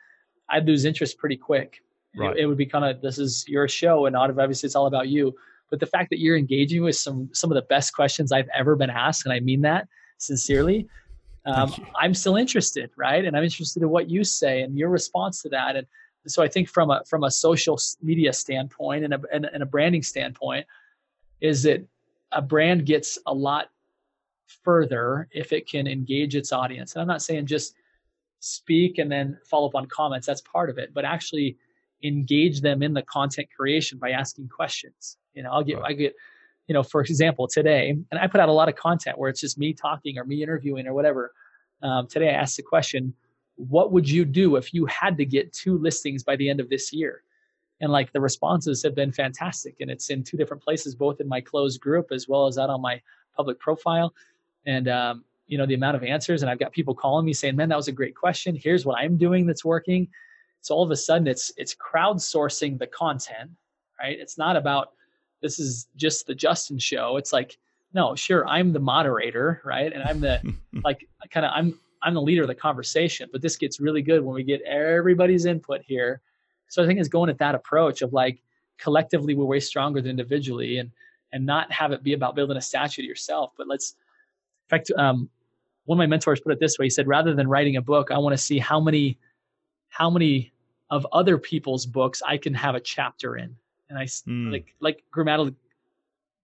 I'd 0.49 0.66
lose 0.66 0.85
interest 0.85 1.18
pretty 1.18 1.37
quick. 1.37 1.83
Right. 2.16 2.37
It, 2.37 2.42
it 2.42 2.46
would 2.46 2.59
be 2.59 2.66
kind 2.66 2.85
of 2.85 3.01
this 3.01 3.18
is 3.18 3.44
your 3.46 3.68
show 3.68 4.07
and 4.07 4.16
obviously 4.16 4.66
it's 4.66 4.77
all 4.77 4.87
about 4.87 5.09
you. 5.09 5.35
But 5.70 5.79
the 5.79 5.87
fact 5.87 6.11
that 6.11 6.18
you're 6.18 6.37
engaging 6.37 6.83
with 6.83 6.96
some 6.96 7.31
some 7.33 7.51
of 7.51 7.55
the 7.55 7.62
best 7.62 7.94
questions 7.94 8.33
I've 8.33 8.49
ever 8.55 8.75
been 8.75 8.90
asked, 8.90 9.25
and 9.25 9.33
I 9.33 9.40
mean 9.40 9.61
that 9.62 9.87
sincerely, 10.18 10.88
um, 11.46 11.73
I'm 11.96 12.12
still 12.12 12.37
interested, 12.37 12.90
right? 12.96 13.25
And 13.25 13.37
I'm 13.37 13.44
interested 13.44 13.83
in 13.83 13.88
what 13.88 14.11
you 14.11 14.25
say 14.25 14.62
and 14.62 14.77
your 14.77 14.90
response 14.90 15.42
to 15.42 15.49
that. 15.51 15.77
And 15.77 15.87
so 16.26 16.42
I 16.42 16.48
think 16.48 16.68
from 16.68 16.90
a 16.90 17.02
from 17.09 17.24
a 17.24 17.30
social 17.30 17.78
media 18.02 18.33
standpoint 18.33 19.04
and 19.04 19.14
a, 19.14 19.20
and, 19.33 19.46
and 19.46 19.62
a 19.62 19.66
branding 19.66 20.02
standpoint, 20.02 20.66
is 21.40 21.62
that 21.64 21.87
a 22.33 22.42
brand 22.42 22.87
gets 22.87 23.18
a 23.26 23.35
lot 23.35 23.70
further 24.64 25.28
if 25.33 25.52
it 25.52 25.68
can 25.68 25.87
engage 25.87 26.35
its 26.37 26.52
audience. 26.52 26.94
And 26.94 27.02
I'm 27.02 27.09
not 27.09 27.22
saying 27.22 27.46
just 27.46 27.74
speak 28.40 28.98
and 28.98 29.11
then 29.11 29.38
follow 29.44 29.68
up 29.68 29.74
on 29.74 29.87
comments. 29.87 30.26
That's 30.26 30.40
part 30.40 30.70
of 30.70 30.78
it, 30.78 30.92
but 30.92 31.04
actually 31.04 31.56
engage 32.02 32.61
them 32.61 32.83
in 32.83 32.94
the 32.94 33.02
content 33.02 33.48
creation 33.54 33.98
by 33.98 34.11
asking 34.11 34.48
questions. 34.48 35.18
You 35.35 35.42
know, 35.42 35.50
I'll 35.50 35.62
get 35.62 35.78
right. 35.78 35.90
I 35.90 35.92
get, 35.92 36.14
you 36.66 36.74
know, 36.74 36.83
for 36.83 37.00
example, 37.00 37.46
today, 37.46 37.90
and 38.11 38.20
I 38.20 38.26
put 38.26 38.40
out 38.40 38.48
a 38.48 38.52
lot 38.52 38.68
of 38.68 38.76
content 38.76 39.18
where 39.18 39.28
it's 39.28 39.40
just 39.40 39.59
me 39.59 39.72
talking 39.72 40.18
or 40.18 40.24
me 40.24 40.42
interviewing 40.42 40.87
or 40.87 40.94
whatever. 40.94 41.33
um, 41.83 42.06
today 42.06 42.28
I 42.30 42.33
asked 42.33 42.56
the 42.56 42.62
question, 42.62 43.14
what 43.68 43.92
would 43.92 44.09
you 44.09 44.25
do 44.25 44.57
if 44.57 44.73
you 44.73 44.87
had 44.87 45.16
to 45.18 45.25
get 45.25 45.53
two 45.53 45.77
listings 45.79 46.23
by 46.23 46.37
the 46.37 46.49
end 46.49 46.61
of 46.61 46.70
this 46.70 46.92
year? 46.92 47.23
And 47.81 47.92
like 47.92 48.12
the 48.12 48.20
responses 48.20 48.83
have 48.83 48.94
been 48.94 49.12
fantastic. 49.12 49.77
And 49.81 49.90
it's 49.90 50.11
in 50.11 50.23
two 50.23 50.37
different 50.37 50.62
places, 50.62 50.94
both 50.94 51.20
in 51.20 51.29
my 51.29 51.40
closed 51.40 51.81
group 51.81 52.12
as 52.12 52.29
well 52.29 52.46
as 52.46 52.59
out 52.59 52.70
on 52.70 52.81
my 52.81 53.01
public 53.35 53.59
profile. 53.59 54.14
And, 54.66 54.88
um, 54.88 55.25
you 55.46 55.59
know, 55.59 55.66
the 55.66 55.75
amount 55.75 55.96
of 55.96 56.05
answers. 56.05 56.42
And 56.42 56.51
I've 56.51 56.59
got 56.59 56.73
people 56.73 56.94
calling 56.94 57.25
me 57.25 57.33
saying, 57.33 57.57
man, 57.57 57.68
that 57.70 57.77
was 57.77 57.88
a 57.88 57.92
great 57.92 58.14
question. 58.14 58.55
Here's 58.55 58.85
what 58.85 58.99
I'm 58.99 59.16
doing 59.16 59.46
that's 59.46 59.64
working. 59.64 60.09
So 60.61 60.75
all 60.75 60.83
of 60.83 60.90
a 60.90 60.96
sudden 60.96 61.27
it's, 61.27 61.53
it's 61.57 61.75
crowdsourcing 61.75 62.79
the 62.79 62.87
content, 62.87 63.51
right? 63.99 64.18
It's 64.18 64.37
not 64.38 64.57
about, 64.57 64.92
this 65.42 65.59
is 65.59 65.88
just 65.96 66.27
the 66.27 66.35
Justin 66.35 66.79
show. 66.79 67.16
It's 67.16 67.33
like, 67.33 67.57
no, 67.94 68.14
sure, 68.14 68.46
I'm 68.46 68.73
the 68.73 68.79
moderator, 68.79 69.62
right? 69.64 69.92
And 69.92 70.03
I'm 70.03 70.20
the, 70.20 70.55
like, 70.85 71.09
kind 71.31 71.46
of, 71.46 71.53
I'm, 71.55 71.79
I'm 72.02 72.14
the 72.14 72.22
leader 72.22 72.42
of 72.42 72.48
the 72.48 72.54
conversation, 72.54 73.28
but 73.32 73.42
this 73.42 73.56
gets 73.56 73.80
really 73.80 74.02
good 74.02 74.22
when 74.22 74.34
we 74.34 74.42
get 74.42 74.62
everybody's 74.62 75.44
input 75.44 75.82
here. 75.84 76.20
So 76.68 76.82
I 76.82 76.86
think 76.86 76.98
it's 76.98 77.08
going 77.08 77.30
at 77.30 77.38
that 77.38 77.54
approach 77.54 78.02
of 78.02 78.12
like 78.12 78.40
collectively 78.78 79.34
we're 79.34 79.44
way 79.44 79.60
stronger 79.60 80.00
than 80.00 80.10
individually 80.10 80.78
and 80.78 80.90
and 81.32 81.46
not 81.46 81.70
have 81.70 81.92
it 81.92 82.02
be 82.02 82.12
about 82.12 82.34
building 82.34 82.56
a 82.56 82.60
statue 82.60 83.02
to 83.02 83.08
yourself. 83.08 83.52
But 83.56 83.68
let's 83.68 83.94
in 84.66 84.78
fact 84.78 84.90
um, 84.92 85.28
one 85.84 85.96
of 85.96 85.98
my 85.98 86.06
mentors 86.06 86.40
put 86.40 86.52
it 86.52 86.60
this 86.60 86.78
way. 86.78 86.86
He 86.86 86.90
said, 86.90 87.06
rather 87.06 87.34
than 87.34 87.48
writing 87.48 87.76
a 87.76 87.82
book, 87.82 88.10
I 88.10 88.18
want 88.18 88.32
to 88.32 88.42
see 88.42 88.58
how 88.58 88.80
many 88.80 89.18
how 89.88 90.10
many 90.10 90.52
of 90.90 91.06
other 91.12 91.38
people's 91.38 91.86
books 91.86 92.22
I 92.26 92.36
can 92.36 92.54
have 92.54 92.74
a 92.74 92.80
chapter 92.80 93.36
in. 93.36 93.56
And 93.88 93.98
I 93.98 94.04
mm. 94.04 94.52
like 94.52 94.74
like 94.80 95.04
grammatically 95.10 95.54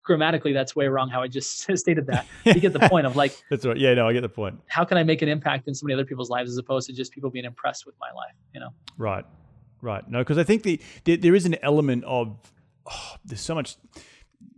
grammatically 0.07 0.53
that's 0.53 0.75
way 0.75 0.87
wrong 0.87 1.11
how 1.11 1.21
I 1.21 1.29
just 1.29 1.59
stated 1.77 2.07
that. 2.07 2.27
You 2.45 2.61
get 2.61 2.73
the 2.73 2.88
point 2.88 3.07
of 3.07 3.16
like 3.16 3.37
That's 3.51 3.66
right. 3.66 3.77
Yeah, 3.77 3.95
no, 3.95 4.09
I 4.09 4.12
get 4.12 4.23
the 4.23 4.29
point. 4.29 4.61
How 4.69 4.85
can 4.85 4.97
I 4.97 5.03
make 5.03 5.21
an 5.21 5.29
impact 5.29 5.69
in 5.69 5.75
so 5.75 5.85
many 5.85 5.95
other 5.95 6.05
people's 6.05 6.31
lives 6.31 6.51
as 6.51 6.57
opposed 6.57 6.87
to 6.87 6.95
just 6.95 7.12
people 7.12 7.29
being 7.29 7.45
impressed 7.45 7.85
with 7.85 7.97
my 8.01 8.11
life, 8.12 8.35
you 8.55 8.61
know? 8.61 8.71
Right. 8.97 9.25
Right. 9.83 10.09
No, 10.09 10.21
because 10.21 10.38
I 10.38 10.45
think 10.45 10.62
the, 10.62 10.81
the, 11.05 11.16
there 11.16 11.35
is 11.35 11.45
an 11.45 11.57
element 11.62 12.05
of 12.05 12.38
oh, 12.87 13.16
there's 13.25 13.40
so 13.40 13.55
much 13.55 13.77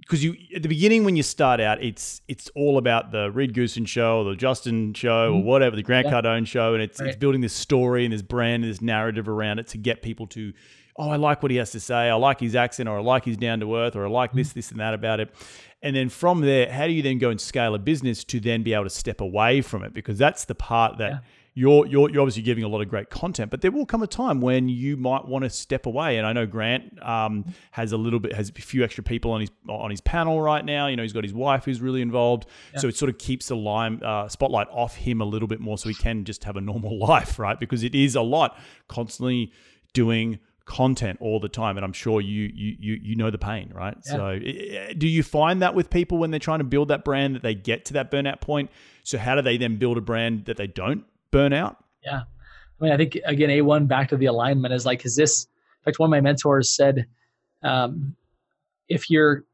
because 0.00 0.24
you 0.24 0.36
at 0.54 0.62
the 0.62 0.68
beginning 0.68 1.04
when 1.04 1.16
you 1.16 1.22
start 1.22 1.60
out, 1.60 1.82
it's 1.82 2.22
it's 2.28 2.50
all 2.54 2.78
about 2.78 3.10
the 3.10 3.30
Reed 3.30 3.54
Goossens 3.54 3.88
show 3.88 4.18
or 4.18 4.24
the 4.30 4.36
Justin 4.36 4.94
show 4.94 5.32
mm-hmm. 5.32 5.40
or 5.40 5.44
whatever, 5.44 5.76
the 5.76 5.82
Grant 5.82 6.06
yeah. 6.06 6.14
Cardone 6.14 6.46
show, 6.46 6.74
and 6.74 6.82
it's 6.82 7.00
right. 7.00 7.08
it's 7.08 7.16
building 7.16 7.40
this 7.40 7.52
story 7.52 8.04
and 8.04 8.12
this 8.12 8.22
brand 8.22 8.64
and 8.64 8.72
this 8.72 8.80
narrative 8.80 9.28
around 9.28 9.58
it 9.58 9.68
to 9.68 9.78
get 9.78 10.02
people 10.02 10.26
to 10.28 10.52
oh, 10.98 11.10
I 11.10 11.16
like 11.16 11.42
what 11.42 11.50
he 11.50 11.56
has 11.58 11.70
to 11.70 11.80
say. 11.80 12.10
I 12.10 12.14
like 12.14 12.40
his 12.40 12.54
accent, 12.54 12.88
or 12.88 12.98
I 12.98 13.00
like 13.00 13.24
his 13.24 13.36
down 13.36 13.60
to 13.60 13.76
earth, 13.76 13.96
or 13.96 14.04
I 14.04 14.08
like 14.08 14.32
this, 14.32 14.52
this, 14.52 14.70
and 14.70 14.80
that 14.80 14.94
about 14.94 15.20
it. 15.20 15.32
And 15.80 15.94
then 15.94 16.08
from 16.08 16.40
there, 16.40 16.70
how 16.70 16.86
do 16.86 16.92
you 16.92 17.02
then 17.02 17.18
go 17.18 17.30
and 17.30 17.40
scale 17.40 17.74
a 17.74 17.78
business 17.78 18.24
to 18.24 18.40
then 18.40 18.64
be 18.64 18.74
able 18.74 18.84
to 18.84 18.90
step 18.90 19.20
away 19.20 19.60
from 19.62 19.84
it? 19.84 19.94
Because 19.94 20.18
that's 20.18 20.44
the 20.44 20.54
part 20.54 20.98
that. 20.98 21.10
Yeah. 21.10 21.18
You're, 21.54 21.88
you're, 21.88 22.08
you're 22.08 22.20
obviously 22.20 22.42
giving 22.42 22.62
a 22.62 22.68
lot 22.68 22.82
of 22.82 22.88
great 22.88 23.10
content, 23.10 23.50
but 23.50 23.62
there 23.62 23.72
will 23.72 23.84
come 23.84 24.04
a 24.04 24.06
time 24.06 24.40
when 24.40 24.68
you 24.68 24.96
might 24.96 25.26
want 25.26 25.42
to 25.42 25.50
step 25.50 25.86
away. 25.86 26.16
And 26.16 26.24
I 26.24 26.32
know 26.32 26.46
Grant 26.46 27.02
um, 27.02 27.46
has 27.72 27.90
a 27.90 27.96
little 27.96 28.20
bit, 28.20 28.32
has 28.32 28.48
a 28.50 28.52
few 28.52 28.84
extra 28.84 29.02
people 29.02 29.32
on 29.32 29.40
his 29.40 29.50
on 29.68 29.90
his 29.90 30.00
panel 30.00 30.40
right 30.40 30.64
now. 30.64 30.86
You 30.86 30.94
know, 30.94 31.02
he's 31.02 31.12
got 31.12 31.24
his 31.24 31.34
wife 31.34 31.64
who's 31.64 31.80
really 31.80 32.00
involved, 32.00 32.46
yeah. 32.72 32.78
so 32.78 32.86
it 32.86 32.96
sort 32.96 33.08
of 33.08 33.18
keeps 33.18 33.48
the 33.48 33.56
lime 33.56 34.00
uh, 34.04 34.28
spotlight 34.28 34.68
off 34.70 34.94
him 34.94 35.20
a 35.20 35.24
little 35.24 35.48
bit 35.48 35.58
more, 35.58 35.76
so 35.78 35.88
he 35.88 35.96
can 35.96 36.24
just 36.24 36.44
have 36.44 36.56
a 36.56 36.60
normal 36.60 36.96
life, 37.08 37.40
right? 37.40 37.58
Because 37.58 37.82
it 37.82 37.96
is 37.96 38.14
a 38.14 38.22
lot 38.22 38.56
constantly 38.86 39.50
doing 39.94 40.38
content 40.68 41.18
all 41.22 41.40
the 41.40 41.48
time 41.48 41.78
and 41.78 41.84
i'm 41.84 41.94
sure 41.94 42.20
you 42.20 42.50
you 42.54 42.76
you, 42.78 43.00
you 43.02 43.16
know 43.16 43.30
the 43.30 43.38
pain 43.38 43.72
right? 43.74 43.96
Yeah. 44.06 44.12
so 44.12 44.38
do 44.98 45.08
you 45.08 45.22
find 45.22 45.62
that 45.62 45.74
with 45.74 45.88
people 45.88 46.18
when 46.18 46.30
they're 46.30 46.38
trying 46.38 46.58
to 46.58 46.64
build 46.64 46.88
that 46.88 47.04
brand 47.04 47.34
that 47.34 47.42
they 47.42 47.54
get 47.54 47.86
to 47.86 47.94
that 47.94 48.10
burnout 48.10 48.40
point? 48.40 48.70
So 49.02 49.16
how 49.16 49.34
do 49.34 49.42
they 49.42 49.56
then 49.56 49.78
build 49.78 49.96
a 49.96 50.02
brand 50.02 50.44
that 50.44 50.58
they 50.58 50.66
don't 50.66 51.04
burn 51.30 51.54
out? 51.54 51.82
Yeah. 52.04 52.22
I 52.80 52.84
mean 52.84 52.92
i 52.92 52.96
think 52.96 53.18
again 53.24 53.48
a1 53.48 53.88
back 53.88 54.10
to 54.10 54.16
the 54.16 54.26
alignment 54.26 54.74
is 54.74 54.84
like 54.84 55.04
is 55.06 55.16
this 55.16 55.44
in 55.44 55.84
fact 55.84 55.98
one 55.98 56.08
of 56.08 56.10
my 56.10 56.20
mentors 56.20 56.74
said 56.74 57.06
um, 57.62 58.14
if 58.88 59.10
you're 59.10 59.44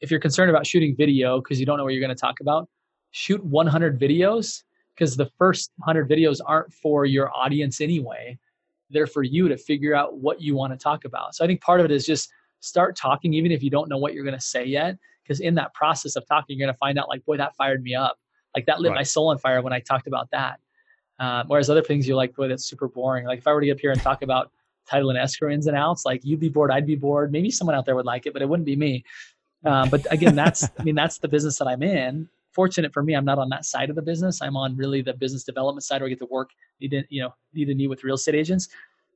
if 0.00 0.10
you're 0.10 0.20
concerned 0.20 0.50
about 0.50 0.66
shooting 0.66 0.94
video 0.96 1.40
because 1.40 1.60
you 1.60 1.66
don't 1.66 1.78
know 1.78 1.84
what 1.84 1.94
you're 1.94 2.04
going 2.04 2.14
to 2.14 2.20
talk 2.20 2.40
about 2.40 2.68
shoot 3.12 3.42
100 3.44 3.98
videos 3.98 4.64
because 4.94 5.16
the 5.16 5.30
first 5.38 5.70
100 5.76 6.08
videos 6.08 6.38
aren't 6.44 6.72
for 6.72 7.04
your 7.04 7.30
audience 7.32 7.80
anyway 7.80 8.36
there 8.94 9.06
for 9.06 9.22
you 9.22 9.48
to 9.48 9.58
figure 9.58 9.94
out 9.94 10.16
what 10.16 10.40
you 10.40 10.54
want 10.54 10.72
to 10.72 10.78
talk 10.78 11.04
about. 11.04 11.34
So 11.34 11.44
I 11.44 11.46
think 11.46 11.60
part 11.60 11.80
of 11.80 11.84
it 11.84 11.92
is 11.92 12.06
just 12.06 12.30
start 12.60 12.96
talking, 12.96 13.34
even 13.34 13.52
if 13.52 13.62
you 13.62 13.68
don't 13.68 13.90
know 13.90 13.98
what 13.98 14.14
you're 14.14 14.24
going 14.24 14.36
to 14.36 14.40
say 14.40 14.64
yet. 14.64 14.96
Because 15.22 15.40
in 15.40 15.54
that 15.56 15.74
process 15.74 16.16
of 16.16 16.26
talking, 16.26 16.56
you're 16.58 16.66
going 16.66 16.74
to 16.74 16.78
find 16.78 16.98
out, 16.98 17.08
like, 17.08 17.24
boy, 17.24 17.36
that 17.36 17.54
fired 17.56 17.82
me 17.82 17.94
up. 17.94 18.18
Like 18.54 18.66
that 18.66 18.80
lit 18.80 18.90
right. 18.90 18.98
my 18.98 19.02
soul 19.02 19.28
on 19.28 19.38
fire 19.38 19.60
when 19.62 19.72
I 19.72 19.80
talked 19.80 20.06
about 20.06 20.30
that. 20.30 20.60
Um, 21.18 21.44
whereas 21.48 21.70
other 21.70 21.82
things 21.82 22.06
you're 22.06 22.16
like, 22.16 22.34
boy, 22.34 22.48
that's 22.48 22.64
super 22.64 22.88
boring. 22.88 23.26
Like 23.26 23.38
if 23.38 23.46
I 23.46 23.52
were 23.52 23.60
to 23.60 23.66
get 23.66 23.72
up 23.72 23.80
here 23.80 23.92
and 23.92 24.00
talk 24.00 24.22
about 24.22 24.50
title 24.88 25.10
and 25.10 25.18
escrow 25.18 25.50
ins 25.50 25.66
and 25.66 25.76
outs, 25.76 26.04
like 26.04 26.24
you'd 26.24 26.40
be 26.40 26.48
bored, 26.48 26.70
I'd 26.70 26.86
be 26.86 26.96
bored. 26.96 27.32
Maybe 27.32 27.50
someone 27.50 27.74
out 27.74 27.84
there 27.86 27.94
would 27.94 28.06
like 28.06 28.26
it, 28.26 28.32
but 28.32 28.42
it 28.42 28.48
wouldn't 28.48 28.66
be 28.66 28.76
me. 28.76 29.04
Um, 29.64 29.88
but 29.88 30.06
again, 30.12 30.34
that's 30.34 30.68
I 30.78 30.82
mean 30.82 30.94
that's 30.94 31.18
the 31.18 31.28
business 31.28 31.58
that 31.58 31.66
I'm 31.66 31.82
in 31.82 32.28
fortunate 32.54 32.92
for 32.92 33.02
me, 33.02 33.14
I'm 33.14 33.24
not 33.24 33.38
on 33.38 33.48
that 33.50 33.64
side 33.64 33.90
of 33.90 33.96
the 33.96 34.02
business. 34.02 34.40
I'm 34.40 34.56
on 34.56 34.76
really 34.76 35.02
the 35.02 35.12
business 35.14 35.44
development 35.44 35.84
side 35.84 36.00
where 36.00 36.06
I 36.06 36.10
get 36.10 36.18
to 36.20 36.26
work, 36.26 36.50
you 36.78 37.04
know, 37.12 37.34
need 37.52 37.66
to 37.66 37.74
meet 37.74 37.88
with 37.88 38.04
real 38.04 38.14
estate 38.14 38.34
agents. 38.34 38.68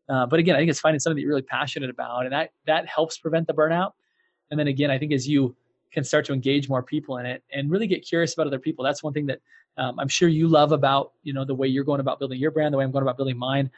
Uh, 0.08 0.26
but 0.26 0.38
again, 0.38 0.56
I 0.56 0.58
think 0.58 0.70
it's 0.70 0.80
finding 0.80 1.00
something 1.00 1.16
that 1.16 1.20
you're 1.20 1.30
really 1.30 1.42
passionate 1.42 1.90
about, 1.90 2.24
and 2.24 2.32
that 2.32 2.52
that 2.66 2.86
helps 2.86 3.18
prevent 3.18 3.46
the 3.46 3.54
burnout. 3.54 3.92
And 4.50 4.58
then 4.58 4.68
again, 4.68 4.90
I 4.90 4.98
think 4.98 5.12
as 5.12 5.28
you 5.28 5.54
can 5.92 6.02
start 6.02 6.24
to 6.26 6.32
engage 6.32 6.68
more 6.68 6.82
people 6.82 7.18
in 7.18 7.26
it 7.26 7.42
and 7.52 7.70
really 7.70 7.86
get 7.86 8.06
curious 8.06 8.34
about 8.34 8.46
other 8.46 8.58
people, 8.58 8.84
that's 8.84 9.02
one 9.02 9.12
thing 9.12 9.26
that 9.26 9.40
um, 9.76 9.98
I'm 9.98 10.08
sure 10.08 10.28
you 10.28 10.48
love 10.48 10.72
about 10.72 11.12
you 11.22 11.32
know 11.32 11.44
the 11.44 11.54
way 11.54 11.68
you're 11.68 11.84
going 11.84 12.00
about 12.00 12.18
building 12.18 12.40
your 12.40 12.50
brand, 12.50 12.72
the 12.72 12.78
way 12.78 12.84
I'm 12.84 12.90
going 12.90 13.02
about 13.02 13.16
building 13.16 13.36
mine, 13.36 13.70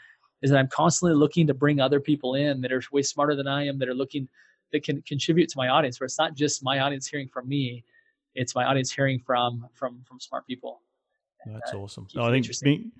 is 0.42 0.50
that 0.50 0.58
I'm 0.58 0.68
constantly 0.68 1.16
looking 1.16 1.46
to 1.48 1.54
bring 1.54 1.80
other 1.80 2.00
people 2.00 2.36
in 2.36 2.60
that 2.60 2.72
are 2.72 2.82
way 2.92 3.02
smarter 3.02 3.34
than 3.34 3.48
I 3.48 3.66
am, 3.66 3.78
that 3.78 3.88
are 3.88 3.94
looking 3.94 4.28
that 4.72 4.84
can 4.84 5.02
contribute 5.02 5.48
to 5.48 5.58
my 5.58 5.68
audience. 5.68 5.98
Where 5.98 6.06
it's 6.06 6.18
not 6.18 6.34
just 6.34 6.62
my 6.62 6.78
audience 6.78 7.08
hearing 7.08 7.28
from 7.28 7.48
me, 7.48 7.84
it's 8.34 8.54
my 8.54 8.64
audience 8.64 8.92
hearing 8.92 9.18
from 9.18 9.66
from 9.74 10.02
from 10.06 10.20
smart 10.20 10.46
people. 10.46 10.82
That's 11.46 11.72
uh, 11.72 11.78
awesome. 11.78 12.06
No, 12.14 12.24
I 12.24 12.30
think 12.30 12.46
being 12.62 12.92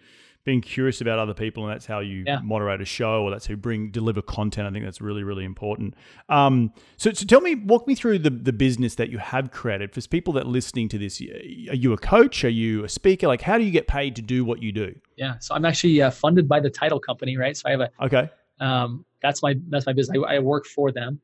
being 0.45 0.63
curious 0.63 1.03
about 1.03 1.19
other 1.19 1.35
people, 1.35 1.65
and 1.65 1.73
that's 1.73 1.85
how 1.85 2.01
you 2.01 2.25
yeah. 2.27 2.41
moderate 2.43 2.81
a 2.81 2.85
show, 2.87 3.23
or 3.23 3.31
that's 3.31 3.47
how 3.47 3.53
you 3.53 3.57
bring 3.59 3.91
deliver 3.91 4.23
content. 4.23 4.67
I 4.67 4.71
think 4.71 4.85
that's 4.85 5.01
really 5.01 5.23
really 5.23 5.45
important. 5.45 5.95
Um, 6.29 6.73
so, 6.97 7.13
so 7.13 7.27
tell 7.27 7.41
me, 7.41 7.55
walk 7.55 7.87
me 7.87 7.95
through 7.95 8.21
the 8.21 8.31
the 8.31 8.53
business 8.53 8.95
that 8.95 9.11
you 9.11 9.19
have 9.19 9.51
created 9.51 9.93
for 9.93 10.01
people 10.09 10.33
that 10.35 10.45
are 10.45 10.51
listening 10.51 10.89
to 10.91 10.99
this. 10.99 11.21
Are 11.21 11.75
you 11.75 11.93
a 11.93 11.99
coach? 11.99 12.45
Are 12.45 12.49
you 12.49 12.85
a 12.85 12.89
speaker? 12.89 13.27
Like, 13.27 13.43
how 13.43 13.59
do 13.59 13.65
you 13.65 13.71
get 13.71 13.87
paid 13.87 14.17
to 14.17 14.23
do 14.23 14.45
what 14.45 14.63
you 14.63 14.73
do? 14.73 14.95
Yeah, 15.17 15.39
so 15.39 15.55
I'm 15.55 15.65
actually 15.65 16.01
uh, 16.01 16.11
funded 16.11 16.49
by 16.49 16.61
the 16.61 16.71
title 16.71 17.01
company, 17.01 17.37
right? 17.37 17.57
So 17.57 17.69
I 17.69 17.71
have 17.73 17.81
a 17.81 17.91
okay. 18.03 18.31
Um, 18.61 19.05
that's 19.23 19.43
my 19.43 19.55
that's 19.69 19.87
my 19.87 19.93
business. 19.93 20.19
I, 20.27 20.37
I 20.37 20.39
work 20.39 20.67
for 20.67 20.91
them. 20.91 21.21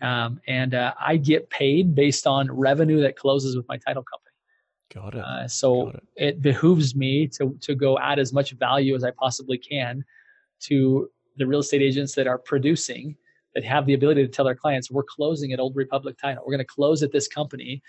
Um, 0.00 0.40
and 0.46 0.74
uh, 0.74 0.92
I 1.00 1.16
get 1.16 1.48
paid 1.50 1.94
based 1.94 2.26
on 2.26 2.50
revenue 2.50 3.00
that 3.02 3.16
closes 3.16 3.56
with 3.56 3.66
my 3.68 3.78
title 3.78 4.02
company. 4.02 4.24
Got 4.92 5.14
it. 5.14 5.24
Uh, 5.24 5.48
so 5.48 5.86
Got 5.86 5.94
it. 5.94 6.04
it 6.16 6.42
behooves 6.42 6.94
me 6.94 7.26
to 7.28 7.56
to 7.62 7.74
go 7.74 7.98
add 7.98 8.18
as 8.18 8.32
much 8.32 8.52
value 8.52 8.94
as 8.94 9.04
I 9.04 9.10
possibly 9.10 9.58
can 9.58 10.04
to 10.64 11.08
the 11.36 11.46
real 11.46 11.60
estate 11.60 11.82
agents 11.82 12.14
that 12.14 12.26
are 12.26 12.38
producing 12.38 13.16
that 13.54 13.64
have 13.64 13.86
the 13.86 13.94
ability 13.94 14.22
to 14.22 14.28
tell 14.28 14.44
their 14.44 14.54
clients 14.54 14.90
we're 14.90 15.04
closing 15.04 15.52
at 15.52 15.60
Old 15.60 15.76
Republic 15.76 16.16
Title. 16.18 16.42
We're 16.44 16.52
going 16.52 16.58
to 16.58 16.64
close 16.64 17.02
at 17.02 17.12
this 17.12 17.28
company, 17.28 17.82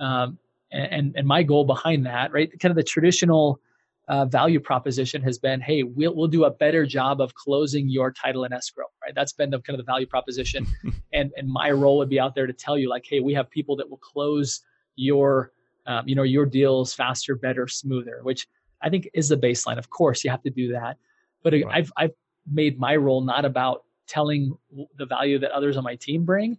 um, 0.00 0.38
and 0.70 1.14
and 1.16 1.26
my 1.26 1.42
goal 1.42 1.64
behind 1.64 2.06
that, 2.06 2.32
right, 2.32 2.50
kind 2.60 2.70
of 2.70 2.76
the 2.76 2.82
traditional 2.82 3.60
uh, 4.08 4.26
value 4.26 4.60
proposition 4.60 5.22
has 5.22 5.38
been, 5.38 5.60
hey, 5.60 5.82
we'll 5.82 6.14
we'll 6.14 6.28
do 6.28 6.44
a 6.44 6.50
better 6.50 6.84
job 6.84 7.20
of 7.20 7.34
closing 7.34 7.88
your 7.88 8.12
title 8.12 8.44
and 8.44 8.52
escrow, 8.52 8.84
right? 9.02 9.14
That's 9.14 9.32
been 9.32 9.50
the 9.50 9.60
kind 9.60 9.78
of 9.78 9.84
the 9.84 9.90
value 9.90 10.06
proposition, 10.06 10.66
and 11.12 11.32
and 11.36 11.48
my 11.48 11.70
role 11.70 11.98
would 11.98 12.10
be 12.10 12.20
out 12.20 12.34
there 12.34 12.46
to 12.46 12.52
tell 12.52 12.76
you 12.76 12.88
like, 12.88 13.04
hey, 13.08 13.20
we 13.20 13.32
have 13.34 13.50
people 13.50 13.76
that 13.76 13.88
will 13.88 13.98
close 13.98 14.60
your, 14.96 15.52
um, 15.86 16.06
you 16.06 16.14
know, 16.14 16.22
your 16.22 16.44
deals 16.44 16.92
faster, 16.92 17.34
better, 17.34 17.66
smoother, 17.66 18.20
which 18.22 18.46
I 18.82 18.90
think 18.90 19.08
is 19.14 19.28
the 19.30 19.36
baseline. 19.36 19.78
Of 19.78 19.88
course, 19.88 20.22
you 20.22 20.30
have 20.30 20.42
to 20.42 20.50
do 20.50 20.72
that, 20.72 20.98
but 21.42 21.54
right. 21.54 21.64
I've 21.70 21.92
I've 21.96 22.12
made 22.50 22.78
my 22.78 22.96
role 22.96 23.22
not 23.22 23.46
about 23.46 23.84
telling 24.06 24.54
the 24.98 25.06
value 25.06 25.38
that 25.38 25.50
others 25.50 25.78
on 25.78 25.84
my 25.84 25.96
team 25.96 26.24
bring. 26.24 26.58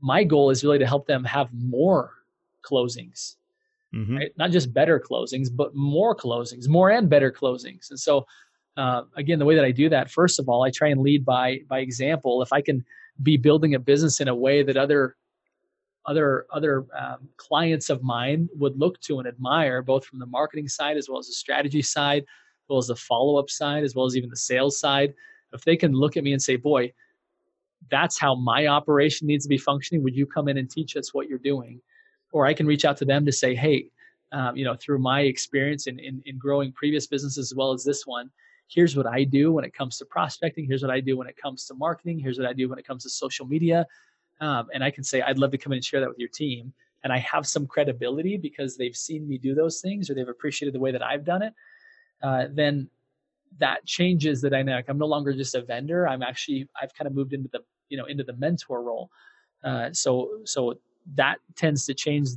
My 0.00 0.24
goal 0.24 0.48
is 0.48 0.64
really 0.64 0.78
to 0.78 0.86
help 0.86 1.06
them 1.06 1.24
have 1.24 1.52
more 1.52 2.14
closings 2.62 3.36
mm-hmm. 3.94 4.16
right? 4.16 4.32
Not 4.36 4.50
just 4.50 4.72
better 4.72 5.00
closings, 5.00 5.48
but 5.54 5.74
more 5.74 6.14
closings, 6.14 6.68
more 6.68 6.90
and 6.90 7.08
better 7.08 7.32
closings. 7.32 7.90
And 7.90 7.98
so, 7.98 8.26
uh, 8.76 9.02
again, 9.16 9.38
the 9.38 9.44
way 9.44 9.54
that 9.54 9.64
I 9.64 9.70
do 9.70 9.88
that, 9.88 10.10
first 10.10 10.38
of 10.38 10.48
all, 10.48 10.62
I 10.62 10.70
try 10.70 10.88
and 10.88 11.00
lead 11.00 11.24
by 11.24 11.60
by 11.68 11.80
example. 11.80 12.42
If 12.42 12.52
I 12.52 12.60
can 12.60 12.84
be 13.22 13.36
building 13.36 13.74
a 13.74 13.78
business 13.78 14.20
in 14.20 14.28
a 14.28 14.34
way 14.34 14.62
that 14.62 14.76
other 14.76 15.16
other 16.06 16.46
other 16.52 16.86
um, 16.98 17.28
clients 17.36 17.90
of 17.90 18.02
mine 18.02 18.48
would 18.54 18.78
look 18.78 19.00
to 19.00 19.18
and 19.18 19.28
admire, 19.28 19.82
both 19.82 20.04
from 20.04 20.18
the 20.18 20.26
marketing 20.26 20.68
side 20.68 20.96
as 20.96 21.08
well 21.08 21.18
as 21.18 21.26
the 21.26 21.32
strategy 21.32 21.82
side, 21.82 22.22
as 22.22 22.68
well 22.68 22.78
as 22.78 22.86
the 22.86 22.96
follow 22.96 23.38
up 23.38 23.50
side, 23.50 23.84
as 23.84 23.94
well 23.94 24.06
as 24.06 24.16
even 24.16 24.30
the 24.30 24.36
sales 24.36 24.78
side. 24.78 25.12
If 25.52 25.64
they 25.64 25.76
can 25.76 25.92
look 25.92 26.16
at 26.16 26.24
me 26.24 26.32
and 26.32 26.42
say, 26.42 26.56
"Boy," 26.56 26.92
that's 27.90 28.18
how 28.18 28.34
my 28.34 28.66
operation 28.66 29.26
needs 29.26 29.44
to 29.44 29.48
be 29.48 29.58
functioning. 29.58 30.02
Would 30.02 30.16
you 30.16 30.26
come 30.26 30.48
in 30.48 30.58
and 30.58 30.70
teach 30.70 30.96
us 30.96 31.12
what 31.12 31.28
you're 31.28 31.38
doing? 31.38 31.80
Or 32.32 32.46
I 32.46 32.54
can 32.54 32.66
reach 32.66 32.84
out 32.84 32.96
to 32.98 33.04
them 33.04 33.24
to 33.26 33.32
say, 33.32 33.54
hey, 33.54 33.90
um, 34.32 34.56
you 34.56 34.64
know, 34.64 34.74
through 34.74 34.98
my 34.98 35.22
experience 35.22 35.86
in, 35.86 35.98
in, 35.98 36.22
in 36.26 36.38
growing 36.38 36.72
previous 36.72 37.06
businesses 37.06 37.50
as 37.52 37.56
well 37.56 37.72
as 37.72 37.84
this 37.84 38.06
one, 38.06 38.30
here's 38.68 38.96
what 38.96 39.06
I 39.06 39.24
do 39.24 39.52
when 39.52 39.64
it 39.64 39.72
comes 39.72 39.96
to 39.98 40.04
prospecting. 40.04 40.66
Here's 40.66 40.82
what 40.82 40.90
I 40.90 41.00
do 41.00 41.16
when 41.16 41.26
it 41.26 41.36
comes 41.36 41.64
to 41.66 41.74
marketing. 41.74 42.18
Here's 42.18 42.38
what 42.38 42.46
I 42.46 42.52
do 42.52 42.68
when 42.68 42.78
it 42.78 42.86
comes 42.86 43.02
to 43.04 43.10
social 43.10 43.46
media. 43.46 43.86
Um, 44.40 44.68
and 44.72 44.84
I 44.84 44.90
can 44.90 45.02
say, 45.02 45.22
I'd 45.22 45.38
love 45.38 45.50
to 45.52 45.58
come 45.58 45.72
in 45.72 45.78
and 45.78 45.84
share 45.84 46.00
that 46.00 46.08
with 46.08 46.18
your 46.18 46.28
team. 46.28 46.72
And 47.04 47.12
I 47.12 47.18
have 47.18 47.46
some 47.46 47.66
credibility 47.66 48.36
because 48.36 48.76
they've 48.76 48.96
seen 48.96 49.26
me 49.26 49.38
do 49.38 49.54
those 49.54 49.80
things 49.80 50.10
or 50.10 50.14
they've 50.14 50.28
appreciated 50.28 50.74
the 50.74 50.80
way 50.80 50.92
that 50.92 51.02
I've 51.02 51.24
done 51.24 51.42
it. 51.42 51.54
Uh, 52.22 52.46
then 52.52 52.90
that 53.58 53.84
changes 53.86 54.40
the 54.40 54.50
dynamic. 54.50 54.86
I'm 54.88 54.98
no 54.98 55.06
longer 55.06 55.32
just 55.32 55.54
a 55.54 55.62
vendor. 55.62 56.06
I'm 56.06 56.22
actually 56.22 56.68
I've 56.80 56.92
kind 56.94 57.06
of 57.06 57.14
moved 57.14 57.32
into 57.32 57.48
the 57.52 57.60
you 57.88 57.96
know 57.96 58.04
into 58.04 58.24
the 58.24 58.34
mentor 58.34 58.82
role. 58.82 59.10
Uh, 59.64 59.90
so 59.92 60.40
so 60.44 60.78
that 61.14 61.38
tends 61.56 61.86
to 61.86 61.94
change 61.94 62.28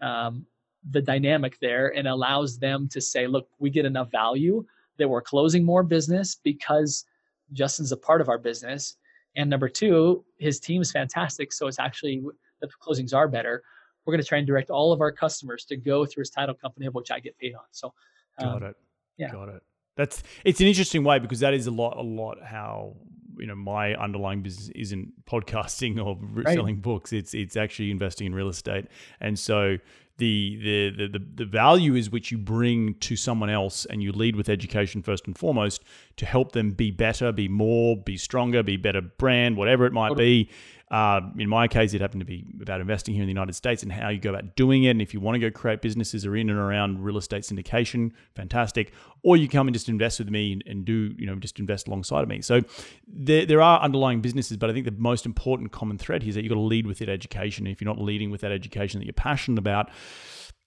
um, 0.00 0.46
the 0.90 1.00
dynamic 1.00 1.58
there 1.60 1.96
and 1.96 2.06
allows 2.06 2.58
them 2.58 2.88
to 2.88 3.00
say, 3.00 3.26
look, 3.26 3.48
we 3.58 3.70
get 3.70 3.84
enough 3.84 4.10
value 4.10 4.64
that 4.98 5.08
we're 5.08 5.22
closing 5.22 5.64
more 5.64 5.82
business 5.82 6.36
because 6.42 7.04
Justin's 7.52 7.92
a 7.92 7.96
part 7.96 8.20
of 8.20 8.28
our 8.28 8.38
business. 8.38 8.96
And 9.36 9.50
number 9.50 9.68
two, 9.68 10.24
his 10.38 10.58
team 10.60 10.80
is 10.80 10.90
fantastic. 10.90 11.52
So 11.52 11.66
it's 11.66 11.78
actually 11.78 12.22
the 12.60 12.68
closings 12.82 13.14
are 13.14 13.28
better. 13.28 13.62
We're 14.04 14.12
going 14.12 14.22
to 14.22 14.28
try 14.28 14.38
and 14.38 14.46
direct 14.46 14.70
all 14.70 14.92
of 14.92 15.00
our 15.00 15.12
customers 15.12 15.64
to 15.66 15.76
go 15.76 16.06
through 16.06 16.22
his 16.22 16.30
title 16.30 16.54
company, 16.54 16.86
of 16.86 16.94
which 16.94 17.10
I 17.10 17.20
get 17.20 17.36
paid 17.38 17.54
on. 17.54 17.64
So, 17.72 17.92
um, 18.38 18.60
got 18.60 18.70
it. 18.70 18.76
Yeah. 19.18 19.32
Got 19.32 19.48
it. 19.48 19.62
That's 19.96 20.22
it's 20.44 20.60
an 20.60 20.66
interesting 20.66 21.04
way 21.04 21.18
because 21.18 21.40
that 21.40 21.54
is 21.54 21.66
a 21.66 21.70
lot, 21.70 21.96
a 21.96 22.02
lot 22.02 22.38
how 22.44 22.96
you 23.38 23.46
know 23.46 23.54
my 23.54 23.94
underlying 23.94 24.42
business 24.42 24.68
isn't 24.74 25.24
podcasting 25.26 26.04
or 26.04 26.18
right. 26.42 26.54
selling 26.54 26.76
books. 26.76 27.12
It's 27.12 27.34
it's 27.34 27.56
actually 27.56 27.90
investing 27.90 28.26
in 28.26 28.34
real 28.34 28.48
estate, 28.48 28.86
and 29.20 29.38
so 29.38 29.78
the, 30.18 30.90
the 30.96 31.08
the 31.08 31.18
the 31.34 31.44
value 31.44 31.94
is 31.94 32.10
which 32.10 32.32
you 32.32 32.38
bring 32.38 32.94
to 32.94 33.16
someone 33.16 33.50
else 33.50 33.84
and 33.86 34.02
you 34.02 34.12
lead 34.12 34.34
with 34.34 34.48
education 34.48 35.02
first 35.02 35.26
and 35.26 35.36
foremost 35.36 35.84
to 36.16 36.24
help 36.24 36.52
them 36.52 36.70
be 36.70 36.90
better 36.90 37.32
be 37.32 37.48
more 37.48 37.96
be 37.96 38.16
stronger 38.16 38.62
be 38.62 38.78
better 38.78 39.02
brand 39.02 39.58
whatever 39.58 39.84
it 39.84 39.92
might 39.92 40.16
be 40.16 40.48
uh, 40.90 41.20
in 41.36 41.48
my 41.48 41.66
case, 41.66 41.94
it 41.94 42.00
happened 42.00 42.20
to 42.20 42.26
be 42.26 42.44
about 42.62 42.80
investing 42.80 43.14
here 43.14 43.22
in 43.22 43.26
the 43.26 43.32
United 43.32 43.54
States 43.54 43.82
and 43.82 43.90
how 43.90 44.08
you 44.08 44.20
go 44.20 44.30
about 44.30 44.54
doing 44.54 44.84
it. 44.84 44.90
And 44.90 45.02
if 45.02 45.12
you 45.12 45.18
want 45.18 45.34
to 45.34 45.40
go 45.40 45.50
create 45.50 45.82
businesses 45.82 46.24
or 46.24 46.36
in 46.36 46.48
and 46.48 46.58
around 46.58 47.02
real 47.02 47.16
estate 47.16 47.42
syndication, 47.42 48.12
fantastic. 48.36 48.92
Or 49.22 49.36
you 49.36 49.48
come 49.48 49.66
and 49.66 49.74
just 49.74 49.88
invest 49.88 50.20
with 50.20 50.30
me 50.30 50.60
and, 50.64 50.84
do, 50.84 51.12
you 51.18 51.26
know, 51.26 51.34
just 51.36 51.58
invest 51.58 51.88
alongside 51.88 52.22
of 52.22 52.28
me. 52.28 52.40
So 52.40 52.60
there, 53.08 53.44
there 53.44 53.60
are 53.60 53.80
underlying 53.80 54.20
businesses, 54.20 54.56
but 54.56 54.70
I 54.70 54.72
think 54.72 54.84
the 54.84 54.92
most 54.92 55.26
important 55.26 55.72
common 55.72 55.98
thread 55.98 56.22
here 56.22 56.28
is 56.28 56.34
that 56.36 56.42
you've 56.42 56.50
got 56.50 56.56
to 56.56 56.60
lead 56.60 56.86
with 56.86 56.98
that 56.98 57.08
education. 57.08 57.66
If 57.66 57.80
you're 57.80 57.92
not 57.92 58.00
leading 58.00 58.30
with 58.30 58.42
that 58.42 58.52
education 58.52 59.00
that 59.00 59.06
you're 59.06 59.12
passionate 59.12 59.58
about, 59.58 59.90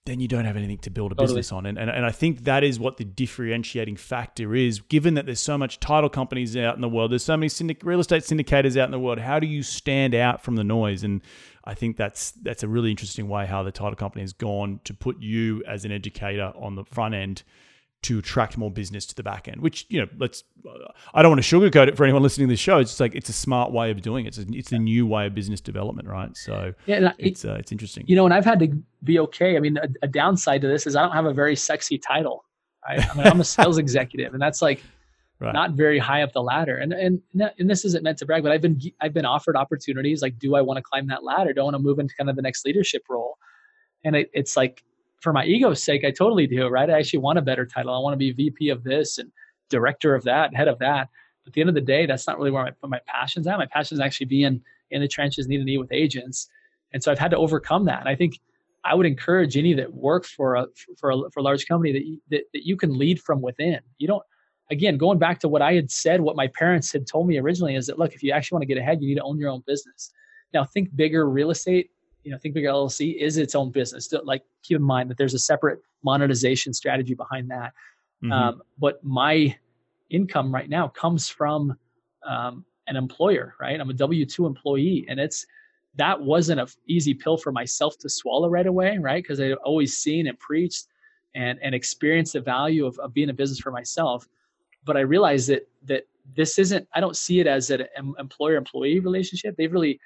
then 0.06 0.18
you 0.18 0.28
don't 0.28 0.46
have 0.46 0.56
anything 0.56 0.78
to 0.78 0.90
build 0.90 1.12
a 1.12 1.14
totally. 1.14 1.26
business 1.26 1.52
on. 1.52 1.66
And, 1.66 1.78
and, 1.78 1.90
and 1.90 2.06
I 2.06 2.10
think 2.10 2.44
that 2.44 2.64
is 2.64 2.80
what 2.80 2.96
the 2.96 3.04
differentiating 3.04 3.96
factor 3.96 4.54
is. 4.54 4.80
Given 4.80 5.14
that 5.14 5.26
there's 5.26 5.40
so 5.40 5.58
much 5.58 5.78
title 5.78 6.08
companies 6.08 6.56
out 6.56 6.74
in 6.74 6.80
the 6.80 6.88
world, 6.88 7.12
there's 7.12 7.24
so 7.24 7.36
many 7.36 7.48
syndic- 7.48 7.84
real 7.84 8.00
estate 8.00 8.22
syndicators 8.22 8.76
out 8.76 8.86
in 8.86 8.92
the 8.92 8.98
world, 8.98 9.18
how 9.18 9.38
do 9.38 9.46
you 9.46 9.62
stand 9.62 10.14
out 10.14 10.42
from 10.42 10.56
the 10.56 10.64
noise? 10.64 11.04
And 11.04 11.20
I 11.64 11.74
think 11.74 11.96
that's 11.96 12.32
that's 12.32 12.62
a 12.62 12.68
really 12.68 12.90
interesting 12.90 13.28
way 13.28 13.44
how 13.46 13.62
the 13.62 13.72
title 13.72 13.94
company 13.94 14.22
has 14.22 14.32
gone 14.32 14.80
to 14.84 14.94
put 14.94 15.20
you 15.20 15.62
as 15.68 15.84
an 15.84 15.92
educator 15.92 16.52
on 16.56 16.76
the 16.76 16.84
front 16.84 17.14
end 17.14 17.42
to 18.02 18.18
attract 18.18 18.56
more 18.56 18.70
business 18.70 19.04
to 19.06 19.14
the 19.14 19.22
back 19.22 19.46
end. 19.46 19.60
Which 19.60 19.86
you 19.88 20.00
know, 20.00 20.08
let's. 20.18 20.44
I 21.14 21.22
don't 21.22 21.30
want 21.30 21.44
to 21.44 21.56
sugarcoat 21.56 21.88
it 21.88 21.96
for 21.96 22.04
anyone 22.04 22.22
listening 22.22 22.48
to 22.48 22.52
this 22.52 22.60
show. 22.60 22.78
It's 22.78 22.98
like 22.98 23.14
it's 23.14 23.28
a 23.28 23.34
smart 23.34 23.72
way 23.72 23.90
of 23.90 24.00
doing 24.00 24.24
it. 24.24 24.28
It's 24.28 24.38
a, 24.38 24.46
it's 24.52 24.70
the 24.70 24.78
new 24.78 25.06
way 25.06 25.26
of 25.26 25.34
business 25.34 25.60
development, 25.60 26.08
right? 26.08 26.34
So 26.36 26.72
yeah, 26.86 27.12
it's 27.18 27.44
uh, 27.44 27.56
it's 27.58 27.72
interesting. 27.72 28.04
You 28.06 28.16
know, 28.16 28.24
and 28.24 28.32
I've 28.32 28.44
had 28.44 28.58
to 28.60 28.68
be 29.04 29.18
okay. 29.20 29.56
I 29.56 29.60
mean, 29.60 29.76
a, 29.76 29.88
a 30.02 30.08
downside 30.08 30.62
to 30.62 30.68
this 30.68 30.86
is 30.86 30.96
I 30.96 31.02
don't 31.02 31.12
have 31.12 31.26
a 31.26 31.34
very 31.34 31.56
sexy 31.56 31.98
title. 31.98 32.44
I, 32.86 32.96
I 32.96 33.16
mean, 33.16 33.26
I'm 33.26 33.40
a 33.40 33.44
sales 33.44 33.78
executive, 33.84 34.32
and 34.32 34.42
that's 34.42 34.62
like. 34.62 34.82
Right. 35.42 35.54
Not 35.54 35.70
very 35.70 35.98
high 35.98 36.20
up 36.20 36.34
the 36.34 36.42
ladder, 36.42 36.76
and 36.76 36.92
and 36.92 37.22
and 37.58 37.70
this 37.70 37.86
isn't 37.86 38.04
meant 38.04 38.18
to 38.18 38.26
brag, 38.26 38.42
but 38.42 38.52
I've 38.52 38.60
been 38.60 38.78
I've 39.00 39.14
been 39.14 39.24
offered 39.24 39.56
opportunities. 39.56 40.20
Like, 40.20 40.38
do 40.38 40.54
I 40.54 40.60
want 40.60 40.76
to 40.76 40.82
climb 40.82 41.06
that 41.06 41.24
ladder? 41.24 41.54
Do 41.54 41.62
I 41.62 41.64
want 41.64 41.76
to 41.76 41.78
move 41.78 41.98
into 41.98 42.14
kind 42.14 42.28
of 42.28 42.36
the 42.36 42.42
next 42.42 42.66
leadership 42.66 43.04
role? 43.08 43.38
And 44.04 44.16
it, 44.16 44.30
it's 44.34 44.54
like 44.54 44.84
for 45.20 45.32
my 45.32 45.44
ego's 45.44 45.82
sake, 45.82 46.04
I 46.04 46.10
totally 46.10 46.46
do, 46.46 46.68
right? 46.68 46.90
I 46.90 46.98
actually 46.98 47.20
want 47.20 47.38
a 47.38 47.42
better 47.42 47.66
title. 47.66 47.94
I 47.94 47.98
want 47.98 48.14
to 48.14 48.18
be 48.18 48.32
VP 48.32 48.70
of 48.70 48.82
this 48.82 49.18
and 49.18 49.30
director 49.68 50.14
of 50.14 50.24
that, 50.24 50.54
head 50.54 50.68
of 50.68 50.78
that. 50.80 51.08
But 51.44 51.50
at 51.50 51.52
the 51.54 51.60
end 51.60 51.68
of 51.68 51.74
the 51.74 51.80
day, 51.80 52.06
that's 52.06 52.26
not 52.26 52.38
really 52.38 52.50
where 52.50 52.74
my, 52.82 52.88
my 52.88 53.00
passion's 53.06 53.46
at. 53.46 53.58
My 53.58 53.66
passion 53.66 53.96
is 53.96 54.00
actually 54.00 54.26
being 54.26 54.60
in 54.90 55.00
the 55.00 55.08
trenches, 55.08 55.46
knee 55.46 55.58
to 55.58 55.64
knee 55.64 55.78
with 55.78 55.92
agents. 55.92 56.48
And 56.92 57.02
so 57.02 57.12
I've 57.12 57.18
had 57.18 57.30
to 57.30 57.36
overcome 57.36 57.84
that. 57.84 58.00
And 58.00 58.08
I 58.08 58.16
think 58.16 58.40
I 58.84 58.94
would 58.94 59.06
encourage 59.06 59.56
any 59.56 59.74
that 59.74 59.92
work 59.92 60.24
for 60.24 60.56
a 60.56 60.66
for 60.98 61.10
a, 61.10 61.30
for 61.30 61.40
a 61.40 61.42
large 61.42 61.66
company 61.66 61.92
that, 61.92 62.04
you, 62.04 62.20
that 62.30 62.42
that 62.52 62.66
you 62.66 62.76
can 62.76 62.98
lead 62.98 63.20
from 63.20 63.40
within. 63.40 63.80
You 63.98 64.08
don't. 64.08 64.22
Again, 64.70 64.98
going 64.98 65.18
back 65.18 65.40
to 65.40 65.48
what 65.48 65.62
I 65.62 65.74
had 65.74 65.90
said, 65.90 66.20
what 66.20 66.36
my 66.36 66.46
parents 66.46 66.92
had 66.92 67.04
told 67.04 67.26
me 67.26 67.38
originally 67.38 67.74
is 67.74 67.88
that 67.88 67.98
look, 67.98 68.14
if 68.14 68.22
you 68.22 68.30
actually 68.30 68.56
want 68.56 68.62
to 68.62 68.66
get 68.66 68.78
ahead, 68.78 69.02
you 69.02 69.08
need 69.08 69.16
to 69.16 69.22
own 69.22 69.36
your 69.36 69.50
own 69.50 69.64
business. 69.66 70.12
Now, 70.54 70.64
think 70.64 70.94
bigger. 70.94 71.28
Real 71.28 71.50
estate 71.50 71.90
you 72.24 72.30
know, 72.30 72.38
Think 72.38 72.54
Bigger 72.54 72.68
LLC 72.68 73.20
is 73.20 73.36
its 73.36 73.54
own 73.54 73.70
business. 73.70 74.12
Like, 74.24 74.42
keep 74.62 74.76
in 74.76 74.82
mind 74.82 75.10
that 75.10 75.18
there's 75.18 75.34
a 75.34 75.38
separate 75.38 75.80
monetization 76.02 76.72
strategy 76.72 77.14
behind 77.14 77.50
that. 77.50 77.72
Mm-hmm. 78.22 78.32
Um, 78.32 78.62
but 78.78 79.02
my 79.02 79.56
income 80.10 80.52
right 80.52 80.68
now 80.68 80.88
comes 80.88 81.28
from 81.28 81.76
um, 82.26 82.64
an 82.86 82.96
employer, 82.96 83.54
right? 83.60 83.80
I'm 83.80 83.90
a 83.90 83.94
W 83.94 84.26
two 84.26 84.46
employee, 84.46 85.06
and 85.08 85.18
it's 85.18 85.46
that 85.96 86.20
wasn't 86.20 86.60
an 86.60 86.66
easy 86.86 87.14
pill 87.14 87.36
for 87.36 87.52
myself 87.52 87.98
to 87.98 88.08
swallow 88.08 88.48
right 88.48 88.66
away, 88.66 88.98
right? 88.98 89.22
Because 89.22 89.40
I'd 89.40 89.52
always 89.52 89.96
seen 89.96 90.26
and 90.26 90.38
preached 90.38 90.86
and 91.34 91.58
and 91.62 91.74
experienced 91.74 92.34
the 92.34 92.40
value 92.40 92.86
of, 92.86 92.98
of 92.98 93.14
being 93.14 93.30
a 93.30 93.34
business 93.34 93.60
for 93.60 93.70
myself. 93.70 94.28
But 94.84 94.96
I 94.96 95.00
realized 95.00 95.48
that 95.48 95.68
that 95.84 96.04
this 96.36 96.58
isn't. 96.58 96.86
I 96.94 97.00
don't 97.00 97.16
see 97.16 97.40
it 97.40 97.46
as 97.46 97.70
an 97.70 97.86
employer 98.18 98.56
employee 98.56 99.00
relationship. 99.00 99.56
They've 99.56 99.72
really 99.72 99.98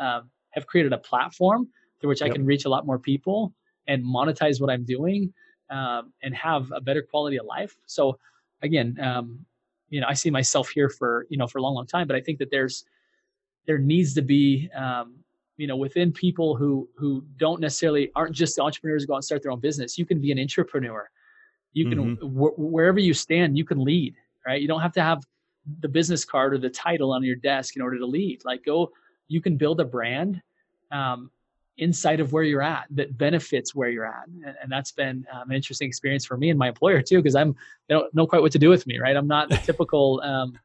um, 0.00 0.30
have 0.58 0.66
created 0.66 0.92
a 0.92 0.98
platform 0.98 1.68
through 2.00 2.08
which 2.08 2.20
yep. 2.20 2.30
I 2.30 2.32
can 2.32 2.44
reach 2.44 2.64
a 2.64 2.68
lot 2.68 2.86
more 2.86 2.98
people 2.98 3.52
and 3.86 4.04
monetize 4.04 4.60
what 4.60 4.70
I'm 4.70 4.84
doing 4.84 5.32
um, 5.70 6.12
and 6.22 6.34
have 6.34 6.70
a 6.72 6.80
better 6.80 7.02
quality 7.02 7.38
of 7.38 7.46
life. 7.46 7.76
So 7.86 8.18
again, 8.62 8.98
um, 9.00 9.44
you 9.90 10.00
know, 10.00 10.06
I 10.06 10.14
see 10.14 10.30
myself 10.30 10.68
here 10.68 10.88
for 10.88 11.26
you 11.30 11.38
know 11.38 11.46
for 11.46 11.58
a 11.58 11.62
long, 11.62 11.74
long 11.74 11.86
time, 11.86 12.06
but 12.06 12.16
I 12.16 12.20
think 12.20 12.38
that 12.38 12.50
there's 12.50 12.84
there 13.66 13.78
needs 13.78 14.14
to 14.14 14.22
be 14.22 14.68
um, 14.74 15.14
you 15.56 15.66
know 15.66 15.76
within 15.76 16.12
people 16.12 16.56
who 16.56 16.88
who 16.96 17.24
don't 17.38 17.60
necessarily 17.60 18.10
aren't 18.14 18.34
just 18.34 18.58
entrepreneurs 18.58 19.02
who 19.02 19.08
go 19.08 19.14
out 19.14 19.18
and 19.18 19.24
start 19.24 19.42
their 19.42 19.52
own 19.52 19.60
business. 19.60 19.98
You 19.98 20.06
can 20.06 20.20
be 20.20 20.32
an 20.32 20.38
entrepreneur. 20.38 21.08
You 21.72 21.88
can 21.88 22.16
mm-hmm. 22.16 22.26
wh- 22.26 22.58
wherever 22.58 22.98
you 22.98 23.14
stand, 23.14 23.56
you 23.56 23.64
can 23.64 23.82
lead. 23.82 24.14
Right. 24.46 24.60
You 24.60 24.68
don't 24.68 24.80
have 24.80 24.92
to 24.94 25.02
have 25.02 25.22
the 25.80 25.88
business 25.88 26.24
card 26.24 26.54
or 26.54 26.58
the 26.58 26.70
title 26.70 27.12
on 27.12 27.22
your 27.22 27.36
desk 27.36 27.76
in 27.76 27.82
order 27.82 27.98
to 27.98 28.06
lead. 28.06 28.42
Like 28.44 28.64
go, 28.64 28.90
you 29.28 29.40
can 29.40 29.56
build 29.56 29.80
a 29.80 29.84
brand 29.84 30.40
um, 30.90 31.30
inside 31.78 32.20
of 32.20 32.32
where 32.32 32.42
you're 32.42 32.62
at 32.62 32.86
that 32.90 33.16
benefits 33.16 33.74
where 33.74 33.88
you're 33.88 34.04
at. 34.04 34.26
And, 34.26 34.54
and 34.62 34.70
that's 34.70 34.92
been 34.92 35.24
um, 35.32 35.50
an 35.50 35.56
interesting 35.56 35.88
experience 35.88 36.26
for 36.26 36.36
me 36.36 36.50
and 36.50 36.58
my 36.58 36.68
employer 36.68 37.00
too 37.02 37.18
because 37.18 37.36
i'm 37.36 37.54
they 37.88 37.94
don't 37.94 38.12
know 38.14 38.26
quite 38.26 38.42
what 38.42 38.52
to 38.52 38.58
do 38.58 38.68
with 38.68 38.86
me 38.86 38.98
right? 38.98 39.16
I'm 39.16 39.28
not 39.28 39.48
the 39.48 39.56
typical 39.64 40.20
um, 40.24 40.58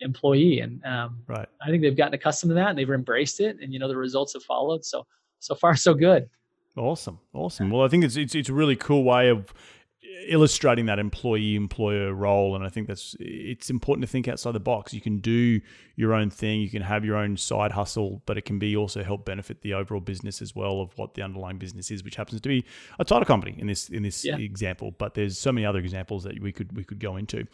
employee 0.00 0.60
and 0.60 0.84
um, 0.84 1.18
right. 1.26 1.48
I 1.60 1.70
think 1.70 1.82
they've 1.82 1.96
gotten 1.96 2.14
accustomed 2.14 2.50
to 2.50 2.54
that 2.54 2.70
and 2.70 2.78
they've 2.78 2.88
embraced 2.88 3.40
it 3.40 3.58
and 3.60 3.72
you 3.72 3.78
know 3.78 3.88
the 3.88 3.96
results 3.96 4.32
have 4.34 4.44
followed. 4.44 4.84
So 4.84 5.06
so 5.40 5.54
far 5.54 5.76
so 5.76 5.94
good. 5.94 6.28
Awesome. 6.76 7.18
Awesome. 7.34 7.70
Well 7.70 7.84
i 7.84 7.88
think 7.88 8.04
it's 8.04 8.16
it's, 8.16 8.34
it's 8.34 8.48
a 8.48 8.54
really 8.54 8.76
cool 8.76 9.02
way 9.02 9.28
of 9.28 9.52
illustrating 10.26 10.86
that 10.86 10.98
employee 10.98 11.54
employer 11.54 12.12
role 12.12 12.54
and 12.54 12.64
i 12.64 12.68
think 12.68 12.86
that's 12.86 13.16
it's 13.18 13.70
important 13.70 14.02
to 14.02 14.10
think 14.10 14.28
outside 14.28 14.52
the 14.52 14.60
box 14.60 14.92
you 14.92 15.00
can 15.00 15.18
do 15.18 15.60
your 15.96 16.14
own 16.14 16.30
thing 16.30 16.60
you 16.60 16.70
can 16.70 16.82
have 16.82 17.04
your 17.04 17.16
own 17.16 17.36
side 17.36 17.72
hustle 17.72 18.22
but 18.26 18.36
it 18.36 18.44
can 18.44 18.58
be 18.58 18.76
also 18.76 19.02
help 19.02 19.24
benefit 19.24 19.60
the 19.62 19.72
overall 19.72 20.00
business 20.00 20.40
as 20.40 20.54
well 20.54 20.80
of 20.80 20.96
what 20.96 21.14
the 21.14 21.22
underlying 21.22 21.58
business 21.58 21.90
is 21.90 22.04
which 22.04 22.16
happens 22.16 22.40
to 22.40 22.48
be 22.48 22.64
a 22.98 23.04
title 23.04 23.24
company 23.24 23.54
in 23.58 23.66
this 23.66 23.88
in 23.88 24.02
this 24.02 24.24
yeah. 24.24 24.36
example 24.36 24.94
but 24.98 25.14
there's 25.14 25.38
so 25.38 25.52
many 25.52 25.66
other 25.66 25.78
examples 25.78 26.24
that 26.24 26.40
we 26.40 26.52
could 26.52 26.74
we 26.76 26.84
could 26.84 27.00
go 27.00 27.16
into 27.16 27.46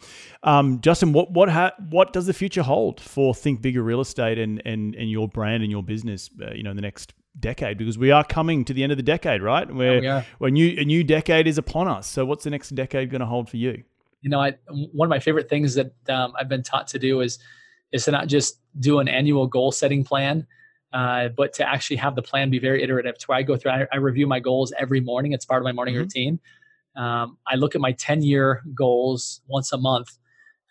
um, 0.43 0.79
justin 0.81 1.13
what 1.13 1.31
what 1.31 1.49
ha- 1.49 1.73
what 1.89 2.13
does 2.13 2.25
the 2.25 2.33
future 2.33 2.63
hold 2.63 2.99
for 2.99 3.33
think 3.33 3.61
bigger 3.61 3.83
real 3.83 4.01
estate 4.01 4.37
and 4.37 4.61
and 4.65 4.95
and 4.95 5.09
your 5.09 5.27
brand 5.27 5.63
and 5.63 5.71
your 5.71 5.83
business 5.83 6.29
uh, 6.41 6.53
you 6.53 6.63
know 6.63 6.71
in 6.71 6.75
the 6.75 6.81
next 6.81 7.13
decade 7.39 7.77
because 7.77 7.97
we 7.97 8.11
are 8.11 8.23
coming 8.23 8.65
to 8.65 8.73
the 8.73 8.83
end 8.83 8.91
of 8.91 8.97
the 8.97 9.03
decade, 9.03 9.41
right? 9.41 9.69
Where 9.73 10.03
yeah, 10.03 10.23
where 10.37 10.51
new 10.51 10.75
a 10.79 10.85
new 10.85 11.03
decade 11.03 11.47
is 11.47 11.57
upon 11.57 11.87
us. 11.87 12.07
So 12.07 12.25
what's 12.25 12.43
the 12.43 12.49
next 12.49 12.69
decade 12.69 13.09
going 13.09 13.21
to 13.21 13.25
hold 13.25 13.49
for 13.49 13.57
you? 13.57 13.83
You 14.21 14.29
know, 14.29 14.41
I, 14.41 14.53
one 14.69 15.05
of 15.05 15.09
my 15.09 15.19
favorite 15.19 15.49
things 15.49 15.75
that 15.75 15.93
um, 16.09 16.33
I've 16.39 16.49
been 16.49 16.63
taught 16.63 16.87
to 16.89 16.99
do 16.99 17.21
is 17.21 17.39
is 17.91 18.05
to 18.05 18.11
not 18.11 18.27
just 18.27 18.59
do 18.79 18.99
an 18.99 19.07
annual 19.07 19.47
goal 19.47 19.71
setting 19.71 20.03
plan, 20.03 20.47
uh, 20.93 21.29
but 21.29 21.53
to 21.53 21.67
actually 21.67 21.97
have 21.97 22.15
the 22.15 22.21
plan 22.21 22.49
be 22.49 22.59
very 22.59 22.83
iterative. 22.83 23.17
To 23.19 23.27
where 23.27 23.37
I 23.37 23.43
go 23.43 23.55
through, 23.55 23.71
I, 23.71 23.87
I 23.91 23.97
review 23.97 24.27
my 24.27 24.39
goals 24.39 24.73
every 24.77 25.01
morning. 25.01 25.33
It's 25.33 25.45
part 25.45 25.61
of 25.61 25.63
my 25.63 25.71
morning 25.71 25.95
mm-hmm. 25.95 26.03
routine. 26.03 26.39
Um, 26.95 27.37
I 27.45 27.55
look 27.55 27.75
at 27.75 27.81
my 27.81 27.91
ten 27.91 28.21
year 28.21 28.63
goals 28.73 29.41
once 29.47 29.71
a 29.71 29.77
month. 29.77 30.17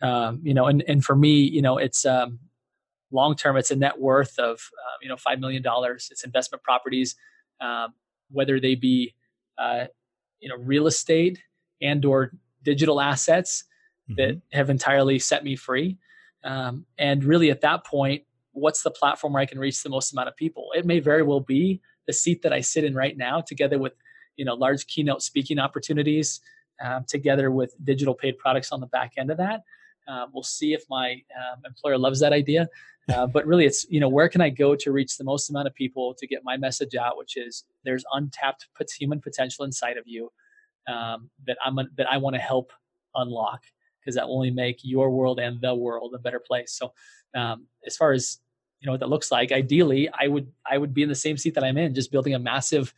Um, 0.03 0.41
you 0.43 0.55
know, 0.55 0.67
and 0.67 0.83
and 0.89 1.05
for 1.05 1.15
me, 1.15 1.43
you 1.43 1.63
know, 1.63 1.79
it's 1.79 2.05
um, 2.05 2.41
long 3.15 3.35
term, 3.37 3.57
it's 3.57 3.71
a 3.71 3.77
net 3.77 3.99
worth 3.99 4.39
of 4.39 4.57
uh, 4.57 4.97
you 5.01 5.09
know 5.09 5.17
five 5.17 5.41
million 5.41 5.63
dollars. 5.63 6.09
It's 6.11 6.25
investment 6.25 6.63
properties, 6.63 7.15
um, 7.61 7.95
whether 8.31 8.61
they 8.61 8.75
be 8.75 9.15
uh, 9.57 9.87
you 10.41 10.49
know 10.49 10.57
real 10.57 10.87
estate 10.87 11.39
and 11.81 12.05
or 12.05 12.33
digital 12.63 13.01
assets 13.01 13.65
mm-hmm. 14.11 14.17
that 14.17 14.43
have 14.53 14.71
entirely 14.71 15.19
set 15.19 15.45
me 15.45 15.57
free. 15.57 15.99
Um, 16.43 16.87
and 16.99 17.25
really, 17.25 17.51
at 17.51 17.63
that 17.63 17.85
point, 17.87 18.25
what's 18.53 18.83
the 18.83 18.91
platform 18.91 19.33
where 19.33 19.43
I 19.43 19.47
can 19.47 19.59
reach 19.59 19.83
the 19.83 19.89
most 19.89 20.13
amount 20.13 20.29
of 20.29 20.37
people? 20.37 20.71
It 20.75 20.85
may 20.85 21.01
very 21.01 21.23
well 21.23 21.41
be 21.41 21.81
the 22.07 22.13
seat 22.13 22.43
that 22.43 22.53
I 22.53 22.61
sit 22.61 22.85
in 22.85 22.95
right 22.95 23.17
now, 23.17 23.41
together 23.41 23.79
with 23.79 23.95
you 24.37 24.45
know 24.45 24.55
large 24.55 24.87
keynote 24.87 25.23
speaking 25.23 25.59
opportunities, 25.59 26.41
um, 26.83 27.05
together 27.07 27.51
with 27.51 27.75
digital 27.85 28.15
paid 28.15 28.39
products 28.39 28.73
on 28.73 28.81
the 28.81 28.87
back 28.87 29.13
end 29.17 29.31
of 29.31 29.39
that. 29.39 29.63
Uh, 30.07 30.27
we'll 30.33 30.43
see 30.43 30.73
if 30.73 30.85
my 30.89 31.13
um, 31.13 31.63
employer 31.67 31.99
loves 31.99 32.21
that 32.21 32.33
idea. 32.33 32.69
Uh, 33.13 33.27
but 33.27 33.47
really, 33.47 33.67
it's 33.67 33.87
you 33.91 34.01
know 34.01 34.09
where 34.09 34.29
can 34.29 34.41
I 34.41 34.49
go 34.49 34.75
to 34.75 34.93
reach 34.93 35.19
the 35.19 35.25
most 35.25 35.51
amount 35.51 35.67
of 35.67 35.75
people 35.75 36.15
to 36.15 36.27
get 36.27 36.43
my 36.43 36.57
message 36.57 36.95
out, 36.95 37.19
which 37.19 37.37
is 37.37 37.65
there's 37.85 38.05
untapped 38.13 38.67
human 38.99 39.21
potential 39.21 39.65
inside 39.65 39.99
of 39.99 40.05
you 40.07 40.31
um, 40.89 41.31
that 41.47 41.59
I'm 41.65 41.79
a, 41.79 41.85
that 41.97 42.11
I 42.11 42.17
want 42.17 42.35
to 42.35 42.41
help 42.41 42.73
unlock 43.15 43.63
because 44.01 44.15
that 44.17 44.27
will 44.27 44.37
only 44.37 44.51
make 44.51 44.81
your 44.83 45.11
world 45.11 45.39
and 45.39 45.61
the 45.61 45.75
world 45.75 46.15
a 46.15 46.19
better 46.19 46.41
place. 46.41 46.73
So, 46.73 46.93
um, 47.35 47.67
as 47.87 47.97
far 47.97 48.13
as 48.13 48.39
you 48.81 48.87
know 48.87 48.93
what 48.93 49.01
that 49.01 49.09
looks 49.09 49.31
like, 49.31 49.53
ideally, 49.53 50.09
I 50.19 50.29
would 50.29 50.51
I 50.71 50.79
would 50.79 50.95
be 50.95 51.03
in 51.03 51.09
the 51.09 51.15
same 51.15 51.37
seat 51.37 51.55
that 51.55 51.65
I'm 51.65 51.77
in, 51.77 51.95
just 51.95 52.13
building 52.13 52.35
a 52.35 52.39
massive 52.39 52.95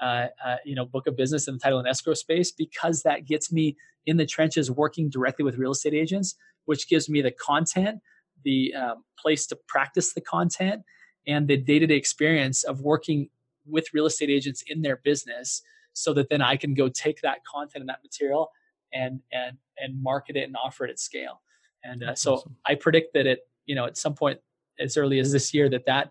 uh, 0.00 0.26
uh, 0.44 0.56
you 0.64 0.74
know 0.74 0.84
book 0.84 1.06
of 1.06 1.16
business 1.16 1.48
in 1.48 1.54
the 1.54 1.60
title 1.60 1.78
and 1.78 1.88
escrow 1.88 2.14
space 2.14 2.50
because 2.50 3.02
that 3.02 3.26
gets 3.26 3.52
me 3.52 3.76
in 4.06 4.16
the 4.16 4.26
trenches 4.26 4.70
working 4.70 5.10
directly 5.10 5.44
with 5.44 5.56
real 5.58 5.72
estate 5.72 5.94
agents, 5.94 6.34
which 6.64 6.88
gives 6.88 7.08
me 7.08 7.20
the 7.20 7.32
content 7.32 8.00
the 8.44 8.72
um, 8.74 9.04
place 9.18 9.46
to 9.46 9.58
practice 9.66 10.12
the 10.12 10.20
content 10.20 10.82
and 11.26 11.48
the 11.48 11.56
day-to-day 11.56 11.96
experience 11.96 12.62
of 12.62 12.80
working 12.80 13.28
with 13.66 13.92
real 13.92 14.06
estate 14.06 14.30
agents 14.30 14.62
in 14.66 14.82
their 14.82 14.96
business 14.96 15.62
so 15.92 16.14
that 16.14 16.28
then 16.30 16.40
I 16.40 16.56
can 16.56 16.74
go 16.74 16.88
take 16.88 17.20
that 17.22 17.38
content 17.44 17.82
and 17.82 17.88
that 17.88 18.00
material 18.02 18.50
and 18.92 19.20
and 19.32 19.58
and 19.78 20.02
market 20.02 20.36
it 20.36 20.44
and 20.44 20.56
offer 20.56 20.84
it 20.84 20.90
at 20.90 20.98
scale. 20.98 21.42
And 21.84 22.02
uh, 22.02 22.14
so 22.14 22.34
awesome. 22.34 22.56
I 22.66 22.74
predict 22.74 23.14
that 23.14 23.26
it 23.26 23.40
you 23.66 23.74
know 23.74 23.84
at 23.84 23.96
some 23.96 24.14
point 24.14 24.40
as 24.78 24.96
early 24.96 25.18
as 25.18 25.32
this 25.32 25.52
year 25.52 25.68
that 25.68 25.86
that 25.86 26.10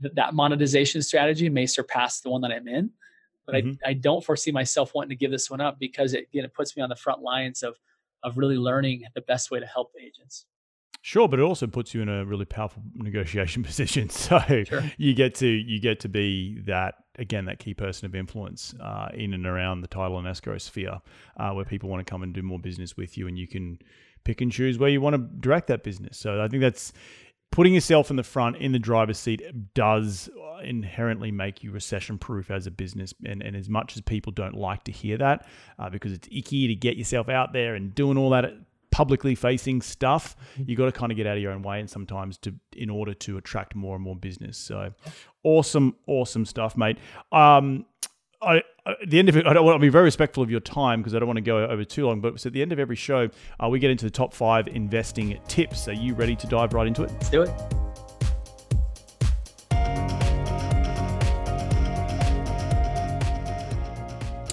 that, 0.00 0.14
that 0.14 0.34
monetization 0.34 1.02
strategy 1.02 1.48
may 1.48 1.66
surpass 1.66 2.20
the 2.20 2.30
one 2.30 2.40
that 2.42 2.52
I'm 2.52 2.68
in. 2.68 2.90
But 3.46 3.56
mm-hmm. 3.56 3.72
I, 3.84 3.90
I 3.90 3.92
don't 3.94 4.24
foresee 4.24 4.52
myself 4.52 4.92
wanting 4.94 5.10
to 5.10 5.16
give 5.16 5.30
this 5.30 5.50
one 5.50 5.60
up 5.60 5.78
because 5.78 6.14
it 6.14 6.28
again 6.32 6.44
it 6.44 6.54
puts 6.54 6.76
me 6.76 6.82
on 6.82 6.88
the 6.88 6.96
front 6.96 7.22
lines 7.22 7.62
of 7.62 7.76
of 8.22 8.38
really 8.38 8.56
learning 8.56 9.04
the 9.14 9.20
best 9.20 9.50
way 9.50 9.60
to 9.60 9.66
help 9.66 9.92
agents. 10.00 10.46
Sure, 11.04 11.26
but 11.26 11.40
it 11.40 11.42
also 11.42 11.66
puts 11.66 11.94
you 11.94 12.00
in 12.00 12.08
a 12.08 12.24
really 12.24 12.44
powerful 12.44 12.80
negotiation 12.94 13.62
position. 13.64 14.08
So 14.08 14.38
sure. 14.64 14.84
you 14.96 15.14
get 15.14 15.34
to 15.36 15.48
you 15.48 15.80
get 15.80 16.00
to 16.00 16.08
be 16.08 16.60
that 16.66 16.94
again 17.18 17.46
that 17.46 17.58
key 17.58 17.74
person 17.74 18.06
of 18.06 18.14
influence 18.14 18.74
uh, 18.80 19.08
in 19.12 19.34
and 19.34 19.44
around 19.44 19.80
the 19.80 19.88
title 19.88 20.18
and 20.18 20.28
escrow 20.28 20.58
sphere, 20.58 21.00
uh, 21.36 21.50
where 21.50 21.64
people 21.64 21.88
want 21.88 22.06
to 22.06 22.10
come 22.10 22.22
and 22.22 22.32
do 22.32 22.42
more 22.42 22.60
business 22.60 22.96
with 22.96 23.18
you, 23.18 23.26
and 23.26 23.36
you 23.36 23.48
can 23.48 23.80
pick 24.24 24.40
and 24.40 24.52
choose 24.52 24.78
where 24.78 24.88
you 24.88 25.00
want 25.00 25.14
to 25.14 25.40
direct 25.40 25.66
that 25.66 25.82
business. 25.82 26.16
So 26.16 26.40
I 26.40 26.46
think 26.46 26.60
that's 26.60 26.92
putting 27.52 27.74
yourself 27.74 28.10
in 28.10 28.16
the 28.16 28.24
front 28.24 28.56
in 28.56 28.72
the 28.72 28.78
driver's 28.78 29.18
seat 29.18 29.42
does 29.74 30.28
inherently 30.64 31.30
make 31.30 31.62
you 31.62 31.70
recession 31.70 32.18
proof 32.18 32.50
as 32.50 32.66
a 32.66 32.70
business 32.70 33.14
and, 33.24 33.42
and 33.42 33.54
as 33.54 33.68
much 33.68 33.94
as 33.96 34.00
people 34.00 34.32
don't 34.32 34.54
like 34.54 34.82
to 34.84 34.92
hear 34.92 35.16
that 35.18 35.46
uh, 35.78 35.88
because 35.88 36.12
it's 36.12 36.28
icky 36.32 36.66
to 36.66 36.74
get 36.74 36.96
yourself 36.96 37.28
out 37.28 37.52
there 37.52 37.74
and 37.74 37.94
doing 37.94 38.16
all 38.16 38.30
that 38.30 38.52
publicly 38.90 39.34
facing 39.34 39.82
stuff, 39.82 40.36
mm-hmm. 40.54 40.70
you 40.70 40.76
got 40.76 40.86
to 40.86 40.92
kind 40.92 41.10
of 41.10 41.16
get 41.16 41.26
out 41.26 41.36
of 41.36 41.42
your 41.42 41.52
own 41.52 41.62
way 41.62 41.80
and 41.80 41.90
sometimes 41.90 42.38
to 42.38 42.54
in 42.76 42.90
order 42.90 43.14
to 43.14 43.38
attract 43.38 43.74
more 43.74 43.96
and 43.96 44.04
more 44.04 44.16
business. 44.16 44.56
So 44.56 44.92
awesome, 45.42 45.96
awesome 46.06 46.44
stuff, 46.44 46.76
mate. 46.76 46.98
Um, 47.32 47.86
I, 48.42 48.56
at 48.86 49.08
the 49.08 49.20
end 49.20 49.28
of 49.28 49.36
it, 49.36 49.46
I 49.46 49.52
don't 49.52 49.64
want 49.64 49.76
to 49.76 49.80
be 49.80 49.88
very 49.88 50.04
respectful 50.04 50.42
of 50.42 50.50
your 50.50 50.58
time 50.58 51.00
because 51.00 51.14
I 51.14 51.20
don't 51.20 51.28
want 51.28 51.36
to 51.36 51.42
go 51.42 51.64
over 51.64 51.84
too 51.84 52.06
long. 52.06 52.20
But 52.20 52.44
at 52.44 52.52
the 52.52 52.60
end 52.60 52.72
of 52.72 52.80
every 52.80 52.96
show, 52.96 53.28
uh, 53.62 53.68
we 53.68 53.78
get 53.78 53.92
into 53.92 54.04
the 54.04 54.10
top 54.10 54.34
five 54.34 54.66
investing 54.66 55.38
tips. 55.46 55.86
Are 55.86 55.92
you 55.92 56.14
ready 56.14 56.34
to 56.34 56.46
dive 56.48 56.72
right 56.72 56.88
into 56.88 57.04
it? 57.04 57.12
Let's 57.12 57.30
do 57.30 57.42
it. 57.42 57.50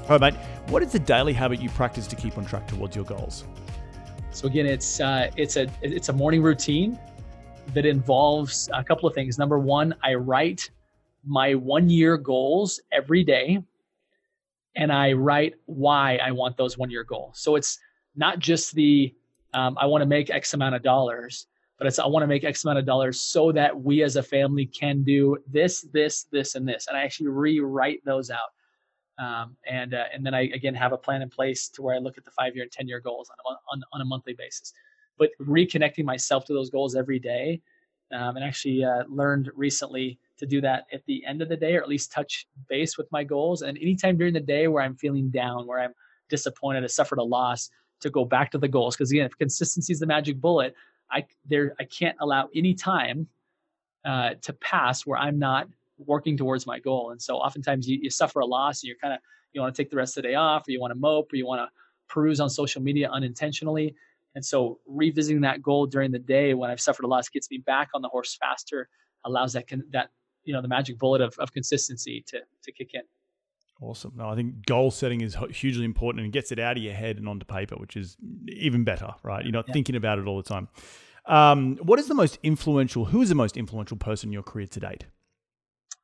All 0.03 0.17
right, 0.17 0.33
mate. 0.33 0.35
What 0.69 0.83
is 0.83 0.91
the 0.91 0.99
daily 0.99 1.33
habit 1.33 1.59
you 1.59 1.69
practice 1.69 2.05
to 2.07 2.15
keep 2.15 2.37
on 2.37 2.45
track 2.45 2.67
towards 2.67 2.95
your 2.95 3.05
goals? 3.05 3.45
So 4.31 4.47
again, 4.47 4.67
it's 4.67 4.99
uh, 4.99 5.31
it's 5.35 5.57
a 5.57 5.67
it's 5.81 6.09
a 6.09 6.13
morning 6.13 6.43
routine 6.43 6.99
that 7.73 7.87
involves 7.87 8.69
a 8.71 8.83
couple 8.83 9.09
of 9.09 9.15
things. 9.15 9.39
Number 9.39 9.57
one, 9.57 9.95
I 10.03 10.13
write 10.13 10.69
my 11.25 11.55
one 11.55 11.89
year 11.89 12.17
goals 12.17 12.79
every 12.91 13.23
day, 13.23 13.63
and 14.75 14.91
I 14.91 15.13
write 15.13 15.55
why 15.65 16.17
I 16.17 16.31
want 16.31 16.57
those 16.57 16.77
one 16.77 16.89
year 16.89 17.03
goals. 17.03 17.39
So 17.39 17.55
it's 17.55 17.79
not 18.15 18.39
just 18.39 18.73
the 18.73 19.13
um, 19.53 19.77
I 19.79 19.85
want 19.87 20.01
to 20.01 20.05
make 20.05 20.29
X 20.29 20.53
amount 20.53 20.75
of 20.75 20.83
dollars, 20.83 21.47
but 21.77 21.87
it's 21.87 21.97
I 21.97 22.05
want 22.05 22.23
to 22.23 22.27
make 22.27 22.43
X 22.43 22.63
amount 22.63 22.79
of 22.79 22.85
dollars 22.85 23.19
so 23.19 23.51
that 23.53 23.79
we 23.81 24.03
as 24.03 24.15
a 24.15 24.23
family 24.23 24.65
can 24.65 25.03
do 25.03 25.37
this, 25.47 25.81
this, 25.93 26.25
this, 26.31 26.55
and 26.55 26.67
this. 26.67 26.87
And 26.87 26.95
I 26.95 27.03
actually 27.03 27.29
rewrite 27.29 28.03
those 28.05 28.29
out. 28.29 28.49
Um, 29.17 29.57
and 29.67 29.93
uh, 29.93 30.05
and 30.13 30.25
then 30.25 30.33
I 30.33 30.41
again 30.53 30.75
have 30.75 30.93
a 30.93 30.97
plan 30.97 31.21
in 31.21 31.29
place 31.29 31.67
to 31.69 31.81
where 31.81 31.95
I 31.95 31.97
look 31.97 32.17
at 32.17 32.23
the 32.23 32.31
five 32.31 32.55
year 32.55 32.63
and 32.63 32.71
ten 32.71 32.87
year 32.87 33.01
goals 33.01 33.29
on 33.29 33.55
on, 33.73 33.81
on 33.91 34.01
a 34.01 34.05
monthly 34.05 34.33
basis. 34.33 34.73
But 35.17 35.31
reconnecting 35.41 36.05
myself 36.05 36.45
to 36.45 36.53
those 36.53 36.69
goals 36.69 36.95
every 36.95 37.19
day, 37.19 37.61
um, 38.11 38.35
and 38.35 38.43
actually 38.43 38.83
uh, 38.83 39.03
learned 39.07 39.51
recently 39.55 40.19
to 40.37 40.45
do 40.45 40.61
that 40.61 40.85
at 40.93 41.05
the 41.05 41.25
end 41.25 41.41
of 41.41 41.49
the 41.49 41.57
day, 41.57 41.75
or 41.75 41.81
at 41.81 41.89
least 41.89 42.11
touch 42.11 42.47
base 42.67 42.97
with 42.97 43.11
my 43.11 43.23
goals. 43.23 43.61
And 43.61 43.77
anytime 43.77 44.17
during 44.17 44.33
the 44.33 44.39
day 44.39 44.67
where 44.67 44.83
I'm 44.83 44.95
feeling 44.95 45.29
down, 45.29 45.67
where 45.67 45.79
I'm 45.79 45.93
disappointed, 46.29 46.83
I 46.83 46.87
suffered 46.87 47.19
a 47.19 47.23
loss, 47.23 47.69
to 48.01 48.09
go 48.09 48.25
back 48.25 48.51
to 48.51 48.57
the 48.57 48.67
goals. 48.67 48.95
Because 48.95 49.11
again, 49.11 49.25
if 49.25 49.37
consistency 49.37 49.93
is 49.93 49.99
the 49.99 50.05
magic 50.05 50.39
bullet, 50.39 50.75
I 51.11 51.25
there 51.45 51.75
I 51.79 51.83
can't 51.83 52.17
allow 52.19 52.49
any 52.55 52.73
time 52.73 53.27
uh, 54.05 54.35
to 54.41 54.53
pass 54.53 55.05
where 55.05 55.19
I'm 55.19 55.39
not 55.39 55.67
working 55.97 56.37
towards 56.37 56.65
my 56.65 56.79
goal. 56.79 57.11
And 57.11 57.21
so 57.21 57.35
oftentimes 57.35 57.87
you, 57.87 57.99
you 58.01 58.09
suffer 58.09 58.39
a 58.39 58.45
loss 58.45 58.81
and 58.81 58.87
you're 58.87 58.97
kind 58.97 59.13
of, 59.13 59.19
you 59.51 59.59
want 59.59 59.75
to 59.75 59.81
take 59.81 59.89
the 59.89 59.97
rest 59.97 60.17
of 60.17 60.23
the 60.23 60.29
day 60.29 60.35
off 60.35 60.67
or 60.67 60.71
you 60.71 60.79
want 60.79 60.91
to 60.91 60.99
mope 60.99 61.33
or 61.33 61.35
you 61.35 61.45
want 61.45 61.59
to 61.59 61.69
peruse 62.07 62.39
on 62.39 62.49
social 62.49 62.81
media 62.81 63.09
unintentionally. 63.09 63.95
And 64.35 64.45
so 64.45 64.79
revisiting 64.87 65.41
that 65.41 65.61
goal 65.61 65.85
during 65.85 66.11
the 66.11 66.19
day 66.19 66.53
when 66.53 66.69
I've 66.69 66.81
suffered 66.81 67.05
a 67.05 67.07
loss 67.07 67.29
gets 67.29 67.49
me 67.49 67.57
back 67.57 67.89
on 67.93 68.01
the 68.01 68.09
horse 68.09 68.37
faster, 68.39 68.87
allows 69.25 69.53
that, 69.53 69.67
can, 69.67 69.83
that, 69.91 70.09
you 70.43 70.53
know, 70.53 70.61
the 70.61 70.67
magic 70.67 70.97
bullet 70.99 71.21
of, 71.21 71.35
of 71.39 71.51
consistency 71.51 72.23
to, 72.27 72.39
to 72.63 72.71
kick 72.71 72.91
in. 72.93 73.01
Awesome. 73.81 74.13
No, 74.15 74.29
I 74.29 74.35
think 74.35 74.65
goal 74.65 74.91
setting 74.91 75.21
is 75.21 75.37
hugely 75.51 75.85
important 75.85 76.23
and 76.23 76.33
gets 76.33 76.51
it 76.51 76.59
out 76.59 76.77
of 76.77 76.83
your 76.83 76.93
head 76.93 77.17
and 77.17 77.27
onto 77.27 77.45
paper, 77.45 77.75
which 77.75 77.95
is 77.95 78.17
even 78.47 78.83
better, 78.83 79.13
right? 79.23 79.43
You're 79.43 79.53
not 79.53 79.67
yeah. 79.67 79.73
thinking 79.73 79.95
about 79.95 80.19
it 80.19 80.27
all 80.27 80.37
the 80.37 80.47
time. 80.47 80.67
Um, 81.25 81.77
what 81.81 81.99
is 81.99 82.07
the 82.07 82.15
most 82.15 82.39
influential? 82.43 83.05
Who 83.05 83.21
is 83.21 83.29
the 83.29 83.35
most 83.35 83.57
influential 83.57 83.97
person 83.97 84.29
in 84.29 84.33
your 84.33 84.43
career 84.43 84.67
to 84.67 84.79
date? 84.79 85.05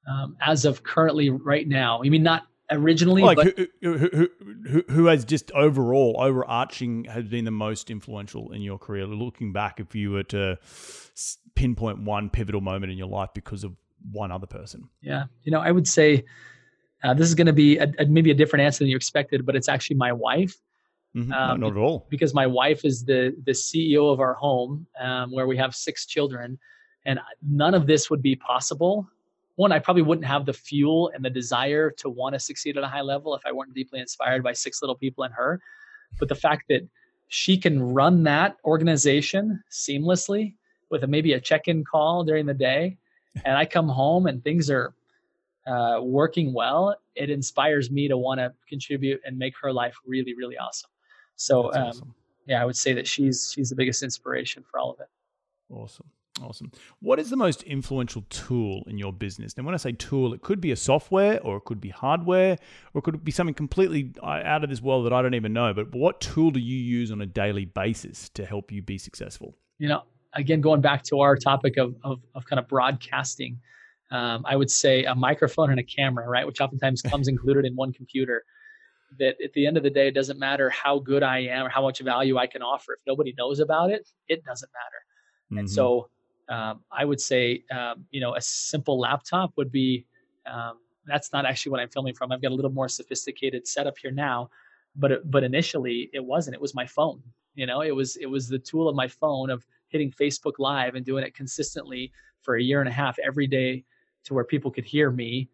um, 0.08 0.38
as 0.42 0.66
of 0.66 0.84
currently 0.84 1.30
right 1.30 1.68
now. 1.68 2.02
I 2.04 2.10
mean, 2.10 2.24
not 2.24 2.48
originally, 2.72 3.22
like 3.22 3.38
but 3.38 3.57
who, 3.82 3.97
who, 3.97 4.30
who, 4.70 4.84
who, 4.89 5.05
has 5.05 5.26
just 5.26 5.51
overall 5.51 6.16
overarching 6.20 7.05
has 7.05 7.26
been 7.26 7.45
the 7.45 7.51
most 7.51 7.89
influential 7.89 8.51
in 8.51 8.61
your 8.61 8.78
career. 8.78 9.05
Looking 9.05 9.53
back, 9.53 9.80
if 9.80 9.95
you 9.95 10.11
were 10.11 10.24
to 10.24 10.57
pinpoint 11.55 11.99
one 11.99 12.30
pivotal 12.30 12.61
moment 12.61 12.91
in 12.91 12.97
your 12.97 13.07
life 13.07 13.30
because 13.34 13.63
of 13.63 13.74
one 14.11 14.32
other 14.32 14.47
person. 14.47 14.89
Yeah, 15.01 15.26
you 15.43 15.51
know, 15.51 15.61
I 15.61 15.72
would 15.72 15.88
say 15.88 16.26
uh, 17.03 17.13
this 17.13 17.28
is 17.28 17.36
going 17.36 17.47
to 17.47 17.53
be 17.53 17.78
a, 17.78 17.91
a, 17.99 18.05
maybe 18.05 18.32
a 18.32 18.36
different 18.36 18.66
answer 18.66 18.80
than 18.80 18.89
you 18.89 18.95
expected, 18.95 19.45
but 19.45 19.55
it's 19.55 19.70
actually 19.70 19.97
my 19.97 20.11
wife. 20.11 20.55
Mm-hmm. 21.16 21.32
Um, 21.32 21.59
not 21.61 21.72
at 21.72 21.78
all. 21.78 22.07
Because 22.09 22.34
my 22.34 22.45
wife 22.45 22.84
is 22.84 23.05
the 23.05 23.36
the 23.45 23.53
CEO 23.53 24.11
of 24.11 24.20
our 24.20 24.34
home, 24.34 24.86
um, 24.99 25.32
where 25.32 25.47
we 25.47 25.55
have 25.57 25.74
six 25.74 26.05
children, 26.05 26.59
and 27.05 27.20
none 27.47 27.74
of 27.74 27.88
this 27.88 28.09
would 28.09 28.22
be 28.22 28.36
possible 28.36 29.07
one, 29.56 29.72
I 29.72 29.80
probably 29.80 30.01
wouldn't 30.01 30.28
have 30.28 30.45
the 30.45 30.53
fuel 30.53 31.12
and 31.14 31.24
the 31.24 31.30
desire 31.30 31.89
to 31.91 32.10
want 32.10 32.34
to 32.34 32.39
succeed 32.39 32.78
at 32.78 32.84
a 32.84 32.88
high 32.88 33.01
level 33.01 33.36
if 33.36 33.41
I 33.45 33.51
weren't 33.51 33.74
deeply 33.74 33.99
inspired 33.99 34.43
by 34.43 34.53
six 34.53 34.82
little 34.82 34.95
people 34.95 35.24
and 35.24 35.34
her. 35.34 35.62
But 36.20 36.30
the 36.30 36.36
fact 36.36 36.66
that 36.70 36.88
she 37.28 37.58
can 37.58 37.82
run 37.82 38.24
that 38.24 38.58
organization 38.66 39.64
seamlessly 39.72 40.56
with 40.89 41.03
a, 41.03 41.08
maybe 41.08 41.34
a 41.34 41.39
check-in 41.39 41.84
call 41.84 42.24
during 42.24 42.45
the 42.45 42.53
day, 42.53 42.97
and 43.45 43.58
I 43.58 43.66
come 43.66 43.88
home 43.88 44.28
and 44.28 44.43
things 44.43 44.70
are 44.70 44.93
uh, 45.68 45.99
working 46.01 46.53
well, 46.53 46.95
it 47.16 47.30
inspires 47.30 47.89
me 47.89 48.08
to 48.08 48.18
want 48.18 48.39
to 48.39 48.53
contribute 48.70 49.22
and 49.26 49.38
make 49.38 49.53
her 49.62 49.72
life 49.72 49.97
really, 50.06 50.36
really 50.36 50.58
awesome. 50.58 50.89
So, 51.38 51.74
um, 51.74 51.88
awesome. 51.88 52.14
yeah, 52.45 52.62
I 52.62 52.66
would 52.66 52.78
say 52.78 52.93
that 52.93 53.08
she's 53.08 53.51
she's 53.53 53.70
the 53.70 53.76
biggest 53.76 54.03
inspiration 54.03 54.64
for 54.70 54.80
all 54.80 54.91
of 54.91 54.99
it. 54.99 55.08
Awesome. 55.70 56.06
Awesome. 56.42 56.70
What 57.00 57.18
is 57.20 57.30
the 57.30 57.38
most 57.38 57.64
influential 57.64 58.24
tool 58.30 58.84
in 58.88 58.98
your 58.98 59.14
business? 59.14 59.56
Now, 59.56 59.64
when 59.64 59.74
I 59.74 59.78
say 59.78 59.94
tool, 59.94 60.34
it 60.34 60.42
could 60.42 60.60
be 60.60 60.72
a 60.72 60.76
software 60.76 61.42
or 61.42 61.58
it 61.58 61.64
could 61.64 61.80
be 61.80 61.90
hardware 61.90 62.58
or 62.94 63.00
it 63.00 63.04
could 63.04 63.24
be 63.24 63.32
something 63.32 63.54
completely 63.54 64.12
uh, 64.22 64.42
out 64.44 64.64
of 64.64 64.70
this 64.70 64.82
world 64.82 65.06
that 65.06 65.14
I 65.14 65.22
don't 65.22 65.34
even 65.34 65.54
know. 65.54 65.74
But 65.74 65.96
what 65.96 66.20
tool 66.20 66.52
do 66.52 66.60
you 66.60 66.78
use 66.78 67.10
on 67.10 67.22
a 67.22 67.26
daily 67.26 67.64
basis 67.64 68.28
to 68.30 68.46
help 68.46 68.72
you 68.72 68.82
be 68.82 68.98
successful? 68.98 69.56
You 69.78 69.88
know, 69.88 70.04
again, 70.34 70.60
going 70.60 70.82
back 70.82 71.04
to 71.04 71.22
our 71.22 71.38
topic 71.38 71.78
of, 71.78 71.96
of, 72.04 72.20
of 72.34 72.46
kind 72.46 72.60
of 72.60 72.68
broadcasting, 72.68 73.60
um, 74.12 74.44
I 74.46 74.58
would 74.58 74.70
say 74.70 75.06
a 75.06 75.16
microphone 75.16 75.72
and 75.72 75.80
a 75.80 75.84
camera, 75.84 76.28
right? 76.28 76.46
Which 76.46 76.60
oftentimes 76.60 77.02
comes 77.02 77.30
included 77.30 77.66
in 77.66 77.76
one 77.78 77.94
computer. 77.94 78.44
that 79.20 79.36
at 79.42 79.54
the 79.54 79.66
end 79.66 79.78
of 79.78 79.84
the 79.84 79.90
day, 79.90 80.10
it 80.10 80.14
doesn't 80.14 80.38
matter 80.38 80.70
how 80.70 81.00
good 81.00 81.24
I 81.24 81.40
am 81.40 81.66
or 81.66 81.70
how 81.70 81.82
much 81.82 82.02
value 82.02 82.38
I 82.38 82.48
can 82.48 82.62
offer. 82.62 82.94
If 82.94 83.00
nobody 83.08 83.34
knows 83.38 83.62
about 83.62 83.90
it, 83.90 84.10
it 84.28 84.44
doesn't 84.44 84.70
matter. 84.74 85.02
Mm-hmm. 85.52 85.58
And 85.60 85.72
so 85.72 86.10
um, 86.50 86.82
I 86.91 87.06
would 87.06 87.20
say, 87.20 87.64
um, 87.72 88.06
you 88.12 88.22
know, 88.22 88.36
a 88.36 88.41
simple 88.41 89.00
laptop 89.00 89.54
would 89.58 89.72
be. 89.72 90.06
Um, 90.46 90.80
that's 91.08 91.32
not 91.32 91.46
actually 91.46 91.72
what 91.72 91.80
I'm 91.80 91.89
filming 91.89 92.16
from. 92.16 92.32
I've 92.32 92.41
got 92.41 92.52
a 92.52 92.56
little 92.56 92.72
more 92.72 92.89
sophisticated 92.89 93.68
setup 93.68 93.98
here 93.98 94.12
now, 94.12 94.50
but 94.96 95.30
but 95.30 95.43
initially 95.43 96.10
it 96.14 96.24
wasn't. 96.24 96.56
It 96.56 96.62
was 96.62 96.74
my 96.74 96.86
phone. 96.86 97.22
You 97.56 97.66
know, 97.66 97.82
it 97.82 97.96
was 97.96 98.16
it 98.18 98.26
was 98.28 98.48
the 98.48 98.60
tool 98.60 98.89
of 98.89 98.96
my 98.96 99.08
phone 99.08 99.50
of 99.50 99.66
hitting 99.88 100.12
Facebook 100.12 100.54
Live 100.60 100.96
and 100.96 101.06
doing 101.06 101.24
it 101.24 101.34
consistently 101.34 102.12
for 102.41 102.56
a 102.56 102.62
year 102.62 102.80
and 102.82 102.89
a 102.89 102.91
half 102.91 103.18
every 103.20 103.48
day 103.48 103.84
to 104.26 104.34
where 104.34 104.43
people 104.43 104.72
could 104.72 104.86
hear 104.86 105.12
me, 105.12 105.50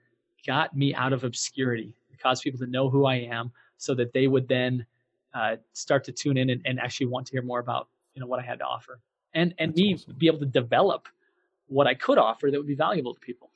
got 0.48 0.76
me 0.76 0.94
out 0.96 1.14
of 1.14 1.24
obscurity. 1.24 1.94
It 2.12 2.20
caused 2.20 2.44
people 2.44 2.60
to 2.60 2.68
know 2.68 2.90
who 2.90 3.06
I 3.06 3.16
am, 3.16 3.52
so 3.78 3.94
that 3.96 4.14
they 4.14 4.28
would 4.28 4.48
then 4.48 4.86
uh, 5.34 5.58
start 5.74 6.04
to 6.06 6.12
tune 6.12 6.38
in 6.38 6.50
and, 6.50 6.62
and, 6.66 6.80
actually 6.80 7.06
want 7.06 7.26
to 7.28 7.32
hear 7.32 7.42
more 7.42 7.60
about 7.60 7.88
you 8.14 8.20
know 8.20 8.28
what 8.28 8.40
I 8.40 8.44
had 8.44 8.60
to 8.60 8.66
offer, 8.66 9.00
and 9.34 9.54
and 9.58 9.72
That's 9.72 9.80
me 9.80 9.94
awesome. 9.94 10.16
be 10.18 10.28
able 10.28 10.40
to 10.40 10.46
develop 10.46 11.08
what 11.68 11.88
I 11.88 11.94
could 11.94 12.18
offer 12.18 12.52
that 12.52 12.58
would 12.58 12.68
be 12.68 12.76
valuable 12.76 13.14
to 13.14 13.20
people. 13.20 13.50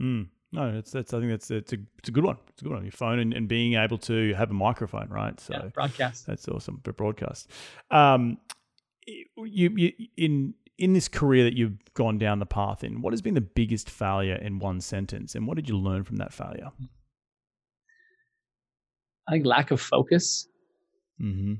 Mm. 0.00 0.28
No, 0.52 0.76
it's 0.76 0.90
that's. 0.90 1.14
I 1.14 1.20
think 1.20 1.30
that's 1.30 1.50
it's 1.50 1.72
a 1.72 1.78
it's 1.98 2.08
a 2.08 2.12
good 2.12 2.24
one. 2.24 2.36
It's 2.48 2.60
a 2.60 2.64
good 2.64 2.72
one. 2.72 2.82
Your 2.82 2.90
phone 2.90 3.20
and, 3.20 3.32
and 3.32 3.46
being 3.46 3.74
able 3.74 3.98
to 3.98 4.34
have 4.34 4.50
a 4.50 4.54
microphone, 4.54 5.08
right? 5.08 5.38
So 5.38 5.54
yeah, 5.54 5.68
broadcast. 5.68 6.26
That's 6.26 6.48
awesome 6.48 6.80
for 6.82 6.92
broadcast. 6.92 7.48
Um, 7.90 8.38
you, 9.06 9.70
you 9.76 9.92
in 10.16 10.54
in 10.76 10.92
this 10.92 11.06
career 11.06 11.44
that 11.44 11.56
you've 11.56 11.78
gone 11.94 12.18
down 12.18 12.40
the 12.40 12.46
path 12.46 12.82
in, 12.82 13.00
what 13.02 13.12
has 13.12 13.22
been 13.22 13.34
the 13.34 13.40
biggest 13.40 13.88
failure 13.88 14.34
in 14.34 14.58
one 14.58 14.80
sentence, 14.80 15.36
and 15.36 15.46
what 15.46 15.54
did 15.54 15.68
you 15.68 15.76
learn 15.76 16.02
from 16.02 16.16
that 16.16 16.32
failure? 16.32 16.72
I 19.28 19.32
think 19.32 19.46
lack 19.46 19.70
of 19.70 19.80
focus, 19.80 20.48
mm-hmm. 21.20 21.54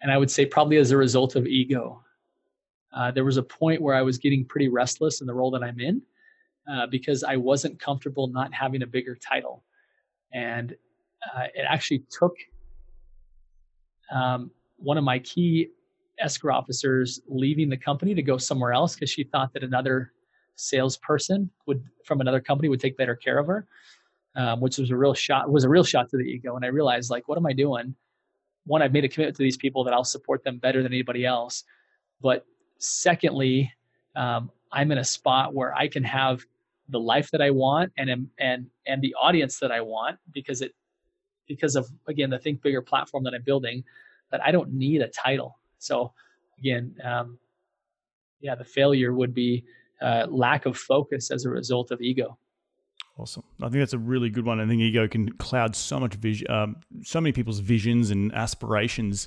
and 0.00 0.12
I 0.12 0.18
would 0.18 0.32
say 0.32 0.46
probably 0.46 0.78
as 0.78 0.90
a 0.90 0.96
result 0.96 1.36
of 1.36 1.46
ego. 1.46 2.02
Uh, 2.96 3.10
there 3.10 3.24
was 3.24 3.36
a 3.36 3.42
point 3.42 3.82
where 3.82 3.94
I 3.94 4.02
was 4.02 4.16
getting 4.16 4.44
pretty 4.44 4.68
restless 4.68 5.20
in 5.20 5.26
the 5.26 5.34
role 5.34 5.50
that 5.50 5.62
I'm 5.62 5.78
in 5.78 6.00
uh, 6.70 6.86
because 6.86 7.22
I 7.22 7.36
wasn't 7.36 7.78
comfortable 7.78 8.26
not 8.26 8.52
having 8.54 8.82
a 8.82 8.86
bigger 8.86 9.14
title. 9.14 9.62
And 10.32 10.74
uh, 11.34 11.44
it 11.54 11.66
actually 11.68 12.04
took 12.10 12.34
um, 14.10 14.50
one 14.78 14.96
of 14.96 15.04
my 15.04 15.18
key 15.18 15.68
escrow 16.18 16.54
officers 16.54 17.20
leaving 17.28 17.68
the 17.68 17.76
company 17.76 18.14
to 18.14 18.22
go 18.22 18.38
somewhere 18.38 18.72
else 18.72 18.94
because 18.94 19.10
she 19.10 19.24
thought 19.24 19.52
that 19.52 19.62
another 19.62 20.12
salesperson 20.54 21.50
would 21.66 21.84
from 22.04 22.22
another 22.22 22.40
company 22.40 22.70
would 22.70 22.80
take 22.80 22.96
better 22.96 23.14
care 23.14 23.38
of 23.38 23.46
her, 23.46 23.66
um, 24.36 24.60
which 24.60 24.78
was 24.78 24.90
a 24.90 24.96
real 24.96 25.12
shot 25.12 25.50
was 25.50 25.64
a 25.64 25.68
real 25.68 25.84
shot 25.84 26.08
to 26.10 26.16
the 26.16 26.24
ego. 26.24 26.56
And 26.56 26.64
I 26.64 26.68
realized 26.68 27.10
like, 27.10 27.28
what 27.28 27.36
am 27.36 27.44
I 27.44 27.52
doing? 27.52 27.94
One, 28.64 28.80
I've 28.80 28.92
made 28.92 29.04
a 29.04 29.08
commitment 29.08 29.36
to 29.36 29.42
these 29.42 29.58
people 29.58 29.84
that 29.84 29.92
I'll 29.92 30.04
support 30.04 30.42
them 30.42 30.58
better 30.58 30.82
than 30.82 30.92
anybody 30.92 31.26
else. 31.26 31.64
But 32.22 32.46
secondly, 32.78 33.72
um, 34.14 34.50
I'm 34.72 34.92
in 34.92 34.98
a 34.98 35.04
spot 35.04 35.54
where 35.54 35.74
I 35.74 35.88
can 35.88 36.04
have 36.04 36.44
the 36.88 37.00
life 37.00 37.30
that 37.32 37.42
I 37.42 37.50
want 37.50 37.92
and 37.96 38.28
and 38.38 38.66
and 38.86 39.02
the 39.02 39.14
audience 39.20 39.58
that 39.58 39.72
I 39.72 39.80
want 39.80 40.18
because 40.32 40.62
it 40.62 40.74
because 41.48 41.76
of 41.76 41.88
again 42.06 42.30
the 42.30 42.38
Think 42.38 42.62
Bigger 42.62 42.82
platform 42.82 43.24
that 43.24 43.34
I'm 43.34 43.42
building 43.42 43.84
that 44.30 44.44
I 44.44 44.50
don't 44.50 44.72
need 44.72 45.02
a 45.02 45.08
title. 45.08 45.58
So 45.78 46.12
again, 46.58 46.94
um, 47.02 47.38
yeah, 48.40 48.54
the 48.54 48.64
failure 48.64 49.12
would 49.12 49.34
be 49.34 49.64
uh, 50.00 50.26
lack 50.28 50.66
of 50.66 50.76
focus 50.76 51.30
as 51.30 51.44
a 51.44 51.50
result 51.50 51.90
of 51.90 52.00
ego. 52.00 52.38
Awesome. 53.18 53.44
I 53.62 53.70
think 53.70 53.80
that's 53.80 53.94
a 53.94 53.98
really 53.98 54.28
good 54.28 54.44
one. 54.44 54.60
I 54.60 54.66
think 54.66 54.82
ego 54.82 55.08
can 55.08 55.32
cloud 55.32 55.74
so 55.74 55.98
much 55.98 56.14
vision, 56.16 56.50
um, 56.50 56.76
so 57.02 57.18
many 57.18 57.32
people's 57.32 57.60
visions 57.60 58.10
and 58.10 58.30
aspirations, 58.34 59.26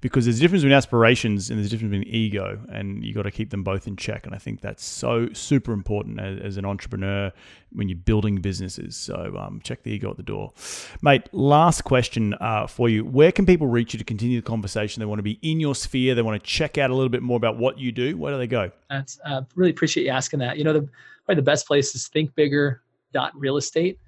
because 0.00 0.24
there's 0.24 0.38
a 0.38 0.40
difference 0.40 0.62
between 0.62 0.76
aspirations 0.76 1.48
and 1.48 1.56
there's 1.56 1.68
a 1.68 1.70
difference 1.70 1.92
between 1.92 2.08
ego, 2.12 2.58
and 2.72 3.04
you 3.04 3.14
got 3.14 3.22
to 3.22 3.30
keep 3.30 3.50
them 3.50 3.62
both 3.62 3.86
in 3.86 3.94
check. 3.94 4.26
And 4.26 4.34
I 4.34 4.38
think 4.38 4.60
that's 4.60 4.84
so 4.84 5.32
super 5.34 5.72
important 5.72 6.18
as, 6.18 6.40
as 6.40 6.56
an 6.56 6.64
entrepreneur 6.64 7.30
when 7.70 7.88
you're 7.88 7.96
building 7.96 8.40
businesses. 8.40 8.96
So 8.96 9.36
um, 9.38 9.60
check 9.62 9.84
the 9.84 9.92
ego 9.92 10.10
at 10.10 10.16
the 10.16 10.24
door, 10.24 10.52
mate. 11.00 11.28
Last 11.30 11.82
question 11.82 12.34
uh, 12.40 12.66
for 12.66 12.88
you: 12.88 13.04
Where 13.04 13.30
can 13.30 13.46
people 13.46 13.68
reach 13.68 13.94
you 13.94 13.98
to 13.98 14.04
continue 14.04 14.40
the 14.40 14.46
conversation? 14.46 14.98
They 14.98 15.06
want 15.06 15.20
to 15.20 15.22
be 15.22 15.38
in 15.42 15.60
your 15.60 15.76
sphere. 15.76 16.16
They 16.16 16.22
want 16.22 16.42
to 16.42 16.44
check 16.44 16.76
out 16.76 16.90
a 16.90 16.94
little 16.94 17.08
bit 17.08 17.22
more 17.22 17.36
about 17.36 17.56
what 17.56 17.78
you 17.78 17.92
do. 17.92 18.16
Where 18.16 18.32
do 18.32 18.38
they 18.38 18.48
go? 18.48 18.72
That's 18.90 19.20
uh, 19.24 19.42
really 19.54 19.70
appreciate 19.70 20.06
you 20.06 20.10
asking 20.10 20.40
that. 20.40 20.58
You 20.58 20.64
know, 20.64 20.72
the, 20.72 20.88
probably 21.24 21.36
the 21.36 21.42
best 21.42 21.68
place 21.68 21.94
is 21.94 22.08
Think 22.08 22.34
Bigger 22.34 22.82
dot 23.12 23.32
real 23.34 23.56
estate. 23.56 23.98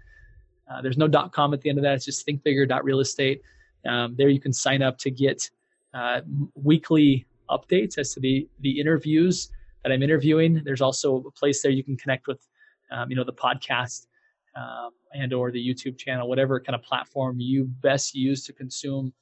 Uh, 0.71 0.81
there's 0.83 0.99
no 0.99 1.09
dot 1.09 1.33
com 1.33 1.53
at 1.55 1.61
the 1.61 1.69
end 1.69 1.79
of 1.79 1.83
that. 1.83 1.95
It's 1.95 2.05
just 2.05 2.27
thinkbigger 2.27 2.69
dot 2.69 2.85
real 2.85 3.01
estate. 3.01 3.43
Um, 3.87 4.15
there 4.17 4.29
you 4.29 4.41
can 4.41 4.53
sign 4.53 4.83
up 4.83 4.99
to 4.99 5.11
get 5.11 5.51
uh, 5.95 6.21
weekly 6.55 7.27
updates 7.49 7.99
as 7.99 8.15
to 8.15 8.21
the 8.21 8.49
the 8.61 8.79
interviews 8.79 9.51
that 9.83 9.91
I'm 9.93 10.03
interviewing. 10.03 10.63
There's 10.65 10.83
also 10.83 11.25
a 11.27 11.31
place 11.31 11.63
there 11.63 11.73
you 11.73 11.83
can 11.83 11.97
connect 11.97 12.27
with, 12.27 12.47
um, 12.91 13.11
you 13.11 13.17
know, 13.17 13.25
the 13.25 13.33
podcast 13.33 14.07
um, 14.55 14.91
and 15.15 15.33
or 15.33 15.51
the 15.51 15.59
YouTube 15.59 15.97
channel, 15.97 16.29
whatever 16.29 16.61
kind 16.61 16.75
of 16.75 16.83
platform 16.83 17.41
you 17.41 17.65
best 17.65 18.15
use 18.15 18.45
to 18.45 18.53
consume 18.53 19.13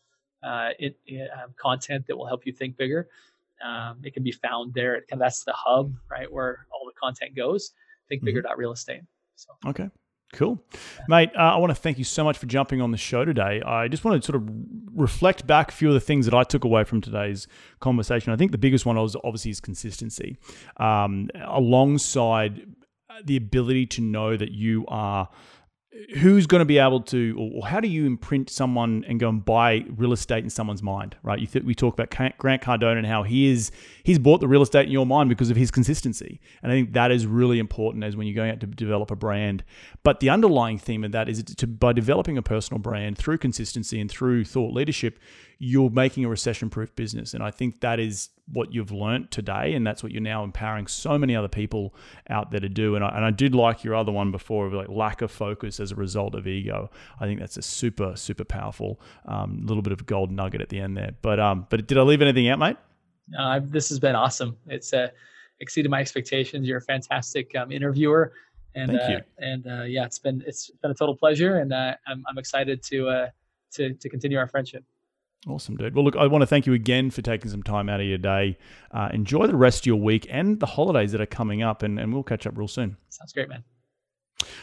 uh, 0.42 0.70
it, 0.78 0.98
it 1.06 1.30
um, 1.32 1.54
content 1.56 2.06
that 2.08 2.16
will 2.16 2.26
help 2.26 2.44
you 2.44 2.52
think 2.52 2.76
bigger. 2.76 3.08
Um, 3.64 3.98
it 4.02 4.14
can 4.14 4.24
be 4.24 4.32
found 4.32 4.74
there. 4.74 4.96
It 4.96 5.06
kind 5.08 5.22
of, 5.22 5.26
that's 5.26 5.44
the 5.44 5.52
hub, 5.54 5.94
right, 6.10 6.30
where 6.30 6.66
all 6.72 6.84
the 6.86 6.92
content 7.00 7.36
goes. 7.36 7.72
Thinkbigger.real 8.10 8.72
estate. 8.72 9.02
So 9.38 9.52
okay. 9.68 9.88
Cool. 10.34 10.62
Mate, 11.08 11.30
uh, 11.34 11.54
I 11.54 11.56
want 11.56 11.70
to 11.70 11.74
thank 11.74 11.96
you 11.96 12.04
so 12.04 12.22
much 12.22 12.36
for 12.36 12.44
jumping 12.44 12.82
on 12.82 12.90
the 12.90 12.98
show 12.98 13.24
today. 13.24 13.62
I 13.64 13.88
just 13.88 14.04
want 14.04 14.20
to 14.22 14.26
sort 14.26 14.36
of 14.36 14.46
reflect 14.92 15.46
back 15.46 15.70
a 15.70 15.72
few 15.72 15.88
of 15.88 15.94
the 15.94 16.00
things 16.00 16.26
that 16.26 16.34
I 16.34 16.42
took 16.42 16.64
away 16.64 16.84
from 16.84 17.00
today's 17.00 17.46
conversation. 17.80 18.30
I 18.30 18.36
think 18.36 18.52
the 18.52 18.58
biggest 18.58 18.84
one 18.84 18.96
was 18.96 19.16
obviously 19.24 19.52
is 19.52 19.60
consistency, 19.60 20.36
um, 20.76 21.30
alongside 21.46 22.66
the 23.24 23.38
ability 23.38 23.86
to 23.86 24.02
know 24.02 24.36
that 24.36 24.50
you 24.50 24.84
are 24.88 25.30
who's 26.18 26.46
going 26.46 26.60
to 26.60 26.66
be 26.66 26.78
able 26.78 27.00
to, 27.00 27.50
or 27.54 27.66
how 27.66 27.80
do 27.80 27.88
you 27.88 28.06
imprint 28.06 28.50
someone 28.50 29.04
and 29.08 29.18
go 29.18 29.28
and 29.28 29.42
buy 29.42 29.84
real 29.96 30.12
estate 30.12 30.44
in 30.44 30.50
someone's 30.50 30.82
mind, 30.82 31.16
right? 31.22 31.38
You 31.38 31.46
th- 31.46 31.64
we 31.64 31.74
talk 31.74 31.98
about 31.98 32.10
Grant 32.10 32.62
Cardone 32.62 32.98
and 32.98 33.06
how 33.06 33.22
he 33.22 33.50
is 33.50 33.70
he's 34.04 34.18
bought 34.18 34.40
the 34.40 34.48
real 34.48 34.60
estate 34.60 34.86
in 34.86 34.92
your 34.92 35.06
mind 35.06 35.30
because 35.30 35.50
of 35.50 35.56
his 35.56 35.70
consistency, 35.70 36.40
and 36.62 36.70
I 36.70 36.74
think 36.74 36.92
that 36.92 37.10
is 37.10 37.26
really 37.26 37.58
important 37.58 38.04
as 38.04 38.16
when 38.16 38.26
you're 38.26 38.36
going 38.36 38.50
out 38.50 38.60
to 38.60 38.66
develop 38.66 39.10
a 39.10 39.16
brand. 39.16 39.64
But 40.02 40.20
the 40.20 40.28
underlying 40.28 40.78
theme 40.78 41.04
of 41.04 41.12
that 41.12 41.28
is 41.28 41.42
to 41.42 41.66
by 41.66 41.94
developing 41.94 42.36
a 42.36 42.42
personal 42.42 42.80
brand 42.80 43.16
through 43.16 43.38
consistency 43.38 43.98
and 43.98 44.10
through 44.10 44.44
thought 44.44 44.74
leadership, 44.74 45.18
you're 45.58 45.90
making 45.90 46.24
a 46.24 46.28
recession 46.28 46.70
proof 46.70 46.94
business. 46.94 47.34
And 47.34 47.42
I 47.42 47.50
think 47.50 47.80
that 47.80 47.98
is 47.98 48.28
what 48.52 48.72
you've 48.72 48.92
learnt 48.92 49.30
today. 49.30 49.74
And 49.74 49.86
that's 49.86 50.02
what 50.02 50.12
you're 50.12 50.22
now 50.22 50.44
empowering 50.44 50.86
so 50.86 51.18
many 51.18 51.34
other 51.34 51.48
people 51.48 51.94
out 52.30 52.50
there 52.50 52.60
to 52.60 52.68
do. 52.68 52.94
And 52.94 53.04
I, 53.04 53.08
and 53.08 53.24
I 53.24 53.30
did 53.30 53.54
like 53.54 53.82
your 53.82 53.96
other 53.96 54.12
one 54.12 54.30
before 54.30 54.66
of 54.66 54.72
like 54.72 54.88
lack 54.88 55.20
of 55.20 55.30
focus 55.30 55.80
as 55.80 55.90
a 55.90 55.96
result 55.96 56.34
of 56.34 56.46
ego. 56.46 56.90
I 57.18 57.26
think 57.26 57.40
that's 57.40 57.56
a 57.56 57.62
super, 57.62 58.14
super 58.16 58.44
powerful 58.44 59.00
um, 59.26 59.66
little 59.66 59.82
bit 59.82 59.92
of 59.92 60.06
gold 60.06 60.30
nugget 60.30 60.60
at 60.60 60.68
the 60.68 60.78
end 60.78 60.96
there. 60.96 61.10
But, 61.22 61.40
um, 61.40 61.66
but 61.70 61.86
did 61.86 61.98
I 61.98 62.02
leave 62.02 62.22
anything 62.22 62.48
out, 62.48 62.60
mate? 62.60 62.76
Uh, 63.36 63.60
this 63.62 63.88
has 63.88 63.98
been 63.98 64.14
awesome. 64.14 64.56
It's 64.68 64.92
uh, 64.92 65.08
exceeded 65.60 65.90
my 65.90 66.00
expectations. 66.00 66.68
You're 66.68 66.78
a 66.78 66.82
fantastic 66.82 67.54
um, 67.56 67.72
interviewer. 67.72 68.32
And, 68.74 68.92
Thank 68.92 69.10
you. 69.10 69.16
Uh, 69.16 69.20
and 69.38 69.66
uh, 69.66 69.82
yeah, 69.84 70.04
it's 70.04 70.18
been 70.18 70.42
it's 70.46 70.70
been 70.70 70.90
a 70.90 70.94
total 70.94 71.16
pleasure, 71.16 71.56
and 71.56 71.72
uh, 71.72 71.94
I'm, 72.06 72.22
I'm 72.28 72.38
excited 72.38 72.82
to 72.84 73.08
uh, 73.08 73.28
to 73.72 73.94
to 73.94 74.08
continue 74.08 74.38
our 74.38 74.46
friendship. 74.46 74.84
Awesome, 75.46 75.76
dude. 75.76 75.94
Well, 75.94 76.04
look, 76.04 76.16
I 76.16 76.26
want 76.26 76.42
to 76.42 76.46
thank 76.46 76.66
you 76.66 76.72
again 76.74 77.10
for 77.10 77.22
taking 77.22 77.50
some 77.50 77.62
time 77.62 77.88
out 77.88 78.00
of 78.00 78.06
your 78.06 78.18
day. 78.18 78.58
Uh, 78.90 79.08
enjoy 79.12 79.46
the 79.46 79.56
rest 79.56 79.82
of 79.82 79.86
your 79.86 79.96
week 79.96 80.26
and 80.28 80.58
the 80.58 80.66
holidays 80.66 81.12
that 81.12 81.20
are 81.20 81.26
coming 81.26 81.62
up, 81.62 81.82
and, 81.82 81.98
and 81.98 82.12
we'll 82.12 82.24
catch 82.24 82.46
up 82.46 82.58
real 82.58 82.68
soon. 82.68 82.96
Sounds 83.08 83.32
great, 83.32 83.48
man. 83.48 83.62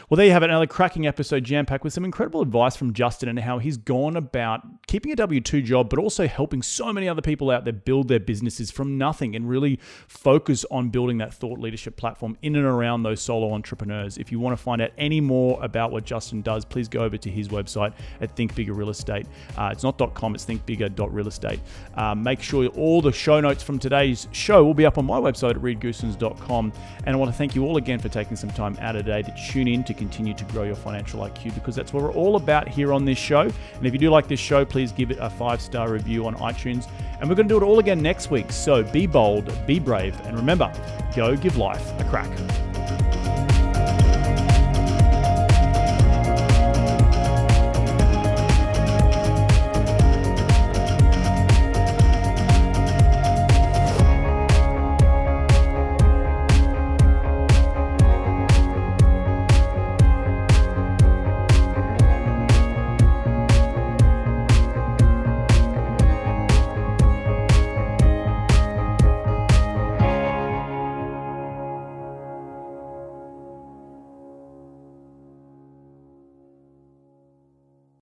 Well, 0.08 0.16
there 0.16 0.26
you 0.26 0.32
have 0.32 0.42
it. 0.42 0.50
Another 0.50 0.66
cracking 0.66 1.06
episode 1.06 1.44
jam 1.44 1.66
packed 1.66 1.84
with 1.84 1.92
some 1.92 2.04
incredible 2.04 2.40
advice 2.40 2.76
from 2.76 2.94
Justin 2.94 3.28
and 3.28 3.38
how 3.40 3.58
he's 3.58 3.76
gone 3.76 4.16
about 4.16 4.62
keeping 4.86 5.12
a 5.12 5.16
W 5.16 5.40
2 5.40 5.60
job, 5.62 5.90
but 5.90 5.98
also 5.98 6.26
helping 6.26 6.62
so 6.62 6.92
many 6.92 7.08
other 7.08 7.20
people 7.20 7.50
out 7.50 7.64
there 7.64 7.72
build 7.72 8.08
their 8.08 8.20
businesses 8.20 8.70
from 8.70 8.96
nothing 8.96 9.36
and 9.36 9.48
really 9.48 9.78
focus 10.08 10.64
on 10.70 10.88
building 10.88 11.18
that 11.18 11.34
thought 11.34 11.58
leadership 11.58 11.96
platform 11.96 12.38
in 12.40 12.56
and 12.56 12.64
around 12.64 13.02
those 13.02 13.20
solo 13.20 13.52
entrepreneurs. 13.52 14.16
If 14.16 14.32
you 14.32 14.40
want 14.40 14.56
to 14.56 14.62
find 14.62 14.80
out 14.80 14.92
any 14.96 15.20
more 15.20 15.62
about 15.62 15.92
what 15.92 16.04
Justin 16.04 16.40
does, 16.40 16.64
please 16.64 16.88
go 16.88 17.00
over 17.00 17.18
to 17.18 17.30
his 17.30 17.48
website 17.48 17.92
at 18.20 18.34
Think 18.34 18.54
Bigger 18.54 18.72
Real 18.72 18.90
Estate. 18.90 19.26
Uh, 19.58 19.70
it's 19.72 19.82
not 19.82 19.98
.com, 20.14 20.34
it's 20.34 20.46
thinkbigger.realestate. 20.46 21.60
Uh, 21.96 22.14
make 22.14 22.40
sure 22.40 22.66
all 22.68 23.02
the 23.02 23.12
show 23.12 23.40
notes 23.40 23.62
from 23.62 23.78
today's 23.78 24.28
show 24.32 24.64
will 24.64 24.74
be 24.74 24.86
up 24.86 24.96
on 24.96 25.04
my 25.04 25.18
website 25.18 25.50
at 25.50 25.56
reedgoossens.com. 25.56 26.72
And 27.04 27.14
I 27.14 27.18
want 27.18 27.30
to 27.30 27.36
thank 27.36 27.54
you 27.54 27.64
all 27.64 27.76
again 27.76 27.98
for 27.98 28.08
taking 28.08 28.36
some 28.36 28.50
time 28.50 28.76
out 28.80 28.96
of 28.96 29.04
the 29.04 29.10
day 29.10 29.22
to 29.22 29.34
tune 29.66 29.74
in 29.74 29.84
to 29.84 29.94
continue 29.94 30.34
to 30.34 30.44
grow 30.44 30.62
your 30.62 30.76
financial 30.76 31.20
IQ 31.20 31.54
because 31.54 31.74
that's 31.74 31.92
what 31.92 32.02
we're 32.02 32.12
all 32.12 32.36
about 32.36 32.68
here 32.68 32.92
on 32.92 33.04
this 33.04 33.18
show. 33.18 33.40
And 33.40 33.86
if 33.86 33.92
you 33.92 33.98
do 33.98 34.10
like 34.10 34.28
this 34.28 34.40
show, 34.40 34.64
please 34.64 34.92
give 34.92 35.10
it 35.10 35.18
a 35.20 35.30
five 35.30 35.60
star 35.60 35.90
review 35.90 36.26
on 36.26 36.34
iTunes. 36.36 36.88
And 37.20 37.28
we're 37.28 37.36
going 37.36 37.48
to 37.48 37.54
do 37.54 37.58
it 37.58 37.66
all 37.66 37.78
again 37.78 38.00
next 38.00 38.30
week. 38.30 38.52
So 38.52 38.82
be 38.82 39.06
bold, 39.06 39.52
be 39.66 39.78
brave, 39.78 40.18
and 40.24 40.36
remember, 40.36 40.72
go 41.14 41.36
give 41.36 41.56
life 41.56 41.98
a 42.00 42.04
crack. 42.04 42.30